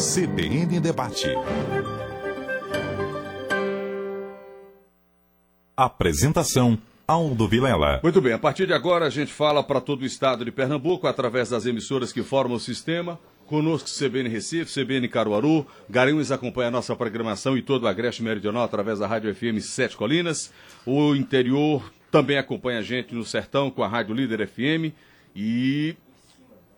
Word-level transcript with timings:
CBN 0.00 0.80
Debate. 0.80 1.26
Apresentação 5.76 6.78
Aldo 7.06 7.46
Vilela. 7.46 8.00
Muito 8.02 8.18
bem, 8.22 8.32
a 8.32 8.38
partir 8.38 8.66
de 8.66 8.72
agora 8.72 9.04
a 9.04 9.10
gente 9.10 9.30
fala 9.30 9.62
para 9.62 9.78
todo 9.78 10.00
o 10.00 10.06
estado 10.06 10.42
de 10.42 10.50
Pernambuco 10.50 11.06
através 11.06 11.50
das 11.50 11.66
emissoras 11.66 12.14
que 12.14 12.22
formam 12.22 12.56
o 12.56 12.60
sistema. 12.60 13.20
Conosco 13.46 13.90
CBN 13.90 14.30
Recife, 14.30 14.72
CBN 14.72 15.06
Caruaru, 15.06 15.66
Garanhuns 15.86 16.30
acompanha 16.30 16.68
a 16.68 16.70
nossa 16.70 16.96
programação 16.96 17.58
e 17.58 17.60
todo 17.60 17.82
o 17.82 17.86
Agreste 17.86 18.22
Meridional 18.22 18.62
através 18.62 19.00
da 19.00 19.06
Rádio 19.06 19.34
FM 19.34 19.60
Sete 19.60 19.98
Colinas. 19.98 20.50
O 20.86 21.14
interior 21.14 21.92
também 22.10 22.38
acompanha 22.38 22.78
a 22.78 22.82
gente 22.82 23.14
no 23.14 23.22
Sertão 23.22 23.70
com 23.70 23.82
a 23.82 23.88
Rádio 23.88 24.14
Líder 24.14 24.48
FM 24.48 24.94
e 25.36 25.94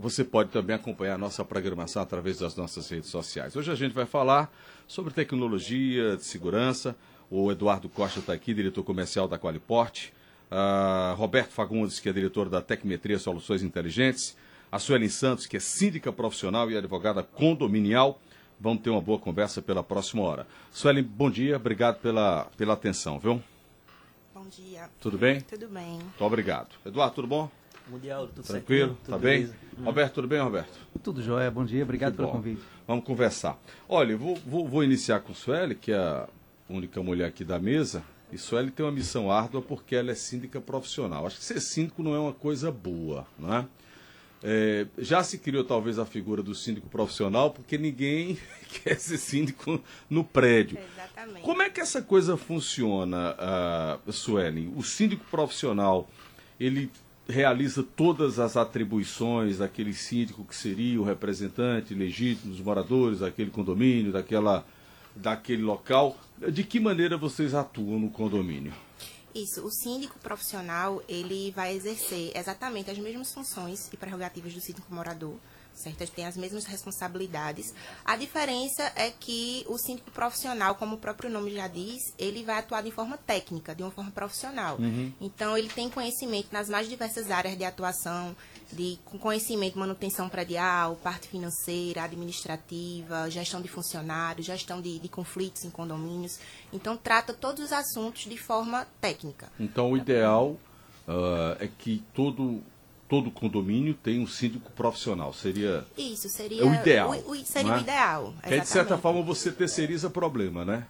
você 0.03 0.25
pode 0.25 0.51
também 0.51 0.75
acompanhar 0.75 1.15
a 1.15 1.19
nossa 1.19 1.45
programação 1.45 2.03
através 2.03 2.39
das 2.39 2.57
nossas 2.57 2.91
redes 2.91 3.09
sociais. 3.09 3.55
Hoje 3.55 3.71
a 3.71 3.75
gente 3.77 3.93
vai 3.93 4.05
falar 4.05 4.53
sobre 4.89 5.15
tecnologia 5.15 6.17
de 6.17 6.25
segurança. 6.25 6.97
O 7.31 7.53
Eduardo 7.53 7.89
Costa 7.89 8.19
está 8.19 8.33
aqui, 8.33 8.53
diretor 8.53 8.83
comercial 8.83 9.29
da 9.29 9.39
Qualiporte. 9.39 10.13
Uh, 10.51 11.15
Roberto 11.15 11.53
Fagundes, 11.53 12.01
que 12.01 12.09
é 12.09 12.13
diretor 12.13 12.49
da 12.49 12.61
Tecmetria 12.61 13.19
Soluções 13.19 13.63
Inteligentes 13.63 14.37
a 14.73 14.79
Suelen 14.79 15.09
Santos, 15.11 15.47
que 15.47 15.59
é 15.59 15.61
síndica 15.61 16.11
profissional 16.11 16.71
e 16.71 16.77
advogada 16.77 17.23
condominial. 17.23 18.19
Vamos 18.59 18.83
ter 18.83 18.89
uma 18.89 19.03
boa 19.03 19.19
conversa 19.19 19.61
pela 19.61 19.83
próxima 19.83 20.23
hora. 20.23 20.47
Suelen, 20.73 21.05
bom 21.05 21.31
dia, 21.31 21.57
obrigado 21.57 22.01
pela, 22.01 22.47
pela 22.57 22.73
atenção, 22.73 23.19
viu? 23.19 23.43
Bom 24.35 24.47
dia. 24.49 24.89
Tudo 24.99 25.19
bem? 25.19 25.43
Tudo 25.43 25.69
bem. 25.69 25.99
Muito 25.99 26.25
obrigado. 26.25 26.71
Eduardo, 26.87 27.15
tudo 27.15 27.29
bom? 27.29 27.62
Mundial, 27.89 28.27
tudo 28.29 28.43
Tranquilo? 28.47 28.89
certinho? 28.89 29.05
Tá 29.05 29.13
Tudo 29.13 29.23
bem? 29.23 29.41
beleza? 29.43 29.55
Hum. 29.79 29.85
Roberto, 29.85 30.15
tudo 30.15 30.29
bem, 30.29 30.41
Roberto? 30.41 30.79
Tudo 31.03 31.23
jóia, 31.23 31.51
bom 31.51 31.65
dia, 31.65 31.83
obrigado 31.83 32.15
pelo 32.15 32.29
bom. 32.29 32.35
convite. 32.35 32.63
Vamos 32.87 33.05
conversar. 33.05 33.59
Olha, 33.89 34.17
vou, 34.17 34.37
vou, 34.47 34.69
vou 34.69 34.85
iniciar 34.85 35.21
com 35.21 35.35
Sueli, 35.35 35.75
que 35.75 35.93
é 35.93 35.97
a 35.97 36.29
única 36.69 37.03
mulher 37.03 37.27
aqui 37.27 37.45
da 37.45 37.59
mesa. 37.59 38.03
E 38.31 38.39
Sueli 38.39 38.71
tem 38.71 38.85
uma 38.85 38.93
missão 38.93 39.31
árdua 39.31 39.61
porque 39.61 39.95
ela 39.95 40.11
é 40.11 40.15
síndica 40.15 40.61
profissional. 40.61 41.27
Acho 41.27 41.37
que 41.39 41.45
ser 41.45 41.61
síndico 41.61 42.03
não 42.03 42.15
é 42.15 42.19
uma 42.19 42.33
coisa 42.33 42.71
boa, 42.71 43.27
né? 43.39 43.67
É, 44.45 44.87
já 44.99 45.23
se 45.23 45.39
criou 45.39 45.63
talvez 45.63 46.01
a 46.01 46.05
figura 46.05 46.43
do 46.43 46.53
síndico 46.53 46.89
profissional 46.89 47.53
porque 47.53 47.79
ninguém 47.79 48.37
quer 48.83 48.99
ser 48.99 49.19
síndico 49.19 49.81
no 50.11 50.25
prédio. 50.25 50.79
Exatamente. 50.95 51.43
Como 51.43 51.63
é 51.63 51.71
que 51.71 51.81
essa 51.81 52.03
coisa 52.03 52.37
funciona, 52.37 53.37
uh, 54.07 54.13
Suelen? 54.13 54.73
O 54.75 54.83
síndico 54.83 55.25
profissional, 55.31 56.09
ele 56.59 56.91
realiza 57.29 57.83
todas 57.83 58.39
as 58.39 58.57
atribuições 58.57 59.59
daquele 59.59 59.95
síndico 59.95 60.45
que 60.45 60.57
seria 60.57 61.01
o 61.01 61.05
representante 61.05 61.95
legítimo 61.95 62.53
dos 62.53 62.61
moradores 62.61 63.21
daquele 63.21 63.51
condomínio, 63.51 64.13
daquela, 64.13 64.67
daquele 65.15 65.63
local. 65.63 66.17
De 66.51 66.65
que 66.65 66.81
maneira 66.81 67.17
vocês 67.17 67.55
atuam 67.55 67.99
no 67.99 68.11
condomínio? 68.11 68.73
Isso, 69.35 69.65
o 69.65 69.71
síndico 69.71 70.19
profissional, 70.19 71.03
ele 71.09 71.51
vai 71.53 71.75
exercer 71.75 72.33
exatamente 72.37 72.91
as 72.91 72.99
mesmas 72.99 73.33
funções 73.33 73.91
e 73.91 73.97
prerrogativas 73.97 74.53
do 74.53 74.61
síndico 74.61 74.95
morador, 74.95 75.37
certo? 75.75 76.01
Ele 76.01 76.11
tem 76.11 76.27
as 76.27 76.37
mesmas 76.37 76.65
responsabilidades. 76.65 77.75
A 78.05 78.17
diferença 78.17 78.83
é 78.97 79.11
que 79.11 79.65
o 79.69 79.79
síndico 79.79 80.11
profissional, 80.11 80.75
como 80.75 80.97
o 80.97 80.99
próprio 80.99 81.31
nome 81.31 81.55
já 81.55 81.69
diz, 81.69 82.15
ele 82.19 82.43
vai 82.43 82.59
atuar 82.59 82.83
de 82.83 82.91
forma 82.91 83.17
técnica, 83.17 83.75
de 83.75 83.83
uma 83.83 83.91
forma 83.91 84.11
profissional. 84.11 84.79
Então, 85.21 85.57
ele 85.57 85.69
tem 85.69 85.89
conhecimento 85.89 86.49
nas 86.53 86.69
mais 86.69 86.89
diversas 86.89 87.31
áreas 87.31 87.57
de 87.57 87.65
atuação, 87.65 88.35
de 88.73 88.99
conhecimento, 89.21 89.79
manutenção 89.79 90.29
predial, 90.29 90.97
parte 90.97 91.29
financeira, 91.29 92.03
administrativa, 92.05 93.31
gestão 93.31 93.61
de 93.61 93.69
funcionários, 93.69 94.47
gestão 94.47 94.81
de, 94.81 94.99
de 94.99 95.09
conflitos 95.09 95.65
em 95.65 95.71
condomínios. 95.71 96.39
Então, 96.73 96.97
trata 96.97 97.33
todos 97.33 97.65
os 97.65 97.73
assuntos 97.73 98.23
de 98.23 98.37
forma 98.37 98.87
técnica. 99.01 99.51
Então, 99.59 99.93
o 99.93 99.97
ideal 99.97 100.57
ah, 101.07 101.57
é 101.61 101.67
que 101.67 102.03
todo, 102.15 102.63
todo 103.13 103.31
condomínio 103.31 103.93
tenha 103.93 104.23
um 104.23 104.27
síndico 104.27 104.73
profissional. 104.73 105.35
Seria. 105.35 105.85
Isso 105.99 106.31
seria 106.31 106.63
É 106.63 106.65
o 106.65 106.73
ideal, 106.75 107.11
o- 107.11 107.33
o- 107.33 107.45
seria 107.45 107.69
não 107.69 107.75
o 107.77 107.79
é? 107.79 107.83
ideal. 107.83 108.35
Que 108.43 108.59
de 108.61 108.67
certa 108.67 108.97
forma, 108.97 109.21
você 109.21 109.53
terceiriza 109.53 110.09
problema, 110.09 110.65
né? 110.65 110.87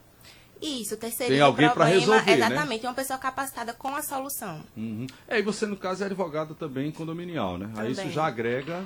Isso, 0.61 0.97
terceiriza 0.97 1.35
Tem 1.35 1.41
alguém 1.41 1.69
problema, 1.69 1.91
resolver, 1.99 2.37
né? 2.37 2.47
Exatamente, 2.47 2.87
uma 2.87 2.95
pessoa 2.95 3.19
capacitada 3.19 3.73
com 3.73 3.89
a 3.89 4.03
solução. 4.03 4.61
Uhum. 4.77 5.05
É, 5.27 5.41
e 5.41 5.43
você, 5.43 5.67
no 5.67 5.77
caso, 5.77 6.05
é 6.05 6.07
advogado 6.07 6.55
também 6.55 6.93
condominial, 6.93 7.59
né? 7.59 7.69
Aí 7.77 7.91
isso 7.91 8.03
Também. 8.03 8.15
já 8.15 8.25
agrega. 8.27 8.85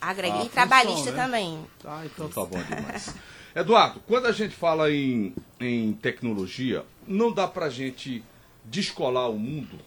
Agrega. 0.00 0.36
E 0.36 0.38
função, 0.38 0.52
trabalhista 0.54 1.10
né? 1.10 1.22
também. 1.24 1.66
Ah, 1.84 2.02
então 2.06 2.26
tá 2.30 2.42
bom 2.42 2.62
demais. 2.62 3.14
Eduardo, 3.54 4.00
quando 4.06 4.24
a 4.24 4.32
gente 4.32 4.54
fala 4.56 4.90
em, 4.90 5.34
em 5.60 5.92
tecnologia, 5.92 6.86
não 7.06 7.30
dá 7.30 7.46
pra 7.46 7.68
gente 7.68 8.24
descolar 8.64 9.28
o 9.28 9.38
mundo, 9.38 9.78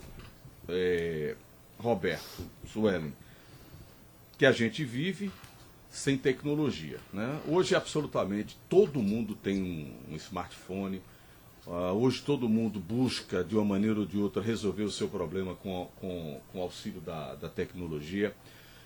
é, 0.70 1.36
Roberto, 1.82 2.44
Suelen, 2.72 3.14
que 4.38 4.46
a 4.46 4.52
gente 4.52 4.86
vive 4.86 5.32
sem 5.90 6.18
tecnologia. 6.18 7.00
Né? 7.12 7.40
Hoje, 7.48 7.76
absolutamente, 7.76 8.58
todo 8.70 9.02
mundo 9.02 9.36
tem 9.36 9.62
um, 10.10 10.16
smartphone. 10.16 11.02
Ah, 11.68 11.92
hoje, 11.92 12.22
todo 12.22 12.48
mundo 12.48 12.80
busca, 12.80 13.44
de 13.44 13.56
uma 13.56 13.66
maneira 13.66 14.00
ou 14.00 14.06
de 14.06 14.18
outra, 14.18 14.42
resolver 14.42 14.84
o 14.84 14.92
seu 14.92 15.10
problema 15.10 15.56
com, 15.56 15.90
com, 16.00 16.40
com 16.52 16.60
o 16.60 16.62
auxílio 16.62 17.02
da, 17.02 17.36
da 17.36 17.50
tecnologia. 17.50 18.34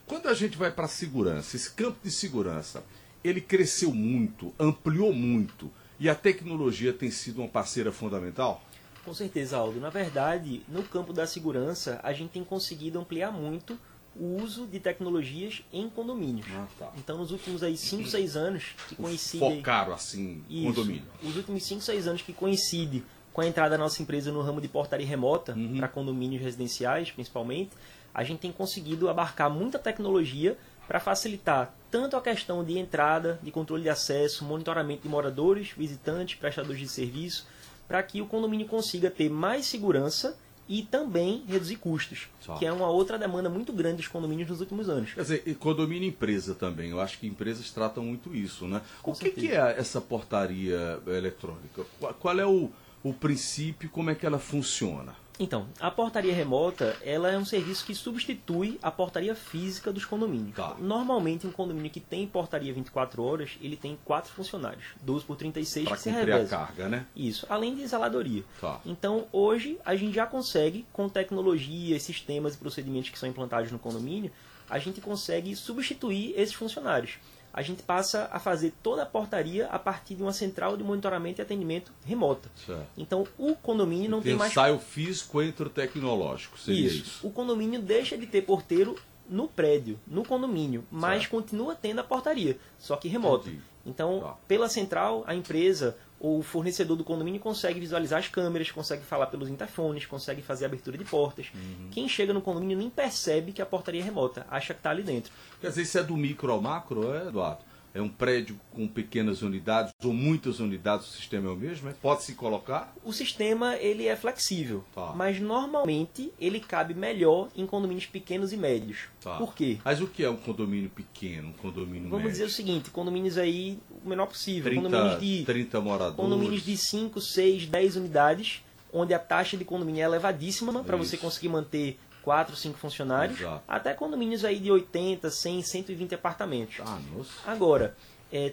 Quando 0.08 0.28
a 0.28 0.34
gente 0.34 0.58
vai 0.58 0.72
para 0.72 0.86
a 0.86 0.90
segurança, 0.90 1.56
esse 1.56 1.72
campo 1.72 2.00
de 2.04 2.12
segurança, 2.12 2.84
ele 3.24 3.42
cresceu 3.42 3.94
muito, 3.94 4.54
ampliou 4.60 5.14
muito, 5.14 5.72
e 6.00 6.10
a 6.10 6.16
tecnologia 6.16 6.92
tem 6.92 7.10
sido 7.10 7.42
uma 7.42 7.48
parceira 7.48 7.92
fundamental? 7.92 8.64
Com 9.06 9.14
certeza, 9.14 9.58
Aldo. 9.58 9.80
Na 9.80 9.90
verdade, 9.90 10.64
no 10.68 10.84
campo 10.84 11.14
da 11.14 11.28
segurança, 11.28 12.00
a 12.04 12.12
gente 12.12 12.32
tem 12.32 12.44
conseguido 12.44 13.00
ampliar 13.00 13.32
muito 13.32 13.78
o 14.16 14.42
uso 14.42 14.66
de 14.66 14.80
tecnologias 14.80 15.62
em 15.72 15.90
condomínios. 15.90 16.48
Ah, 16.56 16.68
tá. 16.80 16.92
Então, 16.98 17.18
nos 17.18 17.32
últimos 17.32 17.62
aí 17.62 17.78
5, 17.78 18.08
6 18.08 18.36
anos, 18.36 18.64
que 18.88 18.96
coincidem... 18.96 19.58
Focaram, 19.58 19.94
assim, 19.94 20.42
Isso. 20.50 20.68
condomínio. 20.68 21.04
Os 21.22 21.36
últimos 21.36 21.64
5, 21.64 21.82
6 21.82 22.08
anos 22.08 22.22
que 22.22 22.34
coincide 22.34 23.04
com 23.34 23.42
a 23.42 23.46
entrada 23.48 23.72
da 23.72 23.78
nossa 23.78 24.02
empresa 24.02 24.32
no 24.32 24.42
ramo 24.42 24.62
de 24.62 24.68
portaria 24.70 25.06
remota, 25.06 25.54
Uhum. 25.54 25.78
para 25.78 25.90
condomínios 25.90 26.42
residenciais 26.42 27.12
principalmente, 27.12 27.72
a 28.14 28.24
gente 28.24 28.40
tem 28.40 28.52
conseguido 28.54 29.10
abarcar 29.10 29.50
muita 29.50 29.78
tecnologia 29.78 30.58
para 30.88 31.02
facilitar 31.02 31.76
tanto 31.92 32.16
a 32.16 32.22
questão 32.22 32.64
de 32.64 32.78
entrada, 32.80 33.38
de 33.44 33.52
controle 33.52 33.84
de 33.84 33.90
acesso, 33.90 34.46
monitoramento 34.46 35.02
de 35.04 35.10
moradores, 35.10 35.72
visitantes, 35.72 36.36
prestadores 36.36 36.80
de 36.80 36.88
serviço, 36.88 37.46
para 37.88 38.02
que 38.04 38.22
o 38.22 38.26
condomínio 38.26 38.68
consiga 38.68 39.10
ter 39.10 39.30
mais 39.30 39.66
segurança 39.66 40.38
e 40.68 40.82
também 40.82 41.44
reduzir 41.48 41.76
custos, 41.76 42.28
Só. 42.40 42.56
que 42.56 42.66
é 42.66 42.72
uma 42.72 42.90
outra 42.90 43.18
demanda 43.18 43.50
muito 43.50 43.72
grande 43.72 43.98
dos 43.98 44.08
condomínios 44.08 44.50
nos 44.50 44.60
últimos 44.60 44.90
anos. 44.90 45.14
Quer 45.14 45.22
dizer, 45.22 45.44
e 45.46 45.54
condomínio 45.54 46.06
e 46.06 46.10
empresa 46.10 46.56
também. 46.56 46.90
Eu 46.90 47.00
acho 47.00 47.20
que 47.20 47.28
empresas 47.28 47.70
tratam 47.70 48.04
muito 48.04 48.36
isso, 48.36 48.68
né? 48.68 48.82
Com 49.02 49.12
o 49.12 49.16
que, 49.16 49.30
que 49.30 49.52
é 49.52 49.76
essa 49.78 50.02
portaria 50.02 51.00
eletrônica? 51.06 51.86
Qual, 52.00 52.14
qual 52.16 52.40
é 52.40 52.46
o, 52.46 52.72
o 53.04 53.14
princípio, 53.14 53.90
como 53.90 54.10
é 54.10 54.16
que 54.16 54.26
ela 54.26 54.40
funciona? 54.40 55.14
Então, 55.38 55.68
a 55.80 55.92
portaria 55.92 56.34
remota, 56.34 56.96
ela 57.02 57.30
é 57.30 57.38
um 57.38 57.44
serviço 57.44 57.86
que 57.86 57.94
substitui 57.94 58.80
a 58.82 58.90
portaria 58.90 59.36
física 59.36 59.92
dos 59.92 60.06
condomínios. 60.06 60.56
Tá. 60.56 60.76
Normalmente, 60.80 61.46
um 61.46 61.52
condomínio 61.52 61.92
que 61.92 62.00
tem 62.00 62.26
portaria 62.26 62.74
24 62.74 63.22
horas, 63.22 63.58
ele 63.62 63.76
tem 63.76 63.98
quatro 64.06 64.32
funcionários, 64.32 64.86
12 65.02 65.26
por 65.26 65.36
36 65.36 65.88
Para 65.88 65.98
que 65.98 66.04
se 66.04 66.10
cumprir 66.10 66.32
a 66.32 66.36
revezam. 66.36 66.60
carga, 66.60 66.90
né? 66.90 67.06
Isso, 67.16 67.46
além 67.50 67.76
de 67.76 67.86
zeladoria. 67.86 68.44
Tá. 68.62 68.80
Então, 68.86 69.28
hoje, 69.32 69.78
a 69.84 69.96
gente 69.96 70.16
já 70.16 70.26
consegue, 70.26 70.86
com 70.94 71.10
tecnologia, 71.10 72.00
sistemas 72.00 72.56
e 72.56 72.58
procedimentos 72.58 73.10
que 73.10 73.20
são 73.20 73.28
implantados 73.28 73.72
no 73.72 73.80
condomínio, 73.80 74.32
a 74.70 74.80
gente 74.80 75.02
consegue 75.02 75.56
substituir 75.56 76.34
esses 76.38 76.54
funcionários. 76.56 77.20
A 77.58 77.62
gente 77.62 77.82
passa 77.82 78.28
a 78.34 78.38
fazer 78.38 78.74
toda 78.84 79.04
a 79.04 79.06
portaria 79.06 79.68
a 79.68 79.80
partir 79.80 80.14
de 80.16 80.22
uma 80.22 80.34
central 80.34 80.76
de 80.76 80.84
monitoramento 80.84 81.40
e 81.40 81.42
atendimento 81.42 81.90
remota. 82.06 82.52
Certo. 82.66 82.86
Então, 82.98 83.26
o 83.38 83.56
condomínio 83.56 84.10
não 84.12 84.18
Tem 84.20 84.32
tem 84.32 84.36
o 84.36 84.40
mais 84.40 84.52
saio 84.54 84.78
físico 84.78 85.42
entre 85.42 85.66
o 85.66 85.70
tecnológico, 85.70 86.60
seria 86.60 86.86
isso. 86.88 86.96
isso. 87.04 87.28
O 87.28 87.32
condomínio 87.32 87.82
deixa 87.82 88.18
de 88.18 88.28
ter 88.28 88.42
porteiro 88.42 88.96
no 89.30 89.48
prédio, 89.48 89.98
no 90.06 90.26
condomínio, 90.26 90.84
mas 90.92 91.20
Certo. 91.22 91.32
continua 91.32 91.74
tendo 91.76 92.00
a 92.00 92.04
portaria, 92.04 92.58
só 92.78 92.98
que 92.98 93.08
remoto. 93.08 93.48
Entendi. 93.48 93.64
Então, 93.86 94.20
Tá. 94.20 94.36
pela 94.48 94.68
central, 94.68 95.24
a 95.26 95.34
empresa 95.34 95.96
o 96.20 96.42
fornecedor 96.42 96.96
do 96.96 97.04
condomínio 97.04 97.40
consegue 97.40 97.80
visualizar 97.80 98.20
as 98.20 98.28
câmeras, 98.28 98.72
consegue 98.72 99.04
falar 99.04 99.28
pelos 99.28 99.50
interfones, 99.50 100.06
consegue 100.06 100.42
fazer 100.42 100.66
abertura 100.66 100.98
de 100.98 101.04
portas. 101.04 101.48
Uhum. 101.54 101.90
Quem 101.92 102.08
chega 102.08 102.34
no 102.34 102.42
condomínio 102.42 102.78
nem 102.78 102.90
percebe 102.90 103.52
que 103.52 103.62
a 103.62 103.66
portaria 103.66 104.02
é 104.02 104.04
remota, 104.04 104.46
acha 104.50 104.74
que 104.74 104.80
está 104.80 104.90
ali 104.90 105.04
dentro. 105.04 105.32
Quer 105.60 105.70
dizer, 105.70 105.82
isso 105.82 105.98
é 105.98 106.04
do 106.04 106.16
micro 106.16 106.52
ao 106.52 106.62
macro, 106.62 107.14
é, 107.14 107.28
Eduardo? 107.28 107.60
É 107.96 108.02
um 108.02 108.10
prédio 108.10 108.60
com 108.72 108.86
pequenas 108.90 109.42
unidades 109.42 109.94
ou 110.04 110.14
muitas 110.14 110.60
unidades, 110.60 111.08
o 111.08 111.12
sistema 111.12 111.50
é 111.50 111.54
o 111.54 111.56
mesmo? 111.56 111.88
É? 111.90 111.94
Pode 111.94 112.24
se 112.24 112.36
colocar? 112.36 112.94
O 113.06 113.14
sistema 113.14 113.78
ele 113.78 114.06
é 114.06 114.16
flexível, 114.18 114.84
Tá. 114.94 115.14
mas 115.16 115.40
normalmente 115.40 116.32
ele 116.40 116.60
cabe 116.60 116.94
melhor 116.94 117.48
em 117.56 117.66
condomínios 117.66 118.06
pequenos 118.06 118.52
e 118.52 118.58
médios. 118.58 119.06
Tá. 119.22 119.38
Por 119.38 119.56
quê? 119.56 119.78
Mas 119.86 120.02
o 120.02 120.08
que 120.08 120.24
é 120.26 120.30
um 120.30 120.36
condomínio 120.36 120.90
pequeno, 120.90 121.48
um 121.50 121.54
condomínio 121.54 122.10
Vamos 122.10 122.18
médio? 122.26 122.32
dizer 122.34 122.44
o 122.44 122.50
seguinte, 122.50 122.90
condomínios 122.90 123.38
aí 123.38 123.80
o 124.04 124.10
menor 124.10 124.26
possível, 124.28 124.64
30, 124.72 124.82
condomínios 124.90 125.20
de 125.22 125.46
30 125.46 125.82
moradores. 125.82 126.16
condomínios 126.18 126.64
de 126.64 126.76
5, 126.76 127.22
6, 127.22 127.66
10 127.68 127.96
unidades, 127.96 128.62
onde 128.92 129.14
a 129.14 129.20
taxa 129.20 129.56
de 129.56 129.64
condomínio 129.64 130.02
é 130.02 130.06
elevadíssima 130.06 130.84
para 130.84 130.98
você 130.98 131.16
conseguir 131.18 131.50
manter 131.50 131.98
4, 132.26 132.56
5 132.56 132.78
funcionários, 132.80 133.40
Exato. 133.40 133.64
até 133.68 133.94
condomínios 133.94 134.44
aí 134.44 134.60
de 134.60 134.72
80, 134.72 135.30
100, 135.30 135.62
120 135.62 136.16
apartamentos. 136.16 136.78
Ah, 136.82 137.00
nossa. 137.16 137.32
Agora, 137.46 137.96
é, 138.34 138.52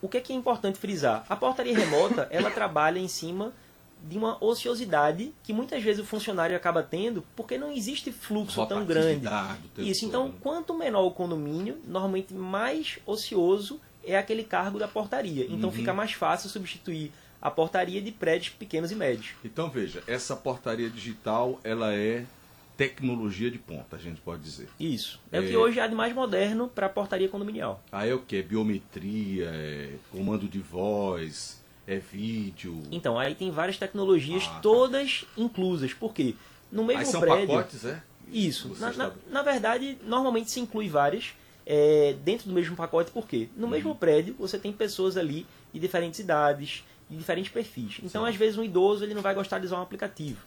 o 0.00 0.08
que 0.08 0.16
é, 0.16 0.20
que 0.20 0.32
é 0.32 0.36
importante 0.36 0.78
frisar? 0.78 1.26
A 1.28 1.34
portaria 1.34 1.76
remota, 1.76 2.28
ela 2.32 2.50
trabalha 2.50 3.00
em 3.00 3.08
cima 3.08 3.52
de 4.04 4.16
uma 4.16 4.42
ociosidade 4.42 5.34
que 5.42 5.52
muitas 5.52 5.82
vezes 5.82 6.00
o 6.00 6.06
funcionário 6.06 6.54
acaba 6.56 6.84
tendo 6.84 7.24
porque 7.34 7.58
não 7.58 7.72
existe 7.72 8.12
fluxo 8.12 8.64
tão 8.66 8.84
grande. 8.86 9.26
Isso, 9.78 10.02
todo, 10.02 10.08
então, 10.08 10.28
né? 10.28 10.34
quanto 10.40 10.72
menor 10.72 11.04
o 11.04 11.10
condomínio, 11.10 11.78
normalmente 11.84 12.32
mais 12.32 13.00
ocioso 13.04 13.80
é 14.04 14.16
aquele 14.16 14.44
cargo 14.44 14.78
da 14.78 14.86
portaria. 14.86 15.44
Então 15.46 15.68
Uhum. 15.68 15.74
fica 15.74 15.92
mais 15.92 16.12
fácil 16.12 16.48
substituir 16.48 17.10
a 17.42 17.50
portaria 17.50 18.00
de 18.00 18.10
prédios 18.12 18.50
pequenos 18.54 18.90
e 18.92 18.94
médios. 18.94 19.30
Então 19.44 19.68
veja, 19.68 20.02
essa 20.06 20.36
portaria 20.36 20.88
digital, 20.88 21.58
ela 21.64 21.92
é 21.92 22.24
tecnologia 22.78 23.50
de 23.50 23.58
ponta, 23.58 23.96
a 23.96 23.98
gente 23.98 24.20
pode 24.20 24.40
dizer. 24.40 24.68
Isso. 24.78 25.20
É, 25.32 25.40
o 25.40 25.44
É. 25.44 25.46
que 25.48 25.56
hoje 25.56 25.80
há 25.80 25.86
de 25.88 25.94
mais 25.96 26.14
moderno 26.14 26.68
para 26.68 26.86
a 26.86 26.88
portaria 26.88 27.28
condominial. 27.28 27.82
Aí 27.90 28.08
é 28.08 28.14
o 28.14 28.20
que? 28.20 28.40
Biometria, 28.40 29.50
é 29.52 29.94
comando 30.12 30.48
de 30.48 30.60
voz, 30.60 31.60
é 31.86 31.96
vídeo. 31.98 32.80
Então, 32.92 33.18
aí 33.18 33.34
tem 33.34 33.50
várias 33.50 33.76
tecnologias, 33.76 34.44
Ah, 34.46 34.54
tá. 34.54 34.60
todas 34.60 35.24
inclusas. 35.36 35.92
Por 35.92 36.14
quê? 36.14 36.36
No 36.70 36.84
mesmo 36.84 37.00
Aí 37.00 37.06
são 37.06 37.20
prédio. 37.20 37.48
pacotes, 37.48 37.84
é? 37.84 38.00
Isso. 38.30 38.76
Na, 38.78 38.92
na, 38.92 39.12
na 39.30 39.42
verdade, 39.42 39.98
normalmente 40.04 40.50
se 40.50 40.60
inclui 40.60 40.88
várias 40.88 41.32
é, 41.66 42.14
dentro 42.24 42.46
do 42.48 42.54
mesmo 42.54 42.76
pacote, 42.76 43.10
por 43.10 43.26
quê? 43.26 43.48
No 43.56 43.66
mesmo 43.68 43.94
prédio, 43.94 44.34
você 44.38 44.58
tem 44.58 44.72
pessoas 44.72 45.16
ali 45.18 45.46
de 45.72 45.80
diferentes 45.80 46.18
idades, 46.20 46.84
de 47.08 47.16
diferentes 47.16 47.50
perfis. 47.50 47.98
Então, 47.98 48.22
Certo. 48.22 48.26
às 48.26 48.36
vezes, 48.36 48.58
um 48.58 48.62
idoso 48.62 49.04
ele 49.04 49.14
não 49.14 49.22
vai 49.22 49.34
gostar 49.34 49.58
de 49.58 49.66
usar 49.66 49.78
um 49.78 49.82
aplicativo. 49.82 50.38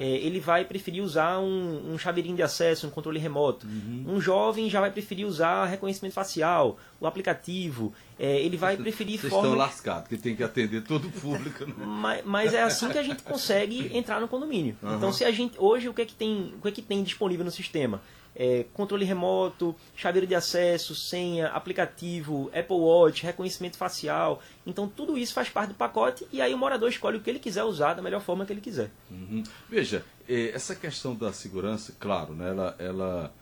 É, 0.00 0.06
ele 0.06 0.40
vai 0.40 0.64
preferir 0.64 1.02
usar 1.02 1.38
um, 1.38 1.92
um 1.92 1.98
chaveirinho 1.98 2.36
de 2.36 2.42
acesso, 2.42 2.86
um 2.86 2.90
controle 2.90 3.18
remoto. 3.18 3.66
Uhum. 3.66 4.04
Um 4.08 4.20
jovem 4.20 4.70
já 4.70 4.80
vai 4.80 4.90
preferir 4.90 5.26
usar 5.26 5.66
reconhecimento 5.66 6.14
facial, 6.14 6.78
o 6.98 7.06
aplicativo. 7.06 7.92
É, 8.18 8.40
ele 8.40 8.56
vai 8.56 8.76
preferir 8.76 9.18
Vocês 9.18 9.30
formas... 9.30 9.50
estão 9.50 9.58
lascados, 9.58 10.08
que 10.08 10.16
tem 10.16 10.34
que 10.34 10.42
atender 10.42 10.82
todo 10.82 11.08
o 11.08 11.12
público. 11.12 11.66
Né? 11.66 11.74
Mas, 11.86 12.24
mas 12.24 12.54
é 12.54 12.62
assim 12.62 12.88
que 12.88 12.98
a 12.98 13.02
gente 13.02 13.22
consegue 13.22 13.96
entrar 13.96 14.20
no 14.20 14.28
condomínio. 14.28 14.76
Então, 14.82 15.12
se 15.12 15.24
a 15.24 15.30
gente 15.30 15.54
hoje 15.58 15.88
o 15.88 15.94
que 15.94 16.02
é 16.02 16.06
que 16.06 16.14
tem, 16.14 16.54
o 16.58 16.62
que 16.62 16.68
é 16.68 16.70
que 16.70 16.82
tem 16.82 17.02
disponível 17.02 17.44
no 17.44 17.50
sistema? 17.50 18.00
É, 18.38 18.66
controle 18.74 19.06
remoto, 19.06 19.74
chaveiro 19.96 20.26
de 20.26 20.34
acesso, 20.34 20.94
senha, 20.94 21.48
aplicativo, 21.48 22.50
Apple 22.54 22.76
Watch, 22.76 23.24
reconhecimento 23.24 23.78
facial. 23.78 24.42
Então, 24.66 24.86
tudo 24.86 25.16
isso 25.16 25.32
faz 25.32 25.48
parte 25.48 25.70
do 25.70 25.74
pacote 25.74 26.26
e 26.30 26.42
aí 26.42 26.52
o 26.52 26.58
morador 26.58 26.90
escolhe 26.90 27.16
o 27.16 27.20
que 27.20 27.30
ele 27.30 27.38
quiser 27.38 27.64
usar 27.64 27.94
da 27.94 28.02
melhor 28.02 28.20
forma 28.20 28.44
que 28.44 28.52
ele 28.52 28.60
quiser. 28.60 28.90
Uhum. 29.10 29.42
Veja, 29.70 30.04
eh, 30.28 30.50
essa 30.52 30.74
questão 30.74 31.14
da 31.14 31.32
segurança, 31.32 31.94
claro, 31.98 32.34
né, 32.34 32.50
ela, 32.50 32.76
ela, 32.78 33.34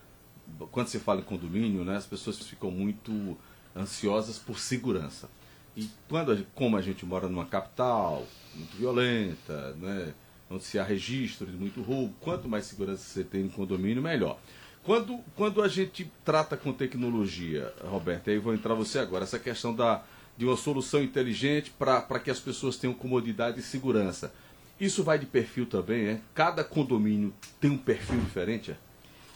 quando 0.70 0.86
se 0.86 1.00
fala 1.00 1.20
em 1.20 1.24
condomínio, 1.24 1.84
né, 1.84 1.96
as 1.96 2.06
pessoas 2.06 2.38
ficam 2.38 2.70
muito 2.70 3.36
ansiosas 3.74 4.38
por 4.38 4.60
segurança. 4.60 5.28
E 5.76 5.88
quando, 6.08 6.30
a 6.30 6.38
como 6.54 6.76
a 6.76 6.82
gente 6.82 7.04
mora 7.04 7.26
numa 7.26 7.46
capital 7.46 8.24
muito 8.54 8.76
violenta, 8.76 9.72
né, 9.74 10.14
onde 10.48 10.62
se 10.62 10.78
há 10.78 10.84
registro 10.84 11.46
de 11.46 11.56
muito 11.56 11.82
roubo, 11.82 12.14
quanto 12.20 12.48
mais 12.48 12.66
segurança 12.66 13.02
você 13.02 13.24
tem 13.24 13.42
em 13.42 13.48
condomínio, 13.48 14.02
melhor. 14.02 14.38
Quando, 14.84 15.18
quando 15.34 15.62
a 15.62 15.68
gente 15.68 16.10
trata 16.22 16.58
com 16.58 16.70
tecnologia, 16.70 17.72
Roberto, 17.84 18.28
aí 18.28 18.38
vou 18.38 18.52
entrar 18.52 18.74
você 18.74 18.98
agora, 18.98 19.24
essa 19.24 19.38
questão 19.38 19.74
da, 19.74 20.02
de 20.36 20.44
uma 20.44 20.58
solução 20.58 21.02
inteligente 21.02 21.70
para 21.70 22.20
que 22.20 22.30
as 22.30 22.38
pessoas 22.38 22.76
tenham 22.76 22.92
comodidade 22.92 23.60
e 23.60 23.62
segurança. 23.62 24.30
Isso 24.78 25.02
vai 25.02 25.18
de 25.18 25.24
perfil 25.24 25.64
também, 25.64 26.08
é? 26.08 26.20
Cada 26.34 26.62
condomínio 26.62 27.32
tem 27.58 27.70
um 27.70 27.78
perfil 27.78 28.20
diferente, 28.20 28.72
é? 28.72 28.76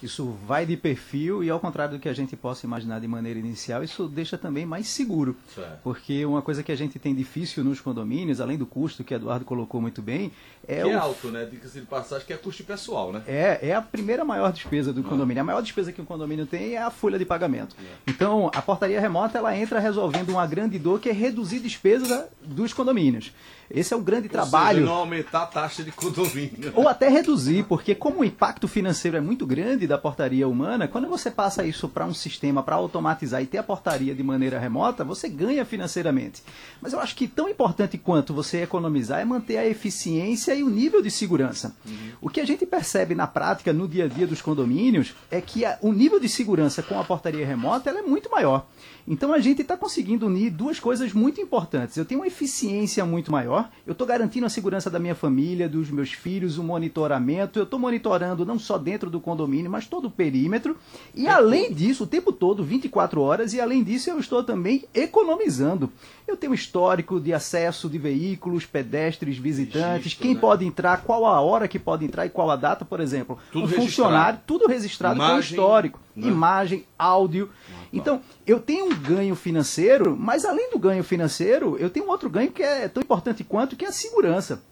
Isso 0.03 0.37
vai 0.47 0.65
de 0.65 0.77
perfil 0.77 1.43
e, 1.43 1.51
ao 1.51 1.59
contrário 1.59 1.97
do 1.97 2.01
que 2.01 2.09
a 2.09 2.13
gente 2.13 2.37
possa 2.37 2.65
imaginar 2.65 3.01
de 3.01 3.09
maneira 3.09 3.39
inicial, 3.39 3.83
isso 3.83 4.07
deixa 4.07 4.39
também 4.39 4.65
mais 4.65 4.87
seguro. 4.87 5.37
Certo. 5.53 5.81
Porque 5.83 6.25
uma 6.25 6.41
coisa 6.41 6.63
que 6.63 6.71
a 6.71 6.77
gente 6.77 6.99
tem 6.99 7.15
difícil 7.15 7.65
nos 7.65 7.81
condomínios, 7.81 8.41
além 8.41 8.57
do 8.57 8.65
custo 8.65 9.03
que 9.03 9.13
Eduardo 9.13 9.45
colocou 9.45 9.81
muito 9.81 10.01
bem, 10.01 10.31
é 10.67 10.83
que 10.83 10.89
é 10.89 10.97
o 10.97 11.01
alto, 11.01 11.29
né? 11.29 11.45
Diga-se 11.51 11.81
de 11.81 11.87
passagem 11.87 12.27
que 12.27 12.33
é 12.33 12.37
custo 12.37 12.63
pessoal, 12.63 13.13
né? 13.13 13.23
É, 13.27 13.71
é 13.71 13.75
a 13.75 13.83
primeira 13.83 14.25
maior 14.25 14.53
despesa 14.53 14.93
do 14.93 15.03
condomínio. 15.03 15.43
A 15.43 15.45
maior 15.45 15.63
despesa 15.63 15.93
que 15.93 16.01
um 16.01 16.05
condomínio 16.05 16.47
tem 16.47 16.75
é 16.75 16.83
a 16.83 16.91
folha 16.91 17.19
de 17.19 17.25
pagamento. 17.25 17.75
Então, 18.07 18.51
a 18.55 18.63
portaria 18.63 19.01
remota 19.01 19.39
ela 19.39 19.57
entra 19.57 19.81
resolvendo 19.81 20.31
uma 20.31 20.47
grande 20.47 20.79
dor 20.79 21.01
que 21.01 21.09
é 21.09 21.13
reduzir 21.13 21.59
despesa 21.59 22.29
dos 22.41 22.73
condomínios. 22.73 23.33
Esse 23.71 23.93
é 23.93 23.97
o 23.97 24.01
grande 24.01 24.27
Ou 24.27 24.33
trabalho. 24.33 24.79
seja, 24.79 24.87
não 24.91 24.97
aumentar 24.97 25.43
a 25.43 25.47
taxa 25.47 25.83
de 25.85 25.93
condomínio. 25.93 26.73
Ou 26.75 26.89
até 26.89 27.09
reduzir, 27.09 27.65
porque 27.65 27.95
como 27.95 28.21
o 28.21 28.25
impacto 28.25 28.67
financeiro 28.67 29.17
é 29.17 29.21
muito 29.21 29.47
grande 29.47 29.87
da 29.87 29.99
portaria 29.99 30.49
humana, 30.49 30.89
quando 30.89 31.07
você 31.09 31.31
passa 31.31 31.65
isso 31.67 31.89
para 31.89 32.07
um 32.07 32.15
sistema 32.15 32.63
para 32.63 32.77
automatizar 32.77 33.43
e 33.43 33.47
ter 33.47 33.59
a 33.59 33.63
portaria 33.63 34.15
de 34.15 34.23
maneira 34.23 34.59
remota, 34.59 35.05
você 35.05 35.29
ganha 35.29 35.65
financeiramente. 35.65 36.43
Mas 36.81 36.93
eu 36.93 37.01
acho 37.01 37.15
que 37.15 37.29
tão 37.29 37.49
importante 37.49 37.99
quanto 37.99 38.33
você 38.33 38.63
economizar 38.63 39.21
é 39.21 39.25
manter 39.25 39.59
a 39.59 39.67
eficiência 39.67 40.55
e 40.55 40.63
o 40.63 40.71
nível 40.71 41.03
de 41.03 41.11
segurança. 41.11 41.75
O 42.21 42.29
que 42.29 42.41
a 42.41 42.47
gente 42.47 42.65
percebe 42.65 43.15
na 43.15 43.27
prática, 43.27 43.73
no 43.73 43.87
dia 43.89 44.05
a 44.05 44.09
dia 44.09 44.27
dos 44.27 44.41
condomínios, 44.43 45.15
é 45.31 45.41
que 45.41 45.65
a- 45.65 45.79
o 45.83 45.93
nível 45.93 46.19
de 46.21 46.29
segurança 46.29 46.83
com 46.83 46.99
a 46.99 47.05
portaria 47.05 47.47
remota 47.47 47.91
ela 47.91 47.99
é 48.01 48.03
muito 48.03 48.31
maior. 48.31 48.67
Então 49.07 49.33
a 49.33 49.39
gente 49.41 49.63
está 49.63 49.77
conseguindo 49.77 50.27
unir 50.27 50.51
duas 50.51 50.79
coisas 50.79 51.13
muito 51.15 51.41
importantes. 51.41 51.97
Eu 51.97 52.05
tenho 52.05 52.21
uma 52.21 52.27
eficiência 52.27 53.05
muito 53.07 53.33
maior, 53.33 53.58
eu 53.87 53.93
estou 53.93 54.07
garantindo 54.07 54.47
a 54.47 54.49
segurança 54.49 54.91
da 54.91 54.99
minha 54.99 55.15
família, 55.15 55.69
dos 55.69 55.91
meus 55.91 56.13
filhos, 56.13 56.59
o 56.59 56.63
monitoramento, 56.63 57.59
eu 57.59 57.65
estou 57.65 57.79
monitorando 57.79 58.45
não 58.45 58.59
só 58.59 58.77
dentro 58.77 59.09
do 59.11 59.21
condomínio, 59.21 59.71
mas 59.71 59.87
todo 59.87 60.07
o 60.07 60.11
perímetro. 60.11 60.77
E 61.15 61.29
além 61.29 61.73
disso, 61.73 62.05
o 62.05 62.07
tempo 62.07 62.33
todo, 62.33 62.65
24 62.65 63.21
horas, 63.21 63.53
e 63.55 63.61
além 63.61 63.83
disso 63.83 64.11
eu 64.11 64.19
estou 64.19 64.43
também 64.43 64.85
economizando. 64.95 65.91
Eu 66.27 66.37
tenho 66.37 66.53
histórico 66.53 67.21
de 67.21 67.33
acesso 67.33 67.89
de 67.89 67.99
veículos, 67.99 68.67
pedestres, 68.67 69.39
visitantes, 69.39 70.05
Registro, 70.05 70.23
quem 70.23 70.35
né? 70.35 70.41
pode 70.41 70.67
entrar, 70.67 71.03
qual 71.03 71.25
a 71.27 71.41
hora 71.41 71.67
que 71.67 71.79
pode 71.79 72.05
entrar 72.05 72.27
e 72.27 72.31
qual 72.31 72.51
a 72.51 72.57
data, 72.57 72.85
por 72.85 73.01
exemplo. 73.01 73.39
Tudo 73.51 73.65
um 73.65 73.69
funcionário, 73.69 74.41
tudo 74.47 74.67
registrado 74.67 75.19
com 75.19 75.25
Imagem, 75.25 75.51
histórico, 75.51 76.01
né? 76.15 76.29
imagem, 76.29 76.85
áudio. 76.99 77.51
Então, 77.93 78.21
eu 78.47 78.61
tenho 78.61 78.87
um 78.87 78.95
ganho 78.95 79.35
financeiro, 79.35 80.17
mas 80.19 80.45
além 80.45 80.71
do 80.71 80.79
ganho 80.79 81.05
financeiro, 81.05 81.77
eu 81.79 81.89
tenho 81.89 82.07
um 82.07 82.11
outro 82.11 82.29
ganho 82.29 82.51
que 82.51 82.63
é 82.63 82.89
tão 82.89 83.03
importante 83.03 83.45
quanto, 83.45 83.77
que 83.77 83.85
é 83.85 83.89
a 83.89 83.93
segurança. 83.93 84.63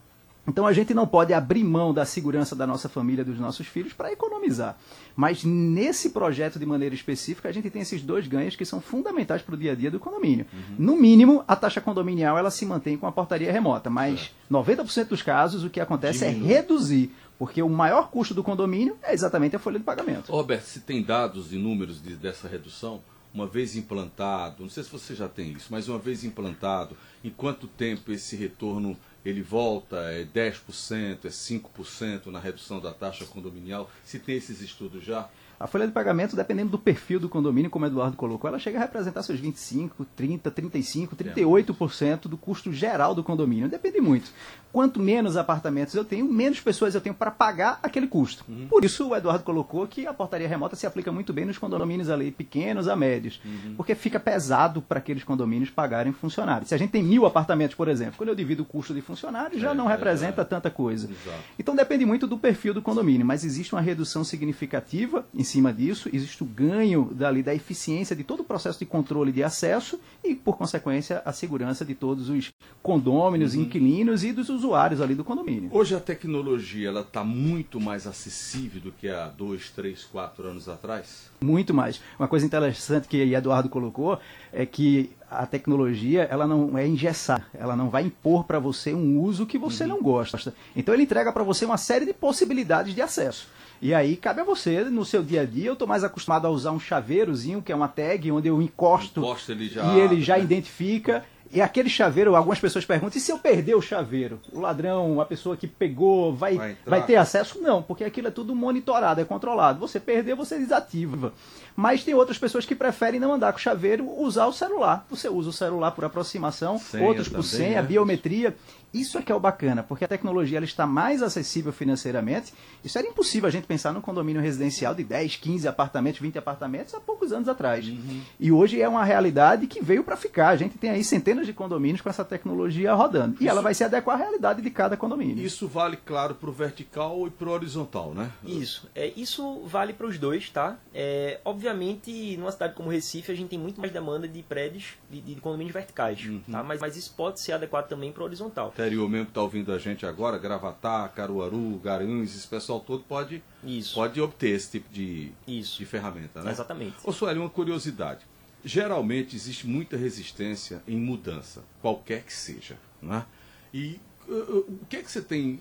Então 0.49 0.65
a 0.65 0.73
gente 0.73 0.95
não 0.95 1.07
pode 1.07 1.35
abrir 1.35 1.65
mão 1.65 1.93
da 1.93 2.05
segurança 2.05 2.55
da 2.55 2.67
nossa 2.67 2.89
família, 2.89 3.25
dos 3.25 3.39
nossos 3.39 3.67
filhos, 3.67 3.93
para 3.93 4.13
economizar. 4.13 4.77
Mas 5.17 5.43
nesse 5.43 6.11
projeto 6.11 6.59
de 6.59 6.65
maneira 6.65 6.95
específica, 6.95 7.49
a 7.49 7.53
gente 7.53 7.69
tem 7.69 7.83
esses 7.83 8.01
dois 8.01 8.29
ganhos 8.29 8.55
que 8.55 8.65
são 8.65 8.81
fundamentais 8.81 9.43
para 9.43 9.55
o 9.55 9.59
dia 9.59 9.73
a 9.73 9.75
dia 9.75 9.91
do 9.91 9.99
condomínio. 9.99 10.47
No 10.79 10.97
mínimo, 10.97 11.43
a 11.49 11.57
taxa 11.57 11.81
condominial 11.81 12.39
ela 12.39 12.51
se 12.51 12.65
mantém 12.65 12.97
com 12.97 13.07
a 13.07 13.13
portaria 13.13 13.51
remota, 13.51 13.91
mas 13.91 14.31
90% 14.51 15.09
dos 15.09 15.23
casos 15.23 15.65
o 15.65 15.71
que 15.71 15.81
acontece 15.81 16.25
Diminui. 16.25 16.53
é 16.53 16.55
reduzir, 16.55 17.13
porque 17.39 17.63
o 17.63 17.69
maior 17.69 18.11
custo 18.11 18.33
do 18.35 18.43
condomínio 18.43 18.97
é 19.03 19.13
exatamente 19.13 19.55
a 19.57 19.59
folha 19.59 19.79
de 19.79 19.85
pagamento. 19.85 20.31
Roberto, 20.33 20.65
se 20.65 20.81
tem 20.81 21.03
dados 21.03 21.53
e 21.53 21.57
números 21.57 22.03
de- 22.03 22.17
dessa 22.17 22.49
redução, 22.49 23.03
uma 23.35 23.47
vez 23.47 23.77
implantado, 23.77 24.63
não 24.63 24.71
sei 24.71 24.83
se 24.83 24.91
você 24.91 25.15
já 25.15 25.29
tem 25.29 25.53
isso, 25.53 25.67
mas 25.71 25.89
uma 25.89 25.99
vez 25.99 26.25
implantado, 26.25 26.97
em 27.23 27.29
quanto 27.31 27.67
tempo 27.67 28.11
esse 28.11 28.35
retorno 28.37 28.97
ele 29.25 29.43
volta? 29.43 29.97
É 30.11 30.25
10%, 30.25 31.27
é 31.27 31.31
5% 31.31 32.27
na 32.31 32.39
redução 32.39 32.81
da 32.81 32.93
taxa 32.95 33.25
condominial? 33.27 33.91
Se 34.05 34.19
tem 34.19 34.37
esses 34.37 34.61
estudos 34.63 35.05
já? 35.05 35.29
A 35.59 35.67
folha 35.67 35.87
de 35.87 35.93
pagamento, 35.93 36.37
dependendo 36.37 36.71
do 36.71 36.79
perfil 36.79 37.19
do 37.19 37.29
condomínio, 37.29 37.71
como 37.71 37.85
o 37.85 37.89
Eduardo 37.89 38.17
colocou, 38.17 38.49
ela 38.49 38.59
chega 38.59 38.79
a 38.79 38.81
representar 38.83 39.23
seus 39.23 39.41
25, 39.41 40.05
30, 40.17 40.51
35, 40.51 41.17
38% 41.17 42.23
do 42.29 42.37
custo 42.37 42.73
geral 42.73 43.15
do 43.15 43.23
condomínio. 43.25 43.69
Depende 43.69 44.01
muito. 44.01 44.31
Quanto 44.73 45.01
menos 45.01 45.37
apartamentos 45.39 45.95
eu 45.95 46.05
tenho, 46.05 46.27
menos 46.27 46.61
pessoas 46.61 46.95
eu 46.95 47.01
tenho 47.01 47.15
para 47.15 47.31
pagar 47.31 47.79
aquele 47.83 48.07
custo. 48.07 48.45
Por 48.69 48.85
isso 48.85 49.09
o 49.09 49.17
Eduardo 49.17 49.43
colocou 49.43 49.87
que 49.87 50.07
a 50.07 50.13
portaria 50.13 50.47
remota 50.47 50.77
se 50.77 50.87
aplica 50.87 51.11
muito 51.11 51.33
bem 51.33 51.47
nos 51.47 51.57
condomínios 51.57 52.11
ali 52.11 52.31
pequenos 52.31 52.87
a 52.87 52.95
médios, 52.95 53.41
porque 53.77 53.95
fica 53.95 54.21
pesado 54.21 54.83
para 54.83 54.99
aqueles 54.99 55.25
condomínios 55.25 55.71
pagarem 55.71 56.13
funcionários. 56.13 56.69
Se 56.69 56.75
a 56.75 56.79
gente 56.79 56.91
tem 56.91 57.03
mil 57.03 57.25
apartamentos, 57.25 57.75
por 57.75 57.89
exemplo, 57.89 58.15
quando 58.19 58.29
eu 58.29 58.35
divido 58.35 58.63
o 58.65 58.67
custo 58.67 58.93
de 58.93 59.01
funcionário, 59.01 59.59
já 59.59 59.71
É, 59.71 59.75
não 59.75 59.89
é, 59.89 59.95
representa 59.95 60.43
é. 60.43 60.45
tanta 60.45 60.71
coisa. 60.71 61.07
Exato. 61.11 61.39
Então 61.59 61.75
depende 61.75 62.05
muito 62.05 62.27
do 62.27 62.37
perfil 62.37 62.75
do 62.75 62.83
condomínio, 62.83 63.25
mas 63.25 63.45
existe 63.45 63.73
uma 63.75 63.81
redução 63.81 64.25
significativa 64.25 65.25
em 65.35 65.43
cima 65.47 65.73
disso, 65.73 66.11
existe 66.13 66.43
o 66.43 66.47
ganho 66.47 67.09
dali 67.15 67.43
da 67.43 67.55
eficiência 67.55 68.15
de 68.15 68.23
todo 68.23 68.41
o 68.41 68.45
processo 68.45 68.79
de 68.79 68.85
controle 68.85 69.33
de 69.33 69.43
acesso 69.43 69.99
e, 70.23 70.35
por 70.35 70.57
consequência, 70.59 71.23
a 71.25 71.33
segurança 71.33 71.85
de 71.85 71.95
todos 71.95 72.29
os 72.29 72.53
condôminos, 72.83 73.55
Uhum. 73.55 73.63
inquilinos 73.63 74.23
e 74.25 74.33
dos 74.33 74.49
usuários 74.51 75.01
ali 75.01 75.15
do 75.15 75.25
condomínio. 75.25 75.71
Hoje 75.73 75.95
a 75.95 76.01
tecnologia 76.01 76.89
ela 76.89 77.01
está 77.01 77.25
muito 77.25 77.81
mais 77.81 78.07
acessível 78.07 78.81
do 78.81 78.93
que 78.93 79.09
há 79.09 79.29
dois, 79.29 79.71
três, 79.71 80.05
quatro 80.05 80.47
anos 80.49 80.69
atrás. 80.69 81.31
Muito 81.41 81.73
mais. 81.73 82.01
Uma 82.19 82.29
coisa 82.29 82.45
interessante 82.45 83.09
que 83.09 83.17
Eduardo 83.33 83.69
colocou 83.69 84.19
é 84.53 84.67
que 84.67 85.11
a 85.31 85.47
tecnologia 85.47 86.23
ela 86.31 86.47
não 86.47 86.77
é 86.79 86.87
engessar, 86.87 87.49
ela 87.55 87.75
não 87.77 87.89
vai 87.91 88.05
impor 88.05 88.45
para 88.45 88.59
você 88.59 88.93
um 88.95 89.21
uso 89.21 89.47
que 89.47 89.59
você 89.59 89.87
não 89.87 90.01
gosta. 90.03 90.55
Então 90.75 90.95
ele 90.95 91.05
entrega 91.05 91.33
para 91.33 91.43
você 91.45 91.65
uma 91.65 91.77
série 91.77 92.07
de 92.07 92.13
possibilidades 92.13 92.95
de 92.95 93.03
acesso. 93.03 93.49
E 93.81 93.95
aí 93.95 94.17
cabe 94.17 94.41
a 94.41 94.45
você, 94.45 94.85
no 94.85 95.05
seu 95.05 95.23
dia 95.23 95.43
a 95.43 95.45
dia, 95.45 95.67
eu 95.67 95.73
estou 95.75 95.87
mais 95.87 96.03
acostumado 96.03 96.47
a 96.47 96.51
usar 96.51 96.73
um 96.73 96.81
chaveirozinho, 96.81 97.63
que 97.63 97.73
é 97.73 97.77
uma 97.77 97.89
tag, 97.89 98.31
onde 98.33 98.49
eu 98.49 98.61
encosto, 98.63 99.21
ele 99.49 99.69
já 99.69 99.85
e 99.95 100.01
ele 100.01 100.23
já 100.23 100.37
né? 100.37 100.45
identifica. 100.45 101.25
E 101.53 101.61
aquele 101.61 101.89
chaveiro, 101.89 102.35
algumas 102.35 102.59
pessoas 102.59 102.85
perguntam, 102.85 103.19
e 103.19 103.21
se 103.21 103.31
eu 103.31 103.39
perder 103.39 103.75
o 103.77 103.81
chaveiro? 103.81 104.41
O 104.53 104.61
ladrão, 104.61 105.21
a 105.21 105.25
pessoa 105.25 105.57
que 105.57 105.67
pegou, 105.67 106.35
vai, 106.35 106.57
Vai 106.57 106.77
vai, 106.85 107.07
ter 107.07 107.17
acesso? 107.17 107.61
Não, 107.61 107.83
porque 107.83 108.05
aquilo 108.05 108.29
é 108.29 108.31
tudo 108.31 108.55
monitorado, 108.55 109.21
é 109.21 109.25
controlado. 109.25 109.79
Você 109.79 110.01
perder, 110.01 110.35
você 110.35 110.59
desativa. 110.59 111.33
Mas 111.75 112.03
tem 112.03 112.15
outras 112.15 112.39
pessoas 112.39 112.67
que 112.67 112.75
preferem 112.75 113.21
não 113.21 113.33
andar 113.33 113.53
com 113.53 113.59
o 113.59 113.63
chaveiro, 113.63 114.11
usar 114.19 114.47
o 114.47 114.53
celular. 114.53 115.07
Você 115.09 115.29
usa 115.29 115.51
o 115.51 115.53
celular 115.53 115.93
por 115.93 116.05
aproximação, 116.05 116.79
Senha 116.79 117.07
outros 117.07 117.29
por 117.29 117.45
senha, 117.45 117.81
né? 117.81 117.89
biometria. 117.89 118.57
Isso 118.95 119.19
é 119.19 119.23
que 119.23 119.31
é 119.31 119.35
o 119.35 119.41
bacana, 119.41 119.83
porque 119.83 120.05
a 120.05 120.09
tecnologia 120.09 120.59
ela 120.59 120.65
está 120.65 120.87
mais 120.87 121.23
acessível 121.23 121.73
financeiramente. 121.73 122.55
Isso 122.85 122.97
era 122.99 123.07
impossível 123.07 123.47
a 123.49 123.51
gente 123.51 123.67
pensar 123.67 123.93
num 123.93 124.01
condomínio 124.01 124.41
residencial 124.41 124.95
de 124.95 125.05
10, 125.05 125.37
15 125.37 125.69
apartamentos, 125.69 126.21
20 126.21 126.39
apartamentos 126.39 126.95
há 126.95 127.01
poucos 127.01 127.33
anos 127.33 127.49
atrás. 127.49 127.87
Uhum. 127.87 128.23
E 128.41 128.51
hoje 128.51 128.81
é 128.81 128.89
uma 128.89 129.05
realidade 129.05 129.67
que 129.67 129.83
veio 129.83 130.03
para 130.03 130.17
ficar. 130.17 130.49
A 130.49 130.57
gente 130.57 130.79
tem 130.79 130.89
aí 130.91 131.05
centenas 131.05 131.47
de 131.47 131.53
condomínios 131.53 132.01
com 132.01 132.09
essa 132.09 132.25
tecnologia 132.25 132.95
rodando. 132.95 133.37
E 133.41 133.49
ela 133.49 133.61
vai 133.61 133.75
se 133.75 133.85
adequar 133.85 134.17
à 134.17 134.23
realidade 134.23 134.63
de 134.63 134.71
cada 134.71 134.97
condomínio. 134.97 135.45
Isso 135.45 135.69
vale, 135.69 135.97
claro, 135.97 136.35
para 136.35 136.49
o 136.49 136.53
vertical 136.53 137.27
e 137.27 137.31
para 137.31 137.49
o 137.49 137.53
horizontal, 137.53 138.15
né? 138.15 138.31
Isso. 138.45 138.89
É, 138.95 139.13
isso 139.17 139.61
vale 139.67 139.93
para 139.93 140.07
os 140.07 140.19
dois, 140.19 140.49
tá? 140.49 140.79
É, 140.95 141.39
obviamente, 141.45 142.37
numa 142.39 142.51
cidade 142.53 142.75
como 142.75 142.89
Recife, 142.91 143.31
a 143.31 143.35
gente 143.35 143.49
tem 143.51 143.59
muito 143.59 143.81
mais 143.81 143.93
demanda 143.93 144.27
de 144.27 144.43
prédios, 144.43 144.95
de, 145.11 145.21
de 145.21 145.35
condomínios 145.37 145.75
verticais, 145.75 146.25
Uhum. 146.25 146.41
tá? 146.51 146.63
Mas, 146.63 146.81
mas 146.81 146.97
isso 146.97 147.13
pode 147.17 147.41
ser 147.41 147.53
adequado 147.53 147.89
também 147.89 148.11
para 148.13 148.23
o 148.23 148.27
horizontal. 148.27 148.73
Interior 148.77 149.09
mesmo 149.09 149.25
que 149.27 149.31
está 149.31 149.41
ouvindo 149.41 149.73
a 149.73 149.79
gente 149.79 150.05
agora, 150.05 150.37
Gravatá, 150.37 151.09
Caruaru, 151.15 151.81
Garanhuns, 151.83 152.37
esse 152.37 152.47
pessoal 152.47 152.79
todo 152.79 153.03
pode, 153.05 153.43
Isso. 153.65 153.95
pode 153.95 154.21
obter 154.21 154.51
esse 154.51 154.73
tipo 154.73 154.93
de, 154.93 155.33
Isso. 155.49 155.79
de 155.79 155.87
ferramenta, 155.87 156.43
né? 156.43 156.51
Exatamente. 156.51 156.95
Ô, 157.03 157.11
Sueli, 157.11 157.39
uma 157.39 157.49
curiosidade. 157.49 158.21
Geralmente 158.63 159.35
existe 159.35 159.67
muita 159.67 159.97
resistência 159.97 160.83
em 160.87 160.97
mudança, 160.99 161.65
qualquer 161.81 162.23
que 162.23 162.33
seja, 162.35 162.77
né? 163.01 163.25
E 163.73 163.99
uh, 164.29 164.33
uh, 164.35 164.59
o 164.83 164.87
que 164.91 164.97
é 164.97 165.03
que 165.03 165.11
você 165.11 165.23
tem 165.23 165.59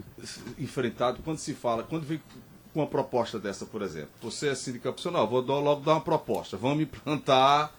enfrentado 0.59 1.21
quando 1.23 1.37
se 1.37 1.53
fala, 1.53 1.83
quando 1.83 2.03
vem 2.03 2.19
com 2.73 2.81
uma 2.81 2.87
proposta 2.87 3.39
dessa, 3.39 3.65
por 3.65 3.81
exemplo? 3.81 4.09
Você 4.23 4.49
é 4.49 4.55
sindicato 4.55 4.95
profissional, 4.95 5.25
vou 5.25 5.41
dar- 5.41 5.53
logo 5.59 5.81
dar 5.85 5.93
uma 5.93 6.01
proposta. 6.01 6.57
Vamos 6.57 6.83
implantar 6.83 7.73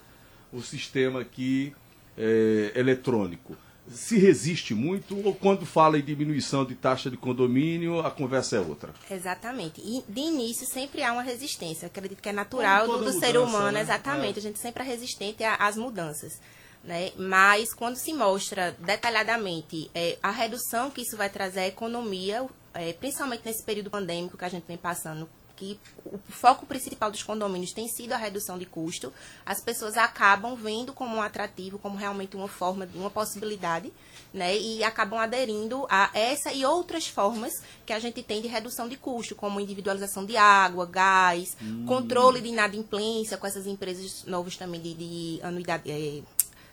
o 0.50 0.62
sistema 0.62 1.20
aqui 1.20 1.74
eh, 2.16 2.72
eletrônico. 2.74 3.54
Se 3.90 4.18
resiste 4.18 4.74
muito 4.74 5.16
ou 5.24 5.34
quando 5.34 5.64
fala 5.64 5.98
em 5.98 6.02
diminuição 6.02 6.64
de 6.64 6.74
taxa 6.74 7.10
de 7.10 7.16
condomínio, 7.16 8.00
a 8.00 8.10
conversa 8.10 8.56
é 8.56 8.60
outra? 8.60 8.92
Exatamente. 9.10 9.80
E 9.80 10.02
de 10.08 10.20
início 10.20 10.66
sempre 10.66 11.02
há 11.02 11.12
uma 11.12 11.22
resistência. 11.22 11.86
Acredito 11.86 12.20
que 12.20 12.28
é 12.28 12.32
natural 12.32 12.86
do, 12.86 13.04
do 13.04 13.12
ser 13.12 13.34
mudança, 13.34 13.40
humano, 13.40 13.72
né? 13.72 13.80
exatamente. 13.80 14.36
É. 14.36 14.38
A 14.38 14.42
gente 14.42 14.58
sempre 14.58 14.82
é 14.82 14.86
resistente 14.86 15.44
às 15.44 15.76
mudanças. 15.76 16.40
Né? 16.82 17.12
Mas 17.16 17.74
quando 17.74 17.96
se 17.96 18.12
mostra 18.12 18.76
detalhadamente 18.78 19.90
é, 19.94 20.18
a 20.22 20.30
redução 20.30 20.90
que 20.90 21.02
isso 21.02 21.16
vai 21.16 21.28
trazer 21.28 21.60
à 21.60 21.66
economia, 21.66 22.46
é, 22.74 22.92
principalmente 22.92 23.42
nesse 23.44 23.64
período 23.64 23.90
pandêmico 23.90 24.36
que 24.36 24.44
a 24.44 24.48
gente 24.48 24.64
vem 24.66 24.76
passando, 24.76 25.28
que 25.56 25.80
o 26.04 26.18
foco 26.28 26.66
principal 26.66 27.10
dos 27.10 27.22
condomínios 27.22 27.72
tem 27.72 27.88
sido 27.88 28.12
a 28.12 28.16
redução 28.16 28.58
de 28.58 28.66
custo, 28.66 29.12
as 29.44 29.60
pessoas 29.60 29.96
acabam 29.96 30.54
vendo 30.54 30.92
como 30.92 31.16
um 31.16 31.22
atrativo, 31.22 31.78
como 31.78 31.96
realmente 31.96 32.36
uma 32.36 32.48
forma, 32.48 32.88
uma 32.94 33.10
possibilidade, 33.10 33.92
né? 34.32 34.56
E 34.56 34.84
acabam 34.84 35.18
aderindo 35.18 35.86
a 35.88 36.10
essa 36.12 36.52
e 36.52 36.64
outras 36.64 37.06
formas 37.08 37.62
que 37.84 37.92
a 37.92 37.98
gente 37.98 38.22
tem 38.22 38.42
de 38.42 38.48
redução 38.48 38.88
de 38.88 38.96
custo, 38.96 39.34
como 39.34 39.60
individualização 39.60 40.24
de 40.24 40.36
água, 40.36 40.86
gás, 40.86 41.56
controle 41.86 42.40
de 42.40 42.48
inadimplência 42.48 43.36
com 43.36 43.46
essas 43.46 43.66
empresas 43.66 44.24
novas 44.24 44.56
também 44.56 44.80
de, 44.80 44.94
de 44.94 45.40
anuidade. 45.42 45.90
eh, 45.90 46.22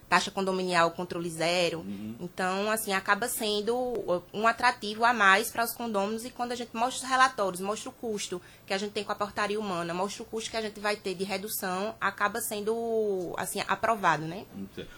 taxa 0.09 0.29
condominial 0.31 0.91
controle 0.91 1.29
zero. 1.29 1.85
Então, 2.19 2.69
assim, 2.69 2.93
acaba 2.93 3.27
sendo 3.27 4.23
um 4.33 4.47
atrativo 4.47 5.03
a 5.05 5.13
mais 5.13 5.49
para 5.51 5.63
os 5.63 5.73
condôminos 5.73 6.23
e 6.25 6.29
quando 6.29 6.51
a 6.51 6.55
gente 6.55 6.75
mostra 6.75 7.03
os 7.05 7.09
relatórios, 7.09 7.61
mostra 7.61 7.89
o 7.89 7.93
custo 7.93 8.41
que 8.65 8.73
a 8.73 8.77
gente 8.77 8.91
tem 8.91 9.03
com 9.03 9.11
a 9.11 9.15
portaria 9.15 9.59
humana, 9.59 9.93
mostra 9.93 10.23
o 10.23 10.25
custo 10.25 10.49
que 10.51 10.57
a 10.57 10.61
gente 10.61 10.79
vai 10.79 10.95
ter 10.95 11.15
de 11.15 11.23
redução, 11.23 11.95
acaba 11.99 12.39
sendo, 12.41 13.33
assim, 13.37 13.61
aprovado, 13.67 14.23
né? 14.25 14.45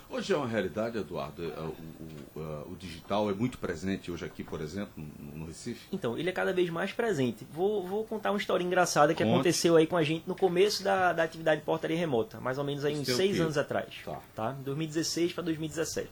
Hoje 0.10 0.34
é 0.34 0.38
uma 0.38 0.48
realidade, 0.48 0.98
Eduardo. 0.98 1.44
é, 1.44 1.60
O, 1.60 2.40
o- 2.40 2.40
o- 2.40 2.72
o 2.74 2.76
digital 2.76 3.30
é 3.30 3.34
muito 3.34 3.58
presente 3.58 4.12
hoje 4.12 4.26
aqui, 4.26 4.44
por 4.44 4.62
exemplo, 4.62 5.04
Recife. 5.56 5.88
Então, 5.92 6.18
ele 6.18 6.30
é 6.30 6.32
cada 6.32 6.52
vez 6.54 6.70
mais 6.70 6.92
presente. 6.92 7.46
Vou, 7.52 7.86
vou 7.88 8.04
contar 8.04 8.32
uma 8.32 8.38
história 8.38 8.64
engraçada 8.64 9.14
que 9.14 9.24
Conte. 9.24 9.34
aconteceu 9.34 9.76
aí 9.78 9.88
com 9.88 9.96
a 9.98 10.04
gente 10.04 10.24
no 10.28 10.36
começo 10.36 10.84
da, 10.84 11.14
da 11.14 11.24
atividade 11.24 11.62
de 11.62 11.66
portaria 11.66 11.98
remota, 11.98 12.40
mais 12.40 12.58
ou 12.58 12.64
menos 12.64 12.84
aí 12.86 12.94
Isso 12.94 13.12
uns 13.12 13.18
seis 13.18 13.40
anos 13.40 13.58
atrás. 13.58 13.88
Tá. 14.04 14.20
Tá? 14.36 14.52
2016 14.64 15.34
para 15.34 15.44
2017. 15.44 16.10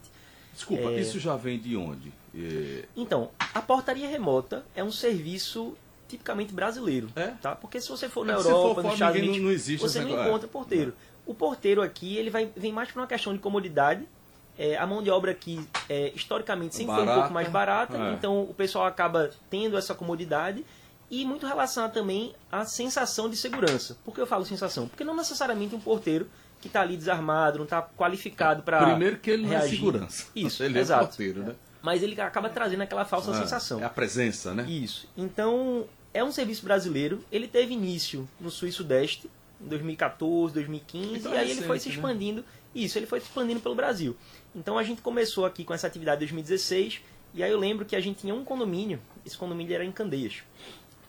Desculpa, 0.54 0.84
É. 0.92 1.00
isso 1.02 1.20
já 1.20 1.36
vem 1.36 1.60
de 1.60 1.76
onde? 1.76 2.14
É, 2.36 2.86
Então, 2.96 3.32
a 3.54 3.62
portaria 3.62 4.08
remota 4.08 4.64
é 4.76 4.84
um 4.84 4.92
serviço 4.92 5.76
tipicamente 6.08 6.54
brasileiro, 6.54 7.10
É? 7.16 7.28
tá? 7.42 7.56
Porque 7.56 7.82
se 7.82 7.90
você 7.90 8.08
for 8.08 8.26
na 8.26 8.34
É 8.34 8.40
se 8.40 8.48
Europa, 8.48 8.76
for 8.76 8.84
nos 8.84 8.94
Estados 8.94 9.20
Unidos, 9.20 9.42
não 9.42 9.52
existe 9.52 9.82
você 9.82 10.02
não 10.02 10.10
encontra 10.10 10.48
porteiro. 10.48 10.94
O 11.26 11.34
porteiro 11.34 11.82
aqui, 11.82 12.18
ele 12.18 12.30
vai, 12.30 12.50
vem 12.56 12.72
mais 12.72 12.92
por 12.92 13.00
uma 13.00 13.08
questão 13.08 13.34
de 13.34 13.40
comodidade. 13.40 14.08
É, 14.57 14.77
a 14.77 14.86
mão 14.86 15.01
de 15.01 15.10
obra 15.10 15.31
aqui, 15.31 15.67
é, 15.89 16.12
historicamente, 16.15 16.75
sempre 16.75 16.93
foi 16.93 17.01
um 17.03 17.05
Barata. 17.05 17.22
pouco 17.22 17.33
mais 17.33 17.50
barata, 17.50 17.98
É. 17.98 18.13
então 18.13 18.41
o 18.43 18.53
pessoal 18.53 18.86
acaba 18.86 19.31
tendo 19.50 19.75
essa 19.77 19.95
comodidade 19.95 20.63
e 21.10 21.25
muito 21.25 21.45
relacionado 21.48 21.91
também 21.93 22.33
à 22.51 22.63
sensação 22.65 23.29
de 23.29 23.36
segurança. 23.36 23.98
Por 24.05 24.13
que 24.13 24.22
eu 24.22 24.27
falo 24.27 24.45
sensação? 24.45 24.88
Porque 24.88 25.03
não 25.03 25.15
necessariamente 25.15 25.74
um 25.75 25.79
porteiro 25.79 26.29
que 26.62 26.67
está 26.67 26.81
ali 26.81 26.95
desarmado, 26.95 27.57
não 27.57 27.63
está 27.65 27.81
qualificado 27.81 28.62
para 28.63 28.86
Primeiro 28.86 29.17
que 29.17 29.29
ele 29.31 29.43
não 29.43 29.53
é 29.53 29.57
reagir. 29.57 29.77
segurança. 29.77 30.27
Isso, 30.36 30.63
ele 30.63 30.79
exato. 30.79 31.03
é 31.03 31.07
porteiro, 31.07 31.43
né? 31.43 31.55
Mas 31.81 32.01
ele 32.01 32.19
acaba 32.22 32.48
trazendo 32.50 32.81
aquela 32.81 33.03
falsa 33.05 33.31
Ah, 33.31 33.36
sensação. 33.41 33.81
É 33.81 33.83
a 33.86 33.89
presença, 33.89 34.53
né? 34.53 34.63
Isso. 34.69 35.10
Então, 35.17 35.86
é 36.13 36.24
um 36.24 36.31
serviço 36.31 36.63
brasileiro. 36.63 37.24
Ele 37.31 37.48
teve 37.48 37.74
início 37.74 38.29
no 38.39 38.50
Sul 38.50 38.69
e 38.69 38.72
Sudeste, 38.72 39.29
em 39.60 39.67
2014, 39.67 40.53
2015, 40.53 41.15
Então 41.17 41.33
e 41.33 41.36
é 41.36 41.39
aí 41.39 41.51
ele 41.51 41.62
foi 41.63 41.79
se 41.79 41.89
né? 41.89 41.95
expandindo. 41.95 42.45
Isso, 42.74 42.98
ele 42.98 43.05
foi 43.05 43.19
se 43.19 43.27
expandindo 43.27 43.60
pelo 43.60 43.75
Brasil. 43.75 44.15
Então 44.55 44.77
a 44.77 44.83
gente 44.83 45.01
começou 45.01 45.45
aqui 45.45 45.63
com 45.63 45.74
essa 45.74 45.88
atividade 45.88 46.17
em 46.17 46.27
2016, 46.27 47.01
e 47.33 47.43
aí 47.43 47.51
eu 47.51 47.60
lembro 47.60 47.86
que 47.86 47.95
a 47.95 48.00
gente 48.00 48.19
tinha 48.19 48.36
um 48.36 48.43
condomínio, 48.43 49.00
esse 49.25 49.38
condomínio 49.38 49.74
era 49.74 49.83
em 49.83 49.91
Candeias. 49.91 50.43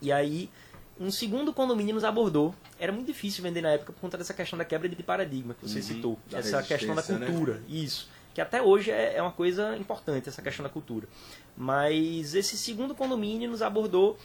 E 0.00 0.10
aí 0.10 0.50
um 0.98 1.10
segundo 1.10 1.52
condomínio 1.52 1.94
nos 1.94 2.04
abordou. 2.04 2.54
Era 2.78 2.92
muito 2.92 3.06
difícil 3.06 3.42
vender 3.42 3.60
na 3.60 3.70
época 3.70 3.92
por 3.92 4.00
conta 4.00 4.16
dessa 4.16 4.34
questão 4.34 4.58
da 4.58 4.64
quebra 4.64 4.88
de 4.88 5.02
paradigma 5.02 5.54
que 5.54 5.68
você 5.68 5.82
citou. 5.82 6.12
Uhum. 6.12 6.18
da 6.30 6.38
Essa 6.38 6.62
questão 6.62 6.94
da 6.94 7.02
né? 7.02 7.26
cultura. 7.26 7.62
Isso. 7.68 8.08
Que 8.32 8.40
até 8.40 8.60
hoje 8.60 8.90
é, 8.90 9.16
é 9.16 9.22
uma 9.22 9.32
coisa 9.32 9.76
importante, 9.76 10.28
essa 10.28 10.42
questão 10.42 10.62
da 10.62 10.68
cultura. 10.68 11.08
Mas 11.56 12.34
esse 12.34 12.56
segundo 12.56 12.94
condomínio 12.94 13.50
nos 13.50 13.62
abordou 13.62 14.18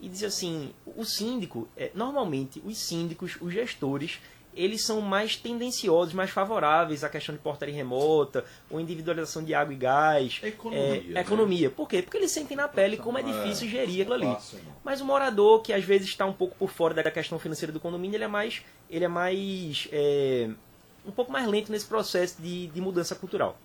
e 0.00 0.08
disse 0.08 0.24
assim: 0.24 0.72
o 0.84 1.04
síndico, 1.04 1.68
é, 1.76 1.90
normalmente 1.94 2.62
os 2.64 2.78
síndicos, 2.78 3.36
os 3.40 3.52
gestores, 3.52 4.20
eles 4.56 4.84
são 4.84 5.00
mais 5.00 5.36
tendenciosos, 5.36 6.14
mais 6.14 6.30
favoráveis 6.30 7.04
à 7.04 7.08
questão 7.08 7.34
de 7.34 7.40
portaria 7.40 7.74
remota, 7.74 8.44
ou 8.70 8.80
individualização 8.80 9.44
de 9.44 9.54
água 9.54 9.74
e 9.74 9.76
gás. 9.76 10.40
Economia, 10.42 10.80
É, 10.80 11.00
né? 11.02 11.20
economia. 11.20 11.70
Por 11.70 11.88
quê? 11.88 12.00
Porque 12.02 12.16
eles 12.16 12.30
sentem 12.30 12.56
na 12.56 12.66
pele 12.66 12.96
como 12.96 13.18
é 13.18 13.22
difícil 13.22 13.68
gerir 13.68 14.00
aquilo 14.00 14.14
ali. 14.14 14.36
Mas 14.82 15.00
o 15.00 15.04
morador, 15.04 15.60
que 15.60 15.72
às 15.72 15.84
vezes 15.84 16.08
está 16.08 16.24
um 16.24 16.32
pouco 16.32 16.56
por 16.56 16.70
fora 16.70 16.94
da 16.94 17.10
questão 17.10 17.38
financeira 17.38 17.72
do 17.72 17.78
condomínio, 17.78 18.16
ele 18.16 18.24
é 18.24 18.28
mais, 18.28 18.62
ele 18.88 19.04
é 19.04 19.08
mais 19.08 19.86
é, 19.92 20.48
um 21.04 21.10
pouco 21.12 21.30
mais 21.30 21.46
lento 21.46 21.70
nesse 21.70 21.86
processo 21.86 22.40
de, 22.40 22.68
de 22.68 22.80
mudança 22.80 23.14
cultural. 23.14 23.58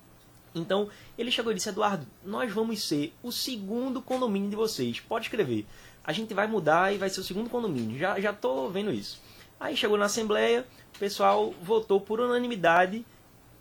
Então, 0.53 0.89
ele 1.17 1.31
chegou 1.31 1.51
e 1.53 1.55
disse, 1.55 1.69
Eduardo, 1.69 2.05
nós 2.25 2.51
vamos 2.51 2.83
ser 2.85 3.13
o 3.23 3.31
segundo 3.31 4.01
condomínio 4.01 4.49
de 4.49 4.55
vocês. 4.57 4.99
Pode 4.99 5.25
escrever. 5.25 5.65
A 6.03 6.11
gente 6.11 6.33
vai 6.33 6.45
mudar 6.47 6.93
e 6.93 6.97
vai 6.97 7.09
ser 7.09 7.21
o 7.21 7.23
segundo 7.23 7.49
condomínio. 7.49 7.97
Já, 7.97 8.19
já 8.19 8.33
tô 8.33 8.67
vendo 8.67 8.91
isso. 8.91 9.21
Aí 9.61 9.77
chegou 9.77 9.97
na 9.97 10.05
Assembleia, 10.05 10.65
o 10.95 10.99
pessoal 10.99 11.53
votou 11.61 12.01
por 12.01 12.19
unanimidade 12.19 13.05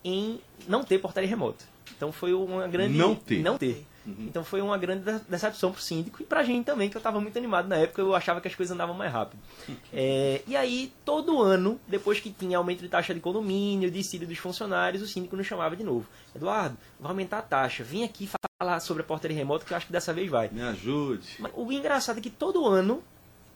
em 0.02 0.40
não 0.66 0.82
ter 0.82 0.98
portaria 0.98 1.28
remota. 1.28 1.64
Então 1.96 2.10
foi 2.10 2.32
uma 2.32 2.66
grande... 2.66 2.96
Não 2.96 3.14
ter. 3.14 3.42
Não 3.42 3.58
ter. 3.58 3.86
Então 4.06 4.42
foi 4.42 4.62
uma 4.62 4.78
grande 4.78 5.04
de- 5.04 5.20
decepção 5.28 5.70
pro 5.70 5.80
síndico 5.80 6.22
e 6.22 6.24
pra 6.24 6.42
gente 6.42 6.64
também, 6.64 6.88
que 6.88 6.96
eu 6.96 7.00
estava 7.00 7.20
muito 7.20 7.36
animado 7.36 7.68
na 7.68 7.76
época, 7.76 8.00
eu 8.00 8.14
achava 8.14 8.40
que 8.40 8.48
as 8.48 8.54
coisas 8.54 8.74
andavam 8.74 8.94
mais 8.96 9.12
rápido. 9.12 9.38
É, 9.92 10.40
e 10.46 10.56
aí, 10.56 10.90
todo 11.04 11.40
ano, 11.42 11.78
depois 11.86 12.18
que 12.18 12.30
tinha 12.30 12.56
aumento 12.56 12.80
de 12.80 12.88
taxa 12.88 13.12
de 13.12 13.20
condomínio, 13.20 13.90
dissídio 13.90 14.26
dos 14.26 14.38
funcionários, 14.38 15.02
o 15.02 15.06
síndico 15.06 15.36
nos 15.36 15.46
chamava 15.46 15.76
de 15.76 15.84
novo. 15.84 16.06
Eduardo, 16.34 16.76
vai 16.98 17.10
aumentar 17.10 17.38
a 17.38 17.42
taxa, 17.42 17.84
vem 17.84 18.02
aqui 18.02 18.28
falar 18.58 18.80
sobre 18.80 19.02
a 19.02 19.06
portaria 19.06 19.36
remota 19.36 19.64
que 19.66 19.72
eu 19.72 19.76
acho 19.76 19.86
que 19.86 19.92
dessa 19.92 20.12
vez 20.14 20.30
vai. 20.30 20.48
Me 20.50 20.62
ajude. 20.62 21.36
Mas 21.38 21.52
o 21.54 21.70
engraçado 21.70 22.18
é 22.18 22.22
que 22.22 22.30
todo 22.30 22.66
ano 22.66 23.02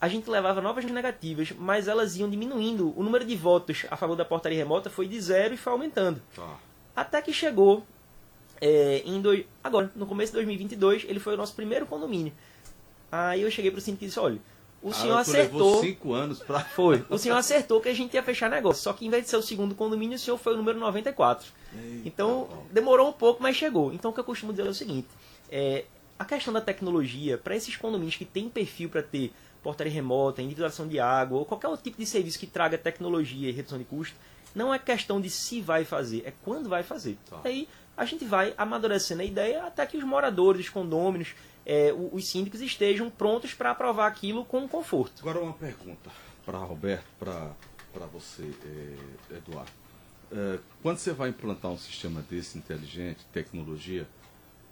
a 0.05 0.09
gente 0.09 0.29
levava 0.29 0.61
novas 0.61 0.85
negativas, 0.85 1.51
mas 1.59 1.89
elas 1.89 2.15
iam 2.15 2.29
diminuindo. 2.29 2.93
O 2.95 3.03
número 3.03 3.25
de 3.25 3.35
votos 3.35 3.87
a 3.91 3.97
favor 3.97 4.15
da 4.15 4.25
portaria 4.25 4.59
remota 4.59 4.91
foi 4.91 5.09
de 5.09 5.19
zero 5.19 5.55
e 5.55 5.57
foi 5.57 5.73
aumentando. 5.73 6.21
Tá. 6.37 6.59
Até 6.95 7.23
que 7.23 7.33
chegou 7.33 7.83
é, 8.61 9.03
em 9.07 9.19
dois, 9.23 9.47
agora, 9.63 9.91
no 9.97 10.05
começo 10.05 10.31
de 10.33 10.37
2022, 10.37 11.07
ele 11.09 11.19
foi 11.19 11.33
o 11.33 11.37
nosso 11.39 11.55
primeiro 11.55 11.87
condomínio. 11.87 12.35
Aí 13.11 13.41
eu 13.41 13.51
cheguei 13.51 13.71
pro 13.71 13.81
síndico 13.81 14.05
e 14.05 14.09
disse, 14.09 14.21
olha, 14.21 14.39
o 14.83 14.93
senhor 14.93 15.17
Ah, 15.17 15.21
acertou... 15.21 15.81
cinco 15.81 16.13
anos 16.13 16.41
pra... 16.41 16.61
Foi. 16.77 17.03
O 17.09 17.17
senhor 17.17 17.39
acertou 17.39 17.81
que 17.81 17.89
a 17.89 17.95
gente 17.95 18.13
ia 18.13 18.23
fechar 18.23 18.51
negócio. 18.51 18.83
Só 18.83 18.93
que 18.93 19.07
em 19.07 19.09
vez 19.11 19.25
de 19.25 19.31
ser 19.31 19.39
o 19.39 19.43
segundo 19.43 19.75
condomínio, 19.75 20.17
o 20.17 20.19
senhor 20.19 20.37
foi 20.37 20.53
o 20.53 20.57
número 20.59 20.79
94. 20.79 21.51
então, 22.05 22.47
demorou 22.71 23.09
um 23.09 23.13
pouco, 23.15 23.43
mas 23.43 23.57
chegou. 23.57 23.91
Então, 23.95 24.11
o 24.11 24.15
que 24.15 24.21
eu 24.21 24.25
costumo 24.25 24.53
dizer 24.53 24.67
é 24.67 24.71
o 24.71 24.75
seguinte: 24.75 25.09
é, 25.51 25.87
a 26.19 26.27
questão 26.27 26.53
da 26.53 26.61
tecnologia, 26.61 27.39
para 27.39 27.57
esses 27.57 27.75
condomínios 27.77 28.17
que 28.17 28.27
têm 28.27 28.51
perfil 28.51 28.91
para 28.91 29.03
ter 29.03 29.33
portaria 29.65 29.93
remota, 29.93 30.43
individualização 30.43 30.87
de 30.87 31.01
água, 31.01 31.39
ou 31.39 31.45
qualquer 31.45 31.69
outro 31.69 31.83
tipo 31.83 31.99
de 31.99 32.07
serviço 32.07 32.39
que 32.39 32.47
traga 32.47 32.79
tecnologia 32.79 33.49
e 33.49 33.53
redução 33.53 33.79
de 33.79 33.85
custo, 33.85 34.15
não 34.55 34.73
é 34.73 34.79
questão 34.79 35.21
de 35.21 35.31
se 35.31 35.61
vai 35.61 35.85
fazer, 35.85 36.23
é 36.25 36.33
quando 36.45 36.69
vai 36.69 36.83
fazer. 36.83 37.19
Tá. 37.29 37.41
Aí 37.43 37.67
a 37.97 38.05
gente 38.05 38.25
vai 38.25 38.55
amadurecendo 38.57 39.23
a 39.23 39.25
ideia 39.25 39.65
até 39.65 39.85
que 39.87 39.97
os 39.97 40.05
moradores, 40.05 40.67
os 40.67 40.69
condôminos, 40.69 41.35
é, 41.67 41.93
os 41.93 42.29
síndicos 42.29 42.61
estejam 42.61 43.09
prontos 43.09 43.55
para 43.55 43.71
aprovar 43.71 44.07
aquilo 44.07 44.45
com 44.45 44.69
conforto. 44.69 45.23
Agora 45.23 45.41
uma 45.41 45.55
pergunta 45.55 46.11
para 46.45 46.59
Roberto, 46.59 47.07
para 47.19 48.07
você, 48.13 48.51
eh, 48.65 49.37
Eduardo. 49.37 49.73
Eh, 50.31 50.59
quando 50.83 50.99
você 50.99 51.13
vai 51.13 51.31
implantar 51.31 51.71
um 51.71 51.79
sistema 51.79 52.21
desse 52.29 52.59
inteligente, 52.59 53.25
tecnologia, 53.33 54.07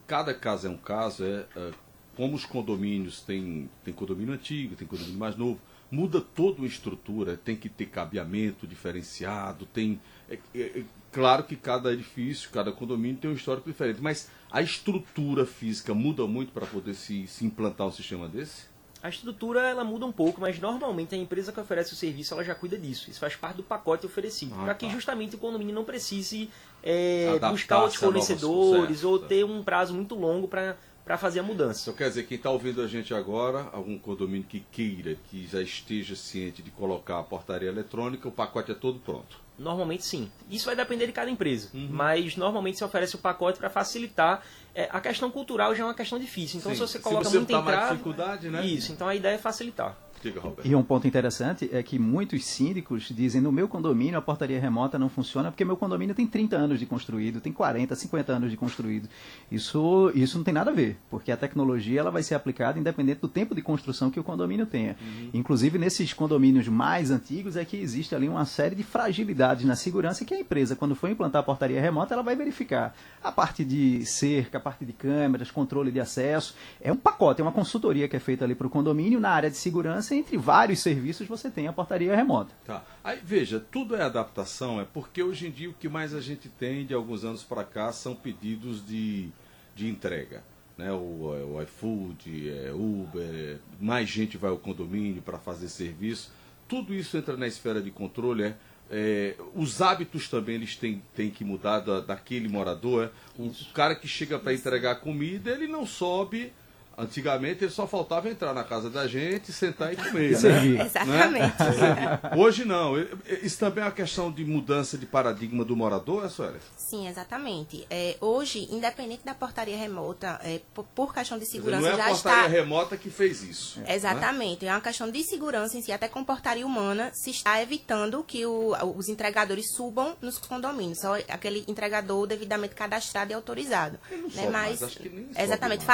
cada 0.07 0.35
caso 0.35 0.67
é 0.67 0.71
um 0.71 0.77
caso, 0.77 1.25
é 1.25 1.47
eh, 1.57 1.73
como 2.17 2.35
os 2.35 2.45
condomínios 2.45 3.21
tem, 3.21 3.69
tem 3.85 3.93
condomínio 3.95 4.35
antigo, 4.35 4.75
tem 4.77 4.87
condomínio 4.87 5.19
mais 5.19 5.37
novo, 5.37 5.59
muda 5.91 6.21
toda 6.21 6.63
a 6.63 6.67
estrutura, 6.67 7.37
tem 7.37 7.57
que 7.57 7.69
ter 7.69 7.87
cabeamento 7.87 8.67
diferenciado, 8.67 9.67
tem. 9.67 10.01
É, 10.29 10.39
é- 10.55 10.81
é 10.81 10.85
claro 11.11 11.45
que 11.45 11.57
cada 11.57 11.93
edifício, 11.93 12.51
cada 12.51 12.73
condomínio 12.73 13.19
tem 13.19 13.31
um 13.31 13.35
histórico 13.35 13.69
diferente, 13.71 14.01
mas 14.01 14.31
a 14.51 14.63
estrutura 14.63 15.45
física 15.45 15.93
muda 15.95 16.27
muito 16.27 16.53
para 16.53 16.67
poder 16.67 16.95
se, 16.95 17.27
se 17.27 17.45
implantar 17.45 17.87
um 17.87 17.93
sistema 17.93 18.29
desse? 18.29 18.73
A 19.03 19.09
estrutura 19.09 19.63
ela 19.63 19.83
muda 19.83 20.07
um 20.07 20.13
pouco, 20.13 20.41
mas 20.41 20.61
normalmente 20.61 21.13
a 21.13 21.19
empresa 21.19 21.51
que 21.51 21.59
oferece 21.59 21.93
o 21.93 21.97
serviço 21.97 22.35
ela 22.35 22.45
já 22.45 22.55
cuida 22.55 22.79
disso. 22.79 23.11
Isso 23.11 23.19
faz 23.19 23.35
parte 23.35 23.57
do 23.57 23.63
pacote 23.65 24.07
oferecido. 24.07 24.55
Ah, 24.57 24.65
para 24.65 24.75
que 24.75 24.87
tá. 24.87 24.93
justamente 24.93 25.35
o 25.35 25.39
condomínio 25.39 25.75
não 25.75 25.83
precise 25.83 26.49
é, 26.81 27.37
buscar 27.51 27.81
outros 27.81 27.99
fornecedores 27.99 29.01
certo, 29.01 29.09
ou 29.09 29.19
certo. 29.19 29.29
ter 29.29 29.45
um 29.45 29.61
prazo 29.65 29.93
muito 29.93 30.15
longo 30.15 30.47
para 30.47 30.77
fazer 31.19 31.41
a 31.41 31.43
mudança. 31.43 31.83
Então 31.83 31.95
quer 31.95 32.09
dizer, 32.09 32.25
quem 32.25 32.37
está 32.37 32.51
ouvindo 32.51 32.81
a 32.83 32.87
gente 32.87 33.13
agora, 33.13 33.69
algum 33.73 33.99
condomínio 33.99 34.47
que 34.49 34.61
queira, 34.61 35.17
que 35.29 35.47
já 35.47 35.61
esteja 35.61 36.17
ciente 36.17 36.63
de 36.63 36.71
colocar 36.71 37.19
a 37.19 37.23
portaria 37.23 37.69
eletrônica, 37.69 38.29
o 38.29 38.33
pacote 38.33 38.71
é 38.71 38.75
todo 38.75 38.99
pronto. 38.99 39.41
Normalmente 39.59 40.05
sim. 40.05 40.31
Isso 40.51 40.67
vai 40.67 40.75
depender 40.75 41.07
de 41.07 41.13
cada 41.13 41.31
empresa. 41.31 41.69
Uhum. 41.75 41.89
Mas 41.91 42.37
normalmente 42.37 42.79
se 42.79 42.85
oferece 42.85 43.15
o 43.15 43.19
pacote 43.19 43.59
para 43.59 43.69
facilitar. 43.71 44.43
É, 44.75 44.89
a 44.91 45.01
questão 45.01 45.31
cultural 45.31 45.75
já 45.75 45.83
é 45.83 45.87
uma 45.87 45.95
questão 45.95 46.19
difícil. 46.19 46.59
Então 46.59 46.73
Sim. 46.73 46.77
se 46.77 46.81
você 46.81 46.99
Se 46.99 47.05
coloca 47.05 47.25
você 47.25 47.37
muito 47.37 47.49
botar 47.49 47.61
em 47.61 47.65
mais 47.65 47.77
trave, 47.77 47.93
dificuldade, 47.93 48.51
né? 48.51 48.67
Isso, 48.67 48.93
então 48.93 49.07
a 49.07 49.15
ideia 49.15 49.35
é 49.35 49.39
facilitar. 49.39 49.97
Diga, 50.23 50.41
Roberto. 50.41 50.69
E 50.69 50.75
um 50.75 50.83
ponto 50.85 51.07
interessante 51.07 51.69
é 51.73 51.83
que 51.83 51.99
muitos 51.99 52.45
síndicos 52.45 53.09
dizem 53.11 53.41
no 53.41 53.51
meu 53.51 53.67
condomínio 53.67 54.17
a 54.17 54.23
portaria 54.23 54.61
remota 54.61 54.97
não 54.97 55.09
funciona 55.09 55.51
porque 55.51 55.65
meu 55.65 55.77
condomínio 55.77 56.15
tem 56.15 56.27
30 56.27 56.57
anos 56.57 56.79
de 56.79 56.87
construído, 56.87 57.41
tem 57.41 57.53
40, 57.53 57.95
50 57.97 58.33
anos 58.33 58.51
de 58.51 58.57
construído. 58.57 59.09
Isso, 59.51 60.13
isso 60.15 60.39
não 60.39 60.45
tem 60.45 60.55
nada 60.55 60.71
a 60.71 60.75
ver, 60.75 60.97
porque 61.11 61.33
a 61.33 61.37
tecnologia 61.37 61.99
ela 61.99 62.11
vai 62.11 62.23
ser 62.23 62.37
aplicada 62.37 62.79
independente 62.79 63.21
do 63.21 63.29
tempo 63.29 63.53
de 63.53 63.63
construção 63.63 64.11
que 64.11 64.21
o 64.21 64.25
condomínio 64.25 64.65
tenha. 64.65 64.97
Inclusive 65.35 65.77
nesses 65.77 66.13
condomínios 66.13 66.69
mais 66.69 67.11
antigos 67.11 67.57
é 67.57 67.65
que 67.65 67.77
existe 67.77 68.15
ali 68.15 68.29
uma 68.29 68.45
série 68.45 68.77
de 68.77 68.85
fragilidades 68.85 69.65
na 69.65 69.75
segurança 69.75 70.25
que 70.25 70.35
a 70.35 70.39
empresa, 70.39 70.77
quando 70.77 70.95
for 70.95 71.11
implantar 71.11 71.41
a 71.41 71.43
portaria 71.43 71.81
remota, 71.81 72.15
ela 72.15 72.23
vai 72.23 72.37
verificar 72.37 72.95
a 73.23 73.33
parte 73.33 73.65
de 73.65 74.07
cerca, 74.07 74.59
a 74.59 74.61
parte 74.61 74.85
de 74.85 74.93
câmeras, 74.93 75.51
controle 75.51 75.91
de 75.91 75.99
acesso. 75.99 76.55
É 76.81 76.93
um 76.93 76.97
pacote, 76.97 77.41
é 77.41 77.45
uma 77.45 77.53
consultoria 77.53 78.07
que 78.07 78.15
é 78.15 78.21
feita 78.21 78.45
ali 78.45 78.55
para 78.55 78.67
o 78.69 78.71
condomínio 78.71 79.19
na 79.19 79.31
área 79.31 79.51
de 79.51 79.57
segurança. 79.57 80.12
Entre 80.15 80.37
vários 80.37 80.81
serviços 80.81 81.27
você 81.27 81.51
tem 81.51 81.67
a 81.67 81.73
portaria 81.73 82.15
remota. 82.15 82.53
Tá. 82.65 82.85
Aí, 83.03 83.19
veja, 83.23 83.59
tudo 83.59 83.97
é 83.97 84.03
adaptação, 84.03 84.81
é 84.81 84.85
porque 84.85 85.23
hoje 85.23 85.47
em 85.47 85.51
dia 85.51 85.71
o 85.71 85.75
que 85.75 85.89
mais 85.89 86.15
a 86.15 86.21
gente 86.21 86.49
tem 86.49 86.87
de 86.87 86.95
alguns 86.95 87.25
anos 87.25 87.43
para 87.43 87.65
cá 87.65 87.93
são 87.93 88.15
pedidos 88.15 88.85
de, 88.87 89.29
de 89.75 89.89
entrega. 89.89 90.43
Né? 90.77 90.93
O, 90.93 91.55
o 91.55 91.63
iFood, 91.63 92.51
é 92.51 92.73
Uber, 92.73 93.23
é, 93.23 93.57
mais 93.81 94.09
gente 94.09 94.37
vai 94.37 94.51
ao 94.51 94.59
condomínio 94.59 95.23
para 95.23 95.39
fazer 95.39 95.69
serviço. 95.69 96.33
Tudo 96.69 96.95
isso 96.95 97.17
entra 97.17 97.37
na 97.37 97.47
esfera 97.47 97.81
de 97.81 97.91
controle. 97.91 98.45
É, 98.45 98.55
é, 98.91 99.35
os 99.55 99.81
hábitos 99.81 100.29
também 100.29 100.57
eles 100.57 100.77
têm, 100.77 101.03
têm 101.15 101.31
que 101.31 101.45
mudar 101.45 101.81
da, 101.81 102.01
daquele 102.01 102.49
morador. 102.49 103.05
é. 103.39 103.43
O, 103.43 103.47
o 103.47 103.73
cara 103.73 103.95
que 103.95 104.07
chega 104.07 104.39
para 104.39 104.53
entregar 104.53 104.97
comida, 104.97 105.51
ele 105.51 105.67
não 105.67 105.87
sobe. 105.87 106.53
Antigamente 106.97 107.65
ele 107.65 107.71
só 107.73 107.87
faltava 107.87 108.29
entrar 108.29 108.53
na 108.53 108.65
casa 108.65 108.89
da 108.91 109.07
gente, 109.07 109.53
sentar 109.53 109.93
e 109.93 109.97
comer. 109.97 110.33
né? 110.43 110.85
Exatamente. 110.87 111.55
Hoje 112.37 112.65
não. 112.65 112.95
Isso 113.43 113.59
também 113.59 113.83
é 113.83 113.87
uma 113.87 113.93
questão 113.93 114.31
de 114.31 114.45
mudança 114.45 114.97
de 114.99 115.07
paradigma 115.07 115.65
do 115.65 115.77
morador, 115.77 116.25
é, 116.25 116.29
Sueli? 116.29 116.59
Sim, 116.77 117.09
exatamente. 117.09 117.87
É, 117.91 118.17
hoje, 118.21 118.69
independente 118.71 119.23
da 119.25 119.35
portaria 119.35 119.77
remota, 119.77 120.39
é, 120.45 120.61
por, 120.75 120.85
por 120.95 121.15
questão 121.15 121.39
de 121.39 121.45
Quer 121.45 121.51
dizer, 121.53 121.59
segurança, 121.59 121.83
não 121.83 121.89
é 121.89 121.93
a 121.93 121.97
já 121.97 122.09
portaria 122.11 122.39
está. 122.41 122.49
remota 122.49 122.97
que 122.97 123.11
fez 123.11 123.43
isso. 123.43 123.81
né? 123.81 123.95
Exatamente. 123.95 124.67
É 124.67 124.71
uma 124.73 124.81
questão 124.81 125.11
de 125.11 125.23
segurança 125.23 125.77
em 125.77 125.83
si, 125.83 125.91
até 125.93 126.09
com 126.09 126.23
portaria 126.23 126.67
humana, 126.67 127.11
se 127.15 127.31
está 127.31 127.63
evitando 127.63 128.23
que 128.23 128.45
o- 128.47 128.75
os 128.97 129.09
entregadores 129.09 129.71
subam 129.73 130.17
nos 130.21 130.39
condomínios. 130.39 130.99
Só 131.01 131.15
aquele 131.29 131.65
entregador 131.67 132.27
devidamente 132.27 132.75
cadastrado 132.75 133.33
e 133.33 133.35
autorizado. 133.35 133.99
Ele 134.11 134.23
não 134.23 134.29
né? 134.29 134.35
sobe 134.35 134.47
Mas, 134.49 134.53
mais, 134.53 134.83
acho 134.83 134.99
que 134.99 135.09
nem 135.09 135.27
sobe 135.29 135.43
exatamente, 135.43 135.81
né? 135.81 135.87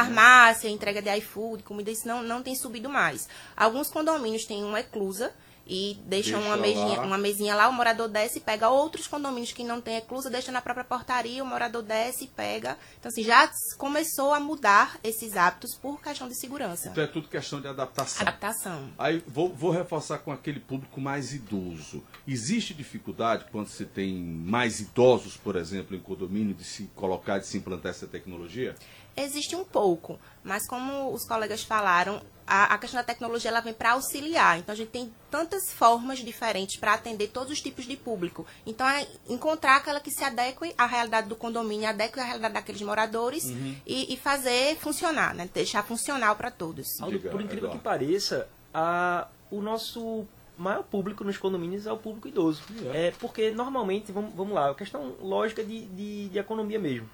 Entrega 0.89 1.03
de 1.03 1.19
iFood, 1.19 1.63
comida, 1.63 1.91
isso 1.91 2.07
não, 2.07 2.23
não 2.23 2.43
tem 2.43 2.55
subido 2.55 2.89
mais. 2.89 3.29
Alguns 3.57 3.91
condomínios 3.91 4.45
têm 4.45 4.65
uma 4.65 4.81
eclusa 4.81 5.33
e 5.71 5.99
deixam 6.07 6.41
Deixa 6.41 6.55
uma, 6.55 6.57
mesinha, 6.57 6.99
lá. 6.99 7.05
uma 7.05 7.19
mesinha 7.19 7.55
lá, 7.55 7.69
o 7.69 7.73
morador 7.75 8.09
desce 8.09 8.39
e 8.39 8.41
pega. 8.41 8.71
Outros 8.71 9.07
condomínios 9.07 9.53
que 9.53 9.63
não 9.63 9.83
têm 9.83 9.97
eclusa, 9.97 10.31
deixa 10.31 10.51
na 10.51 10.63
própria 10.63 10.83
portaria, 10.83 11.43
o 11.45 11.47
morador 11.47 11.83
desce 11.83 12.25
e 12.25 12.27
pega. 12.27 12.79
Então, 12.99 13.11
assim, 13.11 13.23
já 13.23 13.51
começou 13.77 14.33
a 14.33 14.41
mudar 14.41 14.99
esses 15.05 15.37
hábitos 15.37 15.75
por 15.75 16.01
questão 16.01 16.27
de 16.27 16.35
segurança. 16.35 16.89
Então 16.89 17.05
é 17.05 17.07
tudo 17.07 17.29
questão 17.29 17.61
de 17.61 17.69
adaptação. 17.69 18.23
Adaptação. 18.23 18.91
Aí 18.97 19.23
vou, 19.27 19.55
vou 19.55 19.71
reforçar 19.71 20.19
com 20.19 20.33
aquele 20.33 20.59
público 20.59 21.03
mais 21.03 21.35
idoso. 21.35 22.03
Existe 22.27 22.73
dificuldade 22.73 23.45
quando 23.53 23.69
se 23.69 23.85
tem 23.85 24.15
mais 24.15 24.81
idosos, 24.81 25.37
por 25.37 25.55
exemplo, 25.55 25.95
em 25.95 26.01
condomínio, 26.01 26.55
de 26.55 26.65
se 26.65 26.85
colocar, 26.95 27.39
de 27.39 27.47
se 27.47 27.59
implantar 27.59 27.91
essa 27.91 28.07
tecnologia? 28.07 28.75
Existe 29.19 29.57
um 29.57 29.65
pouco, 29.65 30.19
mas 30.45 30.67
como 30.67 31.13
os 31.13 31.25
colegas 31.25 31.63
falaram, 31.63 32.23
a, 32.47 32.75
a 32.75 32.79
questão 32.79 32.99
da 32.99 33.05
tecnologia 33.05 33.51
ela 33.51 33.61
vem 33.61 33.75
para 33.75 33.93
auxiliar. 33.93 34.59
Então 34.59 34.73
a 34.73 34.77
gente 34.77 34.89
tem 34.91 35.13
tantas 35.31 35.71
formas 35.71 36.21
diferentes 36.21 36.77
para 36.77 36.95
atender 36.95 37.29
todos 37.29 37.53
os 37.53 37.61
tipos 37.61 37.85
de 37.85 37.97
público. 37.97 38.47
Então 38.67 38.89
é 38.89 39.07
encontrar 39.29 39.77
aquela 39.77 40.01
que 40.01 40.11
se 40.11 40.25
adeque 40.25 40.75
à 40.79 40.87
realidade 40.87 41.29
do 41.29 41.37
condomínio, 41.37 41.89
adeque 41.89 42.19
à 42.19 42.25
realidade 42.25 42.55
daqueles 42.55 42.81
moradores 42.81 43.45
e, 43.87 44.15
e 44.15 44.17
fazer 44.17 44.77
funcionar, 44.77 45.35
né? 45.35 45.49
Deixar 45.53 45.83
funcional 45.83 46.35
para 46.37 46.51
todos. 46.51 47.01
Aldo, 47.01 47.21
por 47.21 47.41
incrível 47.41 47.71
Eduardo. 47.71 47.79
que 47.79 47.85
pareça, 47.85 48.49
a, 48.73 49.29
o 49.51 49.61
nosso 49.61 50.27
maior 50.57 50.83
público 50.83 51.23
nos 51.23 51.37
condomínios 51.37 51.87
é 51.87 51.93
o 51.93 51.97
público 51.97 52.27
idoso. 52.29 52.63
É. 52.93 53.13
porque 53.19 53.51
normalmente, 53.51 54.11
vamos, 54.11 54.35
vamos 54.35 54.55
lá, 54.55 54.71
é 54.71 54.75
questão 54.75 55.15
lógica 55.21 55.63
de, 55.63 55.87
de, 55.87 56.29
de 56.31 56.39
economia 56.39 56.79
mesmo. 56.79 57.09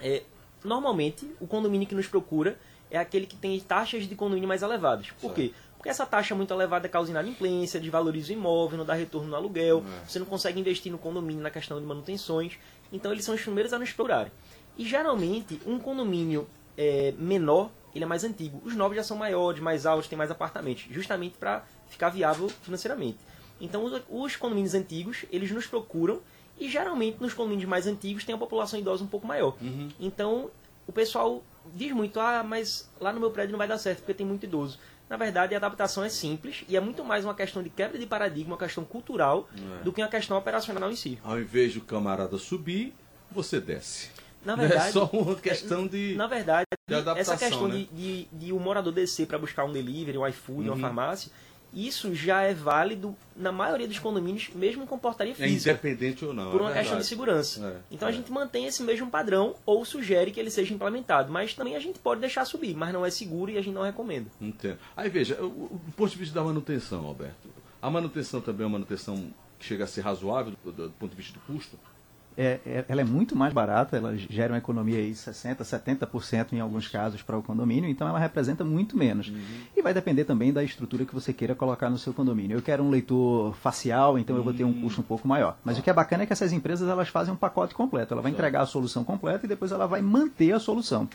É, 0.00 0.22
normalmente, 0.64 1.30
o 1.40 1.46
condomínio 1.46 1.86
que 1.86 1.94
nos 1.94 2.06
procura 2.06 2.58
é 2.90 2.98
aquele 2.98 3.26
que 3.26 3.36
tem 3.36 3.58
taxas 3.60 4.08
de 4.08 4.14
condomínio 4.14 4.48
mais 4.48 4.62
elevadas. 4.62 5.10
Por 5.20 5.34
quê? 5.34 5.52
Porque 5.76 5.88
essa 5.88 6.06
taxa 6.06 6.34
muito 6.34 6.54
elevada 6.54 6.88
causa 6.88 7.10
inadimplência, 7.10 7.78
desvaloriza 7.78 8.32
o 8.32 8.36
imóvel, 8.36 8.78
não 8.78 8.86
dá 8.86 8.94
retorno 8.94 9.28
no 9.28 9.36
aluguel, 9.36 9.84
você 10.06 10.18
não 10.18 10.26
consegue 10.26 10.58
investir 10.58 10.90
no 10.90 10.96
condomínio 10.96 11.42
na 11.42 11.50
questão 11.50 11.78
de 11.78 11.86
manutenções. 11.86 12.58
Então, 12.90 13.12
eles 13.12 13.24
são 13.24 13.34
os 13.34 13.42
primeiros 13.42 13.72
a 13.72 13.78
nos 13.78 13.92
procurarem. 13.92 14.32
E 14.78 14.86
geralmente, 14.86 15.60
um 15.66 15.78
condomínio 15.78 16.48
é, 16.76 17.12
menor, 17.18 17.70
ele 17.94 18.04
é 18.04 18.06
mais 18.06 18.24
antigo. 18.24 18.62
Os 18.64 18.74
novos 18.74 18.96
já 18.96 19.02
são 19.02 19.16
maiores, 19.16 19.60
mais 19.60 19.84
altos, 19.84 20.08
tem 20.08 20.16
mais 20.16 20.30
apartamentos, 20.30 20.86
justamente 20.90 21.36
para 21.36 21.64
ficar 21.88 22.08
viável 22.08 22.48
financeiramente. 22.48 23.18
Então, 23.60 23.84
os, 23.84 24.02
os 24.08 24.36
condomínios 24.36 24.74
antigos, 24.74 25.26
eles 25.30 25.50
nos 25.50 25.66
procuram 25.66 26.20
e 26.58 26.68
geralmente 26.68 27.18
nos 27.20 27.34
condomínios 27.34 27.68
mais 27.68 27.86
antigos 27.86 28.24
tem 28.24 28.34
a 28.34 28.38
população 28.38 28.78
idosa 28.78 29.02
um 29.04 29.06
pouco 29.08 29.26
maior. 29.26 29.56
Então, 29.98 30.50
o 30.86 30.92
pessoal 30.92 31.42
diz 31.74 31.92
muito, 31.92 32.20
ah, 32.20 32.42
mas 32.46 32.88
lá 33.00 33.12
no 33.12 33.20
meu 33.20 33.30
prédio 33.30 33.52
não 33.52 33.58
vai 33.58 33.68
dar 33.68 33.78
certo 33.78 33.98
porque 34.00 34.14
tem 34.14 34.26
muito 34.26 34.44
idoso. 34.44 34.78
Na 35.08 35.16
verdade, 35.18 35.54
a 35.54 35.58
adaptação 35.58 36.02
é 36.02 36.08
simples 36.08 36.64
e 36.68 36.76
é 36.76 36.80
muito 36.80 37.04
mais 37.04 37.24
uma 37.24 37.34
questão 37.34 37.62
de 37.62 37.68
quebra 37.70 37.98
de 37.98 38.06
paradigma, 38.06 38.52
uma 38.52 38.58
questão 38.58 38.84
cultural, 38.84 39.48
É. 39.80 39.84
do 39.84 39.92
que 39.92 40.00
uma 40.00 40.08
questão 40.08 40.36
operacional 40.38 40.90
em 40.90 40.96
si. 40.96 41.18
Ao 41.22 41.38
invés 41.38 41.74
do 41.74 41.80
camarada 41.82 42.38
subir, 42.38 42.94
você 43.30 43.60
desce. 43.60 44.10
Na 44.44 44.56
Não 44.56 44.62
verdade, 44.66 44.88
é 44.88 44.92
só 44.92 45.06
uma 45.12 45.34
questão 45.36 45.86
de. 45.86 46.14
Na 46.16 46.26
verdade, 46.26 46.66
de 46.88 46.94
adaptação, 46.94 47.34
essa 47.34 47.46
questão 47.46 47.68
né? 47.68 47.76
de, 47.76 47.84
de, 47.86 48.28
de 48.32 48.52
o 48.52 48.58
morador 48.60 48.92
descer 48.92 49.26
para 49.26 49.38
buscar 49.38 49.64
um 49.64 49.72
delivery, 49.72 50.18
um 50.18 50.26
iFood, 50.26 50.68
Uhum. 50.68 50.74
uma 50.74 50.80
farmácia, 50.80 51.30
isso 51.74 52.14
já 52.14 52.42
é 52.42 52.54
válido 52.54 53.16
na 53.36 53.50
maioria 53.50 53.88
dos 53.88 53.98
condomínios, 53.98 54.48
mesmo 54.54 54.86
com 54.86 54.98
portaria 54.98 55.32
É 55.32 55.36
física. 55.36 55.70
independente 55.72 56.24
ou 56.24 56.32
não. 56.32 56.50
por 56.52 56.60
é 56.60 56.64
uma 56.64 56.72
questão 56.72 56.98
de 56.98 57.04
segurança. 57.06 57.66
É, 57.66 57.94
então 57.94 58.08
é. 58.08 58.10
a 58.10 58.14
gente 58.14 58.30
mantém 58.30 58.66
esse 58.66 58.82
mesmo 58.82 59.08
padrão 59.10 59.54
ou 59.66 59.84
sugere 59.84 60.30
que 60.30 60.38
ele 60.38 60.50
seja 60.50 60.72
implementado, 60.72 61.32
mas 61.32 61.54
também 61.54 61.74
a 61.76 61.80
gente 61.80 61.98
pode 61.98 62.20
deixar 62.20 62.44
subir, 62.44 62.74
mas 62.76 62.92
não 62.92 63.04
é 63.04 63.10
seguro 63.10 63.50
e 63.50 63.58
a 63.58 63.62
gente 63.62 63.74
não 63.74 63.82
recomenda. 63.82 64.30
Entendo. 64.40 64.78
Aí 64.96 65.08
veja, 65.10 65.34
o, 65.42 65.46
o- 65.46 65.80
do 65.86 65.92
ponto 65.92 66.10
de 66.10 66.16
vista 66.18 66.34
da 66.34 66.44
manutenção, 66.44 67.04
Alberto. 67.06 67.48
A 67.82 67.90
manutenção 67.90 68.40
também 68.40 68.62
é 68.64 68.66
uma 68.66 68.72
manutenção 68.78 69.32
que 69.58 69.66
chega 69.66 69.84
a 69.84 69.86
ser 69.86 70.00
razoável 70.02 70.52
do, 70.64 70.72
do- 70.72 70.88
do 70.88 70.94
ponto 70.94 71.10
de 71.10 71.16
vista 71.16 71.32
do 71.34 71.40
custo? 71.52 71.78
É, 72.36 72.60
é- 72.66 72.84
ela 72.88 73.00
é 73.00 73.04
muito 73.04 73.36
mais 73.36 73.52
barata, 73.52 73.96
ela 73.96 74.16
gera 74.16 74.52
uma 74.52 74.58
economia 74.58 75.02
de 75.02 75.14
60%, 75.14 75.64
70% 75.64 76.52
em 76.52 76.60
alguns 76.60 76.88
casos 76.88 77.22
para 77.22 77.36
o 77.38 77.42
condomínio, 77.42 77.88
então 77.88 78.08
ela 78.08 78.18
representa 78.18 78.64
muito 78.64 78.96
menos. 78.96 79.32
E 79.76 79.82
vai 79.82 79.94
depender 79.94 80.24
também 80.24 80.52
da 80.52 80.62
estrutura 80.62 81.04
que 81.04 81.14
você 81.14 81.32
queira 81.32 81.54
colocar 81.54 81.88
no 81.90 81.98
seu 81.98 82.12
condomínio. 82.12 82.56
Eu 82.56 82.62
quero 82.62 82.82
um 82.82 82.90
leitor 82.90 83.54
facial, 83.56 84.18
então 84.18 84.36
eu 84.36 84.42
vou 84.42 84.52
ter 84.52 84.64
um 84.64 84.72
custo 84.80 85.00
um 85.00 85.04
pouco 85.04 85.26
maior. 85.28 85.56
Mas 85.64 85.78
o 85.78 85.82
que 85.82 85.90
é 85.90 85.92
bacana 85.92 86.22
é 86.22 86.26
que 86.26 86.32
essas 86.32 86.52
empresas 86.52 86.88
elas 86.88 87.08
fazem 87.08 87.32
um 87.32 87.36
pacote 87.36 87.74
completo. 87.74 88.14
Ela 88.14 88.22
vai 88.22 88.30
entregar 88.32 88.62
a 88.62 88.66
solução 88.66 89.04
completa 89.04 89.46
e 89.46 89.48
depois 89.48 89.72
ela 89.72 89.86
vai 89.86 90.02
manter 90.02 90.52
a 90.52 90.58
solução. 90.58 91.08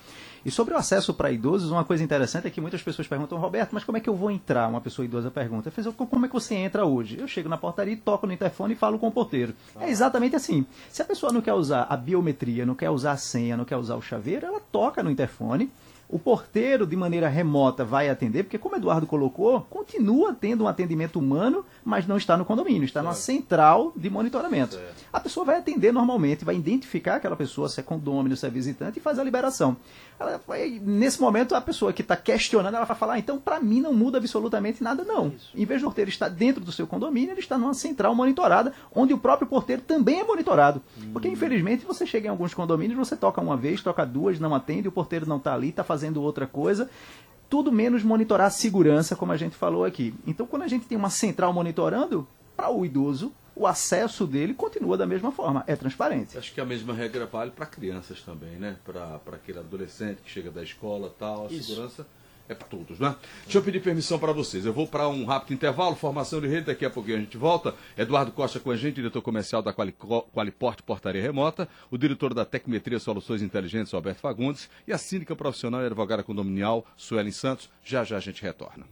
E 0.45 0.51
sobre 0.51 0.73
o 0.73 0.77
acesso 0.77 1.13
para 1.13 1.31
idosos, 1.31 1.71
uma 1.71 1.83
coisa 1.83 2.03
interessante 2.03 2.47
é 2.47 2.49
que 2.49 2.61
muitas 2.61 2.81
pessoas 2.81 3.07
perguntam, 3.07 3.37
Roberto, 3.37 3.71
mas 3.73 3.83
como 3.83 3.97
é 3.97 4.01
que 4.01 4.09
eu 4.09 4.15
vou 4.15 4.31
entrar? 4.31 4.67
Uma 4.67 4.81
pessoa 4.81 5.05
idosa 5.05 5.29
pergunta. 5.29 5.71
Eu 5.75 5.93
como 5.93 6.25
é 6.25 6.27
que 6.29 6.33
você 6.33 6.55
entra 6.55 6.85
hoje? 6.85 7.17
Eu 7.19 7.27
chego 7.27 7.49
na 7.49 7.57
portaria, 7.57 7.97
toco 7.97 8.25
no 8.25 8.33
interfone 8.33 8.73
e 8.73 8.77
falo 8.77 8.97
com 8.97 9.07
o 9.07 9.11
porteiro. 9.11 9.53
É 9.79 9.89
exatamente 9.89 10.35
assim. 10.35 10.65
Se 10.89 11.01
a 11.01 11.05
pessoa 11.05 11.31
não 11.31 11.41
quer 11.41 11.53
usar 11.53 11.87
a 11.89 11.97
biometria, 11.97 12.65
não 12.65 12.75
quer 12.75 12.89
usar 12.89 13.13
a 13.13 13.17
senha, 13.17 13.57
não 13.57 13.65
quer 13.65 13.77
usar 13.77 13.95
o 13.95 14.01
chaveiro, 14.01 14.45
ela 14.45 14.59
toca 14.71 15.03
no 15.03 15.11
interfone. 15.11 15.69
O 16.11 16.17
porteiro, 16.17 16.87
de 16.87 16.95
maneira 16.95 17.29
remota, 17.29 17.85
vai 17.85 18.09
atender, 18.09 18.41
porque, 18.41 18.57
como 18.57 18.73
o 18.73 18.79
Eduardo 18.79 19.05
colocou, 19.05 19.61
continua 19.69 20.33
tendo 20.33 20.63
um 20.63 20.67
atendimento 20.67 21.19
humano, 21.19 21.63
mas 21.85 22.07
não 22.07 22.17
está 22.17 22.35
no 22.35 22.43
condomínio, 22.43 22.83
está 22.83 23.03
numa 23.03 23.13
central 23.13 23.93
de 23.95 24.09
monitoramento. 24.09 24.79
A 25.13 25.19
pessoa 25.19 25.45
vai 25.45 25.59
atender 25.59 25.93
normalmente, 25.93 26.43
vai 26.43 26.55
identificar 26.55 27.17
aquela 27.17 27.35
pessoa, 27.35 27.69
se 27.69 27.79
é 27.79 27.83
condômino, 27.83 28.35
se 28.35 28.43
é 28.43 28.49
visitante, 28.49 28.97
e 28.97 29.01
faz 29.01 29.19
a 29.19 29.23
liberação. 29.23 29.77
Ela 30.19 30.41
nesse 30.81 31.21
momento, 31.21 31.53
a 31.53 31.61
pessoa 31.61 31.93
que 31.93 32.01
está 32.01 32.15
questionando, 32.15 32.73
ela 32.73 32.85
vai 32.85 32.97
falar: 32.97 33.13
ah, 33.13 33.19
então, 33.19 33.37
para 33.37 33.59
mim, 33.59 33.79
não 33.79 33.93
muda 33.93 34.17
absolutamente 34.17 34.83
nada, 34.83 35.03
não. 35.03 35.31
Em 35.53 35.63
vez 35.63 35.79
do 35.79 35.85
porteiro 35.85 36.09
estar 36.09 36.27
dentro 36.27 36.63
do 36.63 36.71
seu 36.71 36.87
condomínio, 36.87 37.33
ele 37.33 37.39
está 37.39 37.55
numa 37.55 37.75
central 37.75 38.15
monitorada, 38.15 38.73
onde 38.93 39.13
o 39.13 39.17
próprio 39.19 39.47
porteiro 39.47 39.83
também 39.83 40.21
é 40.21 40.23
monitorado. 40.23 40.81
Porque, 41.13 41.27
infelizmente, 41.27 41.85
você 41.85 42.05
chega 42.05 42.27
em 42.27 42.31
alguns 42.31 42.55
condomínios, 42.55 42.97
você 42.97 43.15
toca 43.15 43.39
uma 43.39 43.55
vez, 43.55 43.83
toca 43.83 44.03
duas, 44.05 44.39
não 44.39 44.55
atende, 44.55 44.87
o 44.87 44.91
porteiro 44.91 45.27
não 45.27 45.37
está 45.37 45.53
ali, 45.53 45.69
está 45.69 45.83
fazendo 45.83 45.98
outra 46.21 46.47
coisa. 46.47 46.89
Tudo 47.49 47.71
menos 47.71 48.03
monitorar 48.03 48.47
a 48.47 48.51
segurança, 48.51 49.15
como 49.15 49.31
a 49.31 49.37
gente 49.37 49.55
falou 49.55 49.83
aqui. 49.83 50.13
Então, 50.25 50.45
quando 50.45 50.63
a 50.63 50.67
gente 50.67 50.85
tem 50.85 50.97
uma 50.97 51.09
central 51.09 51.51
monitorando, 51.51 52.27
para 52.55 52.69
o 52.69 52.85
idoso, 52.85 53.31
o 53.55 53.65
acesso 53.65 54.27
dele 54.27 54.53
continua 54.53 54.97
da 54.97 55.05
mesma 55.05 55.31
forma, 55.31 55.63
é 55.65 55.75
transparente. 55.75 56.37
Acho 56.37 56.53
que 56.53 56.61
a 56.61 56.65
mesma 56.65 56.93
regra 56.93 57.25
vale 57.25 57.51
para 57.51 57.65
crianças 57.65 58.21
também, 58.21 58.57
né? 58.57 58.77
Para 58.85 59.19
aquele 59.33 59.59
adolescente 59.59 60.21
que 60.23 60.29
chega 60.29 60.51
da 60.51 60.61
escola 60.61 61.13
tal. 61.17 61.47
A 61.47 61.51
Isso. 61.51 61.69
segurança 61.69 62.05
é 62.49 62.55
para 62.55 62.67
todos, 62.67 62.99
né? 62.99 63.15
Deixa 63.43 63.59
eu 63.59 63.61
pedir 63.61 63.79
permissão 63.79 64.17
para 64.17 64.33
vocês. 64.33 64.65
Eu 64.65 64.73
vou 64.73 64.87
para 64.87 65.07
um 65.07 65.23
rápido 65.23 65.53
intervalo, 65.53 65.95
formação 65.95 66.41
de 66.41 66.47
rede, 66.47 66.65
daqui 66.65 66.83
a 66.83 66.89
pouquinho 66.89 67.17
a 67.17 67.19
gente 67.19 67.37
volta. 67.37 67.75
Eduardo 67.95 68.31
Costa 68.31 68.59
com 68.59 68.71
a 68.71 68.75
gente, 68.75 68.95
diretor 68.95 69.21
comercial 69.21 69.61
da 69.61 69.71
Qualiporte 69.71 70.81
Portaria 70.81 71.21
Remota, 71.21 71.69
o 71.91 71.97
diretor 71.97 72.33
da 72.33 72.43
Tecmetria 72.43 72.99
Soluções 72.99 73.43
Inteligentes, 73.43 73.93
Alberto 73.93 74.21
Fagundes, 74.21 74.67
e 74.87 74.91
a 74.91 74.97
síndica 74.97 75.35
profissional 75.35 75.83
e 75.83 75.85
advogada 75.85 76.23
condominial, 76.23 76.85
Suelen 76.97 77.31
Santos. 77.31 77.69
Já 77.83 78.03
já 78.03 78.17
a 78.17 78.19
gente 78.19 78.41
retorna. 78.41 78.85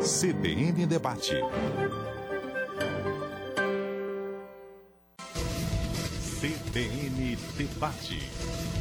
CBN 0.00 0.86
Debate. 0.86 1.34
CBN 6.40 7.36
Debate. 7.56 8.77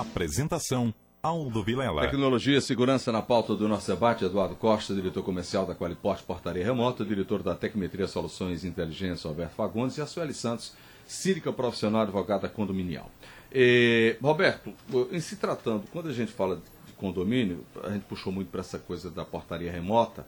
Apresentação: 0.00 0.92
Aldo 1.22 1.62
Vilela. 1.62 2.02
Tecnologia 2.02 2.58
e 2.58 2.60
segurança 2.60 3.10
na 3.10 3.20
pauta 3.22 3.54
do 3.54 3.66
nosso 3.68 3.90
debate. 3.90 4.24
Eduardo 4.24 4.54
Costa, 4.54 4.94
diretor 4.94 5.22
comercial 5.22 5.66
da 5.66 5.74
Qualiporte 5.74 6.22
Portaria 6.22 6.64
Remota, 6.64 7.04
diretor 7.04 7.42
da 7.42 7.54
Tecmetria 7.54 8.06
Soluções 8.06 8.64
Inteligência, 8.64 9.28
Alberto 9.28 9.54
Fagundes, 9.54 9.96
e 9.98 10.00
a 10.00 10.06
Sueli 10.06 10.32
Santos, 10.34 10.74
síndica 11.06 11.52
profissional 11.52 12.02
advogada 12.02 12.48
condominial. 12.48 13.10
Eh, 13.50 14.16
Roberto, 14.22 14.72
em 15.10 15.20
se 15.20 15.36
tratando, 15.36 15.84
quando 15.90 16.08
a 16.08 16.12
gente 16.12 16.30
fala 16.32 16.56
de 16.86 16.92
condomínio, 16.98 17.64
a 17.82 17.90
gente 17.90 18.02
puxou 18.04 18.32
muito 18.32 18.50
para 18.50 18.60
essa 18.60 18.78
coisa 18.78 19.10
da 19.10 19.24
portaria 19.24 19.72
remota. 19.72 20.26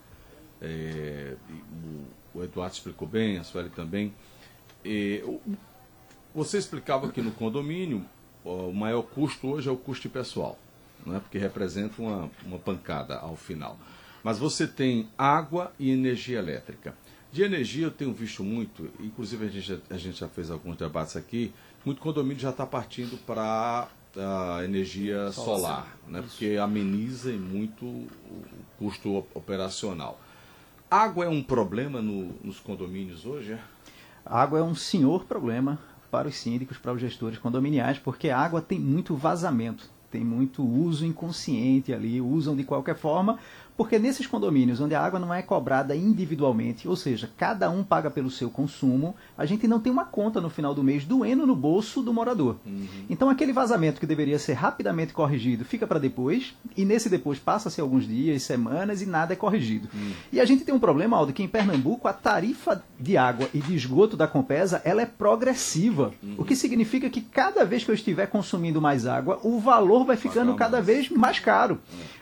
e 0.62 1.35
o, 2.35 2.38
o 2.40 2.44
Eduardo 2.44 2.74
explicou 2.74 3.06
bem, 3.09 3.38
a 3.38 3.44
Sueli 3.44 3.70
também. 3.70 4.12
O- 5.24 5.40
você 6.35 6.59
explicava 6.59 7.11
que 7.11 7.20
no 7.20 7.33
condomínio 7.33 8.04
o 8.44 8.72
maior 8.72 9.03
custo 9.03 9.48
hoje 9.48 9.68
é 9.68 9.72
o 9.72 9.76
custo 9.76 10.09
pessoal, 10.09 10.59
né? 11.07 11.18
porque 11.20 11.38
representa 11.38 12.00
uma, 12.00 12.31
uma 12.44 12.59
pancada 12.59 13.16
ao 13.18 13.37
final. 13.37 13.79
Mas 14.22 14.38
você 14.38 14.66
tem 14.66 15.09
água 15.16 15.72
e 15.79 15.90
energia 15.90 16.38
elétrica. 16.38 16.94
De 17.33 17.42
energia 17.42 17.87
eu 17.87 17.90
tenho 17.90 18.12
visto 18.12 18.42
muito, 18.42 18.90
inclusive 19.00 19.46
a 19.46 19.48
gente, 19.48 19.66
já- 19.66 19.79
a 19.88 19.96
gente 19.96 20.18
já 20.18 20.29
fez 20.29 20.50
alguns 20.50 20.76
debates 20.76 21.16
aqui, 21.16 21.53
muito 21.85 22.00
condomínio 22.00 22.38
já 22.40 22.50
está 22.50 22.66
partindo 22.66 23.16
para 23.24 23.88
a 24.16 24.64
energia 24.64 25.31
solar, 25.33 25.96
né? 26.09 26.20
porque 26.22 26.57
ameniza 26.61 27.33
muito 27.33 27.85
o 27.87 28.09
custo 28.79 29.14
op- 29.14 29.31
operacional. 29.37 30.20
Água 30.90 31.24
é 31.24 31.29
um 31.29 31.40
problema 31.42 32.03
no- 32.03 32.35
nos 32.42 32.59
condomínios 32.59 33.24
hoje? 33.24 33.53
é? 33.53 33.61
Água 34.26 34.59
é 34.59 34.62
um 34.62 34.74
senhor 34.74 35.24
problema 35.24 35.79
para 36.11 36.29
os 36.29 36.37
síndicos, 36.37 36.79
para 36.79 36.92
os 36.92 37.01
gestores 37.01 37.38
condominiais, 37.38 37.99
porque 37.99 38.31
a 38.31 38.38
água 38.38 38.61
tem 38.61 38.79
muito 38.79 39.14
vazamento, 39.14 39.88
tem 40.11 40.25
muito 40.25 40.62
uso 40.62 41.07
inconsciente 41.07 41.92
ali, 41.92 42.20
usam 42.20 42.57
de 42.57 42.64
qualquer 42.64 42.96
forma, 42.96 43.38
porque 43.81 43.99
nesses 43.99 44.27
condomínios 44.27 44.79
onde 44.79 44.95
a 44.95 45.01
água 45.01 45.19
não 45.19 45.33
é 45.33 45.40
cobrada 45.40 45.97
individualmente, 45.97 46.87
ou 46.87 46.95
seja, 46.95 47.31
cada 47.35 47.71
um 47.71 47.83
paga 47.83 48.11
pelo 48.11 48.31
seu 48.31 48.51
consumo, 48.51 49.16
a 49.38 49.47
gente 49.47 49.66
não 49.66 49.81
tem 49.81 49.90
uma 49.90 50.05
conta 50.05 50.38
no 50.38 50.51
final 50.51 50.75
do 50.75 50.85
mês 50.85 51.07
doendo 51.07 51.47
no 51.47 51.57
bolso 51.57 52.03
do 52.03 52.12
morador. 52.12 52.57
Então 53.09 53.31
aquele 53.31 53.55
vazamento 53.55 53.99
que 53.99 54.05
deveria 54.05 54.38
ser 54.38 54.53
rapidamente 54.53 55.14
corrigido 55.14 55.64
fica 55.64 55.87
para 55.87 55.99
depois, 55.99 56.55
e 56.77 56.85
nesse 56.85 57.09
depois 57.09 57.38
passa-se 57.38 57.81
alguns 57.81 58.07
dias, 58.07 58.43
semanas 58.43 59.01
e 59.01 59.07
nada 59.07 59.33
é 59.33 59.37
corrigido. 59.37 59.88
E 60.31 60.38
a 60.38 60.45
gente 60.45 60.62
tem 60.62 60.75
um 60.75 60.79
problema, 60.79 61.16
Aldo, 61.16 61.33
que 61.33 61.43
em 61.43 61.49
Pernambuco 61.49 62.07
a 62.07 62.12
tarifa 62.12 62.85
de 62.99 63.16
água 63.16 63.49
e 63.55 63.61
de 63.61 63.75
esgoto 63.75 64.14
da 64.14 64.29
Compesa 64.29 64.83
ela 64.85 65.01
é 65.01 65.07
progressiva, 65.07 66.12
o 66.37 66.45
que 66.45 66.55
significa 66.55 67.09
que 67.09 67.23
cada 67.23 67.64
vez 67.64 67.83
que 67.83 67.90
eu 67.90 67.95
estiver 67.95 68.27
consumindo 68.27 68.79
mais 68.79 69.07
água, 69.07 69.40
o 69.43 69.59
valor 69.59 70.05
vai 70.05 70.19
ficando 70.19 70.55
cada 70.55 70.83
vez 70.83 71.09
mais 71.09 71.38
caro. 71.38 71.81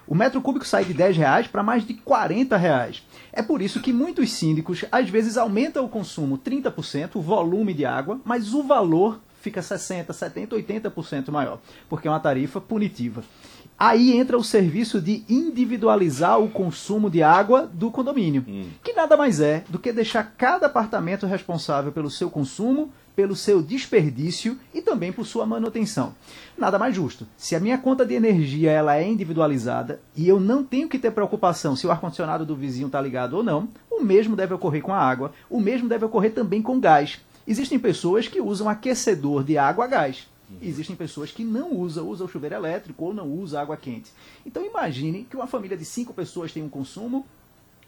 O 0.09 0.15
metro 0.15 0.41
cúbico 0.41 0.67
sai 0.67 0.87
de 0.87 0.95
10 0.95 1.19
reais 1.19 1.47
para 1.47 1.63
mais 1.63 1.87
de 1.87 1.93
40 1.93 2.57
reais. 2.57 3.07
É 3.31 3.43
por 3.43 3.61
isso 3.61 3.81
que 3.81 3.93
muitos 3.93 4.33
síndicos 4.33 4.83
às 4.91 5.11
vezes 5.11 5.37
aumentam 5.37 5.85
o 5.85 5.89
consumo 5.89 6.39
30%, 6.39 7.17
o 7.17 7.21
volume 7.21 7.75
de 7.75 7.85
água, 7.85 8.19
mas 8.25 8.55
o 8.55 8.63
valor 8.63 9.21
fica 9.43 9.61
60, 9.61 10.11
70, 10.13 10.57
80% 10.57 11.31
maior, 11.31 11.61
porque 11.91 12.09
é 12.09 12.11
uma 12.11 12.19
tarifa 12.21 12.59
punitiva. 12.59 13.23
Aí 13.79 14.17
entra 14.17 14.37
o 14.37 14.43
serviço 14.43 15.01
de 15.01 15.25
individualizar 15.29 16.41
o 16.41 16.49
consumo 16.51 17.11
de 17.11 17.23
água 17.23 17.71
do 17.73 17.91
condomínio, 17.91 18.45
que 18.83 18.95
nada 18.95 19.17
mais 19.17 19.41
é 19.41 19.63
do 19.69 19.79
que 19.79 19.93
deixar 19.93 20.25
cada 20.37 20.67
apartamento 20.67 21.27
responsável 21.27 21.93
pelo 21.93 22.11
seu 22.11 22.31
consumo, 22.31 22.91
pelo 23.19 23.35
seu 23.35 23.61
desperdício 23.61 24.57
e 24.73 24.81
também 24.81 25.13
por 25.13 25.27
sua 25.27 25.45
manutenção. 25.45 26.15
Nada 26.57 26.79
mais 26.79 26.95
justo. 26.95 27.27
Se 27.37 27.57
a 27.57 27.59
minha 27.59 27.77
conta 27.77 28.07
de 28.07 28.15
energia 28.15 28.71
ela 28.71 28.95
é 28.95 29.05
individualizada 29.05 30.01
e 30.15 30.29
eu 30.29 30.39
não 30.39 30.63
tenho 30.63 30.89
que 30.89 31.01
ter 31.01 31.11
preocupação 31.11 31.75
se 31.75 31.85
o 31.85 31.91
ar-condicionado 31.91 32.47
do 32.47 32.55
vizinho 32.55 32.87
está 32.87 33.01
ligado 33.01 33.35
ou 33.35 33.43
não, 33.43 33.71
o 33.91 34.05
mesmo 34.05 34.37
deve 34.37 34.55
ocorrer 34.55 34.83
com 34.83 34.93
a 34.93 35.01
água, 35.01 35.33
o 35.51 35.59
mesmo 35.59 35.89
deve 35.89 36.05
ocorrer 36.05 36.33
também 36.33 36.63
com 36.63 36.79
gás. 36.79 37.19
Existem 37.45 37.77
pessoas 37.77 38.29
que 38.29 38.41
usam 38.41 38.69
aquecedor 38.69 39.43
de 39.43 39.59
água 39.59 39.87
a 39.87 39.89
gás. 39.89 40.29
Existem 40.63 40.95
pessoas 40.95 41.33
que 41.33 41.43
não 41.43 41.75
usam, 41.75 42.09
usam 42.09 42.29
chuveiro 42.29 42.55
elétrico 42.55 43.05
ou 43.05 43.13
não 43.13 43.29
usam 43.29 43.61
água 43.61 43.77
quente. 43.77 44.13
Então 44.47 44.65
imagine 44.65 45.27
que 45.29 45.35
uma 45.35 45.49
família 45.49 45.77
de 45.77 45.85
cinco 45.85 46.15
pessoas 46.15 46.53
tem 46.53 46.63
um 46.63 46.69
consumo 46.69 47.27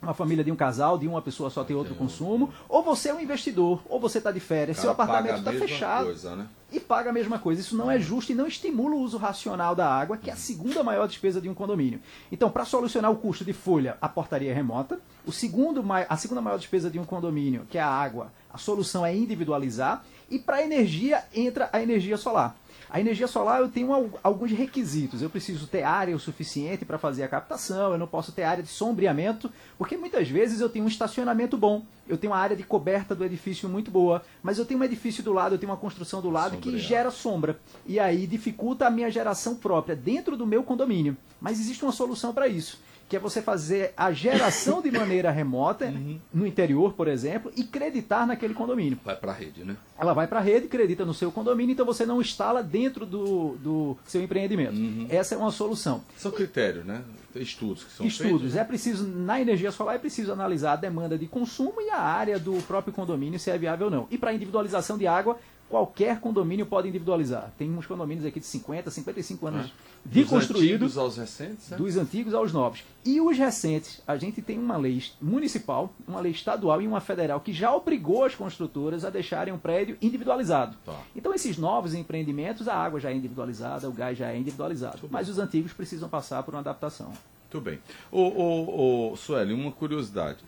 uma 0.03 0.15
família 0.15 0.43
de 0.43 0.51
um 0.51 0.57
casal, 0.57 0.97
de 0.97 1.07
uma 1.07 1.21
pessoa 1.21 1.51
só 1.51 1.63
tem 1.63 1.77
outro 1.77 1.95
consumo, 1.95 2.53
ou 2.69 2.83
você 2.83 3.11
é 3.11 3.15
um 3.15 3.21
investidor, 3.21 3.83
ou 3.89 4.01
você 4.01 4.19
está 4.19 4.31
de 4.31 4.41
férias, 4.41 4.79
seu 4.79 4.95
Cara, 4.95 4.97
paga 4.97 5.13
apartamento 5.13 5.39
está 5.39 5.67
fechado 5.67 6.05
coisa, 6.07 6.37
né? 6.37 6.49
e 6.73 6.81
paga 6.81 7.11
a 7.11 7.13
mesma 7.13 7.39
coisa. 7.39 7.61
Isso 7.61 7.77
não 7.77 7.91
é 7.91 7.99
justo 7.99 8.33
e 8.33 8.35
não 8.35 8.47
estimula 8.47 8.95
o 8.95 9.01
uso 9.01 9.19
racional 9.19 9.75
da 9.75 9.89
água, 9.89 10.17
que 10.17 10.31
é 10.31 10.33
a 10.33 10.37
segunda 10.37 10.83
maior 10.83 11.07
despesa 11.07 11.41
de 11.41 11.49
um 11.49 11.55
condomínio. 11.55 12.01
Então, 12.31 12.51
para 12.51 12.65
solucionar 12.65 13.11
o 13.11 13.17
custo 13.17 13.45
de 13.45 13.53
folha, 13.53 13.97
a 14.01 14.09
portaria 14.09 14.51
é 14.51 14.55
remota. 14.55 15.01
O 15.27 15.33
segundo, 15.33 15.85
a 16.09 16.17
segunda 16.17 16.41
maior 16.41 16.59
despesa 16.59 16.91
de 16.91 16.99
um 16.99 17.05
condomínio, 17.05 17.67
que 17.69 17.77
é 17.77 17.83
a 17.83 17.89
água, 17.89 18.33
a 18.53 18.59
solução 18.59 19.05
é 19.05 19.15
individualizar. 19.15 20.05
E 20.31 20.39
para 20.39 20.57
a 20.57 20.63
energia, 20.63 21.25
entra 21.35 21.69
a 21.73 21.83
energia 21.83 22.17
solar. 22.17 22.57
A 22.92 22.98
energia 23.00 23.29
solar 23.29 23.61
eu 23.61 23.68
tenho 23.68 23.92
al- 23.94 24.11
alguns 24.22 24.50
requisitos. 24.50 25.22
Eu 25.22 25.31
preciso 25.31 25.66
ter 25.68 25.83
área 25.85 26.14
o 26.16 26.18
suficiente 26.18 26.85
para 26.85 26.98
fazer 26.98 27.22
a 27.22 27.29
captação, 27.29 27.92
eu 27.92 27.98
não 27.98 28.07
posso 28.07 28.33
ter 28.33 28.42
área 28.42 28.62
de 28.64 28.68
sombreamento, 28.68 29.50
porque 29.79 29.96
muitas 29.96 30.29
vezes 30.29 30.61
eu 30.61 30.68
tenho 30.68 30.85
um 30.85 30.88
estacionamento 30.88 31.57
bom, 31.57 31.83
eu 32.09 32.18
tenho 32.18 32.33
uma 32.33 32.38
área 32.40 32.57
de 32.57 32.64
coberta 32.64 33.14
do 33.14 33.24
edifício 33.24 33.68
muito 33.68 33.90
boa, 33.92 34.22
mas 34.42 34.59
eu 34.59 34.64
tenho 34.64 34.81
um 34.81 34.85
edifício 34.85 35.22
do 35.22 35.33
lado, 35.33 35.55
eu 35.55 35.59
tenho 35.59 35.70
uma 35.70 35.79
construção 35.79 36.20
do 36.20 36.31
lado 36.31 36.57
que 36.57 36.64
Sombreado. 36.70 36.88
gera 36.88 37.11
sombra. 37.12 37.61
E 37.87 38.00
aí 38.00 38.26
dificulta 38.26 38.87
a 38.87 38.90
minha 38.90 39.11
geração 39.11 39.55
própria 39.55 39.94
dentro 39.94 40.37
do 40.37 40.44
meu 40.46 40.62
condomínio. 40.64 41.16
Mas 41.40 41.61
existe 41.61 41.85
uma 41.85 41.92
solução 41.92 42.35
para 42.35 42.48
isso. 42.48 42.81
Que 43.11 43.16
é 43.16 43.18
você 43.18 43.42
fazer 43.42 43.92
a 43.96 44.12
geração 44.12 44.81
de 44.81 44.90
maneira 44.90 45.31
remota, 45.31 45.87
Uhum. 45.90 46.18
no 46.33 46.46
interior, 46.46 46.92
por 46.94 47.09
exemplo, 47.09 47.51
e 47.57 47.64
creditar 47.64 48.25
naquele 48.27 48.55
condomínio 48.55 48.99
Vai 49.05 49.16
pra 49.16 49.33
rede, 49.33 49.64
né? 49.64 49.77
ela 49.99 50.12
vai 50.14 50.27
para 50.29 50.38
a 50.38 50.42
rede, 50.42 50.68
credita 50.68 51.05
no 51.05 51.12
seu 51.12 51.31
condomínio, 51.33 51.73
então 51.73 51.85
você 51.85 52.07
não 52.07 52.20
instala 52.20 52.62
dentro 52.62 53.05
do, 53.05 53.57
do 53.59 53.96
seu 54.07 54.23
empreendimento. 54.23 54.75
Uhum. 54.77 55.07
Essa 55.11 55.35
é 55.35 55.38
uma 55.38 55.51
solução. 55.51 56.03
São 56.16 56.31
critérios, 56.31 56.87
né? 56.87 57.03
Estudos 57.35 57.85
que 57.85 57.92
são 57.92 58.07
Estudos. 58.07 58.40
feitos. 58.42 58.57
É 58.57 58.62
preciso, 58.64 59.07
na 59.07 59.40
energia 59.40 59.70
solar, 59.73 59.96
é 59.96 59.99
preciso 59.99 60.33
analisar 60.33 60.73
a 60.73 60.77
demanda 60.77 61.18
de 61.18 61.27
consumo 61.27 61.81
e 61.81 61.90
a 61.90 61.99
área 61.99 62.38
do 62.38 62.55
próprio 62.62 62.92
condomínio, 62.94 63.38
se 63.40 63.51
é 63.51 63.59
viável 63.59 63.87
ou 63.87 63.90
não. 63.92 64.07
E 64.11 64.16
para 64.16 64.33
individualização 64.33 64.96
de 64.96 65.07
água, 65.07 65.37
qualquer 65.71 66.19
condomínio 66.19 66.67
pode 66.67 66.89
individualizar. 66.89 67.53
Tem 67.57 67.71
uns 67.71 67.87
condomínios 67.87 68.27
aqui 68.27 68.41
de 68.41 68.47
50, 68.47 68.91
55 68.91 69.47
anos 69.47 69.73
de 70.05 70.23
Dos 70.23 70.31
construído 70.31 70.75
antigos 70.75 70.99
aos 70.99 71.17
recentes, 71.17 71.71
né? 71.71 71.77
dos 71.77 71.97
antigos 71.97 72.35
aos 72.35 72.53
novos. 72.53 72.83
E 73.05 73.21
os 73.21 73.39
recentes, 73.39 74.03
a 74.07 74.17
gente 74.17 74.43
tem 74.43 74.59
uma 74.59 74.77
lei 74.77 75.03
municipal, 75.23 75.95
uma 76.09 76.21
lei 76.21 76.33
estadual 76.33 76.83
e 76.83 76.89
uma 76.89 77.01
federal 77.01 77.41
que 77.41 77.53
já 77.53 77.73
obrigou 77.73 78.25
as 78.25 78.35
construtoras 78.35 79.05
a 79.05 79.11
deixarem 79.11 79.55
um 79.55 79.59
prédio 79.59 79.97
individualizado. 80.03 80.77
Tá. 80.85 81.01
Então, 81.15 81.33
esses 81.33 81.57
novos 81.57 81.95
empreendimentos, 81.95 82.67
a 82.67 82.75
água 82.75 82.99
já 82.99 83.11
é 83.11 83.15
individualizada, 83.15 83.89
o 83.89 83.93
gás 83.93 84.19
já 84.19 84.33
é 84.33 84.37
individualizado. 84.37 85.09
Mas 85.09 85.29
os 85.29 85.39
antigos 85.39 85.73
precisam 85.73 86.09
passar 86.09 86.43
por 86.43 86.53
uma 86.53 86.61
adaptação. 86.61 87.13
Muito 87.45 87.61
bem. 87.61 87.79
Ô, 88.11 88.23
ô, 88.23 89.13
ô, 89.13 89.17
Sueli, 89.17 89.55
uma 89.55 89.71
curiosidade. 89.71 90.39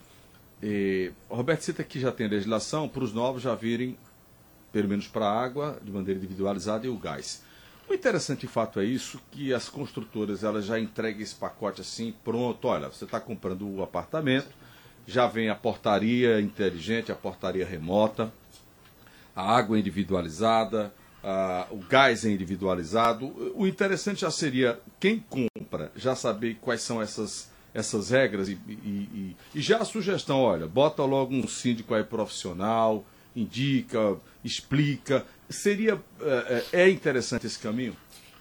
Eh, 0.61 1.13
o 1.29 1.37
Roberto 1.37 1.63
cita 1.63 1.85
que 1.85 2.01
já 2.01 2.11
tem 2.11 2.29
legislação 2.29 2.89
para 2.89 3.03
os 3.03 3.13
novos 3.13 3.43
já 3.43 3.55
virem, 3.55 3.97
pelo 4.73 4.89
menos 4.89 5.07
para 5.07 5.27
a 5.27 5.43
água, 5.43 5.79
de 5.83 5.91
maneira 5.93 6.19
individualizada 6.19 6.87
e 6.87 6.89
o 6.91 6.97
gás. 6.97 7.43
O 7.89 7.95
interessante 7.95 8.47
fato 8.47 8.81
é 8.81 8.85
isso, 8.85 9.21
que 9.31 9.53
as 9.53 9.69
construtoras 9.69 10.43
elas 10.43 10.65
já 10.65 10.79
entregam 10.81 11.21
esse 11.21 11.35
pacote 11.35 11.81
assim, 11.81 12.15
pronto, 12.25 12.67
olha, 12.69 12.89
você 12.89 13.05
está 13.05 13.21
comprando 13.21 13.69
o 13.69 13.83
apartamento, 13.83 14.49
já 15.07 15.27
vem 15.27 15.51
a 15.51 15.55
portaria 15.55 16.41
inteligente, 16.41 17.13
a 17.13 17.15
portaria 17.17 17.67
remota, 17.67 18.33
a 19.35 19.43
água 19.57 19.77
é 19.77 19.81
individualizada, 19.81 20.93
a- 21.23 21.67
o 21.71 21.79
gás 21.79 22.25
é 22.25 22.31
individualizado. 22.31 23.27
O 23.55 23.67
interessante 23.67 24.21
já 24.23 24.31
seria 24.31 24.79
quem 25.01 25.19
compra 25.19 25.91
já 25.97 26.15
saber 26.15 26.59
quais 26.61 26.83
são 26.83 27.01
essas, 27.01 27.51
essas 27.75 28.11
regras 28.11 28.49
e, 28.49 28.59
e- 28.69 28.73
e- 28.75 29.37
e 29.55 29.61
já 29.61 29.79
a 29.79 29.85
sugestão, 29.85 30.41
olha, 30.41 30.67
bota 30.67 31.03
logo 31.05 31.35
um 31.35 31.47
síndico 31.49 31.95
aí 31.95 32.05
profissional, 32.05 33.05
indica, 33.35 34.17
explica. 34.45 35.27
Seria 35.49 36.03
é, 36.21 36.65
é 36.73 36.83
é 36.83 36.91
interessante 36.91 37.47
esse 37.47 37.59
caminho? 37.59 37.97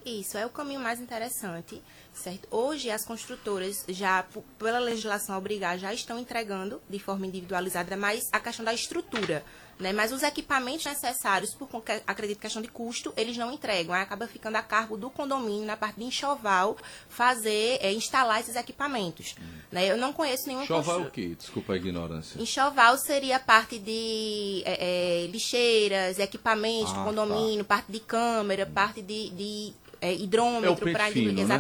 Isso 0.06 0.36
é 0.36 0.46
o 0.46 0.50
caminho 0.50 0.80
mais 0.80 1.00
interessante, 1.00 1.80
certo? 2.12 2.48
Hoje 2.50 2.90
as 2.90 3.06
construtoras 3.06 3.86
já 3.88 4.26
pela 4.58 4.80
legislação 4.80 5.38
obrigar 5.38 5.78
já 5.78 5.94
estão 5.94 6.18
entregando 6.18 6.82
de 6.90 6.98
forma 6.98 7.28
individualizada, 7.28 7.96
mas 7.96 8.28
a 8.32 8.40
questão 8.40 8.66
da 8.66 8.74
estrutura, 8.74 9.46
né? 9.82 9.92
Mas 9.92 10.12
os 10.12 10.24
equipamentos 10.24 10.86
necessários, 10.86 11.54
por 11.54 11.68
acredito 12.08 12.40
questão 12.40 12.62
de 12.62 12.68
custo, 12.68 13.12
eles 13.18 13.36
não 13.38 13.52
entregam, 13.52 13.94
aí 13.94 14.02
acaba 14.02 14.28
ficando 14.28 14.56
a 14.56 14.62
cargo 14.62 14.96
do 14.96 15.10
condomínio 15.10 15.66
na 15.66 15.76
parte 15.76 15.98
de 16.00 16.06
enxoval 16.06 16.78
fazer 17.10 17.80
é, 17.82 17.92
instalar 17.94 18.40
esses 18.40 18.56
equipamentos, 18.56 19.36
né? 19.72 19.90
Eu 19.92 19.98
não 19.98 20.14
conheço 20.14 20.48
nenhuma 20.48 20.66
Choval 20.66 20.84
constru- 20.84 21.08
o 21.08 21.12
quê? 21.12 21.36
Desculpa 21.38 21.74
a 21.74 21.76
ignorância. 21.76 22.42
Enxoval 22.42 22.98
seria 22.98 23.38
a 23.38 23.40
parte 23.40 23.78
de 23.80 24.64
é, 24.66 25.24
é, 25.24 25.28
lixeiras, 25.28 26.20
equipamentos 26.20 26.92
Ah, 26.94 26.98
do 27.00 27.04
condomínio, 27.04 27.66
parte 27.66 27.92
de 27.92 28.00
câmera, 28.00 28.66
parte 28.66 29.02
de, 29.02 29.30
de 29.32 29.74
é, 30.00 30.10
É 30.12 30.14
hidrômetro 30.16 30.76
pente 30.86 30.92
para 30.98 31.12
fino, 31.12 31.32
né? 31.48 31.56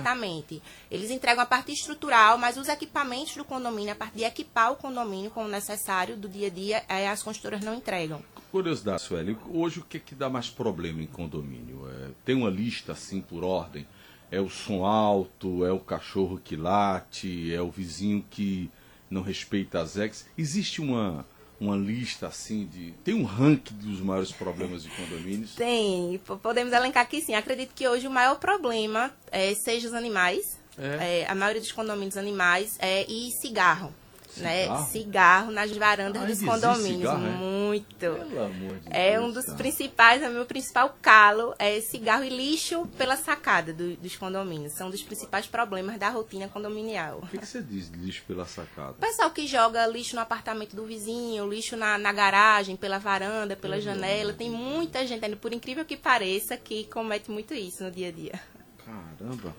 Eles 0.91 1.09
entregam 1.09 1.41
a 1.41 1.45
parte 1.45 1.71
estrutural, 1.71 2.37
mas 2.37 2.57
os 2.57 2.67
equipamentos 2.67 3.37
do 3.37 3.45
condomínio, 3.45 3.93
a 3.93 3.95
parte 3.95 4.17
de 4.17 4.25
equipar 4.25 4.73
o 4.73 4.75
condomínio 4.75 5.31
como 5.31 5.47
necessário 5.47 6.17
do 6.17 6.27
dia 6.27 6.47
a 6.47 6.49
dia, 6.49 6.83
é, 6.89 7.07
as 7.07 7.23
construtoras 7.23 7.63
não 7.63 7.73
entregam. 7.73 8.21
Curiosidade, 8.51 9.01
Sueli, 9.01 9.37
hoje 9.49 9.79
o 9.79 9.85
que, 9.85 9.97
que 9.97 10.13
dá 10.13 10.29
mais 10.29 10.49
problema 10.49 11.01
em 11.01 11.07
condomínio? 11.07 11.89
É, 11.89 12.09
tem 12.25 12.35
uma 12.35 12.49
lista 12.49 12.91
assim 12.91 13.21
por 13.21 13.41
ordem? 13.41 13.87
É 14.29 14.41
o 14.41 14.49
som 14.49 14.83
alto, 14.83 15.65
é 15.65 15.71
o 15.71 15.79
cachorro 15.79 16.37
que 16.43 16.57
late, 16.57 17.53
é 17.53 17.61
o 17.61 17.71
vizinho 17.71 18.25
que 18.29 18.69
não 19.09 19.21
respeita 19.21 19.79
as 19.79 19.95
ex. 19.95 20.25
Existe 20.37 20.81
uma, 20.81 21.25
uma 21.57 21.77
lista 21.77 22.27
assim 22.27 22.65
de. 22.65 22.91
Tem 23.03 23.13
um 23.13 23.23
ranking 23.23 23.75
dos 23.75 24.01
maiores 24.01 24.33
problemas 24.33 24.83
de 24.83 24.89
condomínios? 24.89 25.55
Tem, 25.55 26.19
podemos 26.41 26.73
elencar 26.73 27.03
aqui 27.03 27.21
sim. 27.21 27.33
Acredito 27.33 27.73
que 27.73 27.87
hoje 27.87 28.07
o 28.07 28.11
maior 28.11 28.39
problema 28.39 29.11
é, 29.31 29.53
seja 29.55 29.87
os 29.87 29.93
animais, 29.93 30.60
É. 30.77 31.21
é, 31.21 31.27
a 31.29 31.35
maioria 31.35 31.61
dos 31.61 31.71
condomínios 31.71 32.17
animais, 32.17 32.77
é, 32.79 33.05
e 33.09 33.31
cigarro. 33.31 33.93
Né? 34.37 34.61
Cigarro? 34.63 34.85
Cigarro 34.91 35.51
nas 35.51 35.71
varandas 35.75 36.21
Ah, 36.23 36.25
dos 36.25 36.41
condomínios. 36.41 36.99
cigarro, 36.99 37.27
é? 37.27 37.29
Muito. 37.31 37.97
Pelo 37.99 38.43
amor 38.45 38.79
de 38.79 38.87
É 38.89 39.11
Deus, 39.11 39.25
um 39.25 39.31
dos 39.33 39.45
principais, 39.55 40.21
é 40.21 40.29
o 40.29 40.31
meu 40.31 40.45
principal 40.45 40.95
calo, 41.01 41.53
é 41.59 41.81
cigarro 41.81 42.23
e 42.23 42.29
lixo 42.29 42.87
pela 42.97 43.17
sacada 43.17 43.73
do- 43.73 43.97
dos 43.97 44.15
condomínios. 44.15 44.71
São 44.71 44.89
dos 44.89 45.03
principais 45.03 45.47
problemas 45.47 45.99
da 45.99 46.07
rotina 46.09 46.47
condominial. 46.47 47.19
O 47.21 47.27
que, 47.27 47.39
que 47.39 47.45
você 47.45 47.61
diz 47.61 47.91
de 47.91 47.97
lixo 47.97 48.23
pela 48.25 48.45
sacada? 48.45 48.91
O 48.91 49.01
pessoal 49.01 49.31
que 49.31 49.45
joga 49.45 49.85
lixo 49.85 50.15
no 50.15 50.21
apartamento 50.21 50.77
do 50.77 50.85
vizinho, 50.85 51.49
lixo 51.49 51.75
na, 51.75 51.97
na 51.97 52.13
garagem, 52.13 52.77
pela 52.77 52.99
varanda, 52.99 53.57
pela 53.57 53.81
janela, 53.81 54.31
tem 54.31 54.49
muita 54.49 55.05
gente, 55.05 55.35
por 55.35 55.51
incrível 55.51 55.83
que 55.83 55.97
pareça, 55.97 56.55
que 56.55 56.85
comete 56.85 57.29
muito 57.29 57.53
isso 57.53 57.83
no 57.83 57.91
dia 57.91 58.07
a 58.07 58.11
dia. 58.13 58.39
Caramba! 58.85 59.53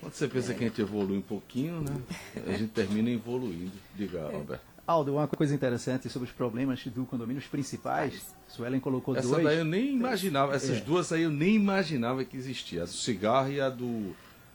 Quando 0.00 0.12
você 0.14 0.26
pensa 0.28 0.54
que 0.54 0.64
a 0.64 0.68
gente 0.68 0.80
evolui 0.80 1.18
um 1.18 1.22
pouquinho, 1.22 1.80
né? 1.82 1.94
A 2.46 2.52
gente 2.52 2.70
termina 2.70 3.10
evoluindo. 3.10 3.72
Diga, 3.94 4.28
Roberto. 4.28 4.62
Aldo, 4.86 5.12
uma 5.14 5.28
coisa 5.28 5.54
interessante 5.54 6.08
sobre 6.08 6.28
os 6.28 6.34
problemas 6.34 6.82
do 6.86 7.04
condomínio, 7.04 7.40
os 7.40 7.46
principais, 7.46 8.34
Suelen 8.48 8.80
colocou 8.80 9.14
Essa 9.14 9.28
dois. 9.28 9.44
daí 9.44 9.58
eu 9.58 9.64
nem 9.64 9.94
imaginava, 9.94 10.54
essas 10.54 10.78
É. 10.78 10.80
duas 10.80 11.12
aí 11.12 11.22
eu 11.22 11.30
nem 11.30 11.54
imaginava 11.54 12.24
que 12.24 12.36
existia. 12.36 12.82
A 12.82 12.86
do 12.86 12.90
cigarro 12.90 13.52
e 13.52 13.60
a 13.60 13.68
do 13.68 14.12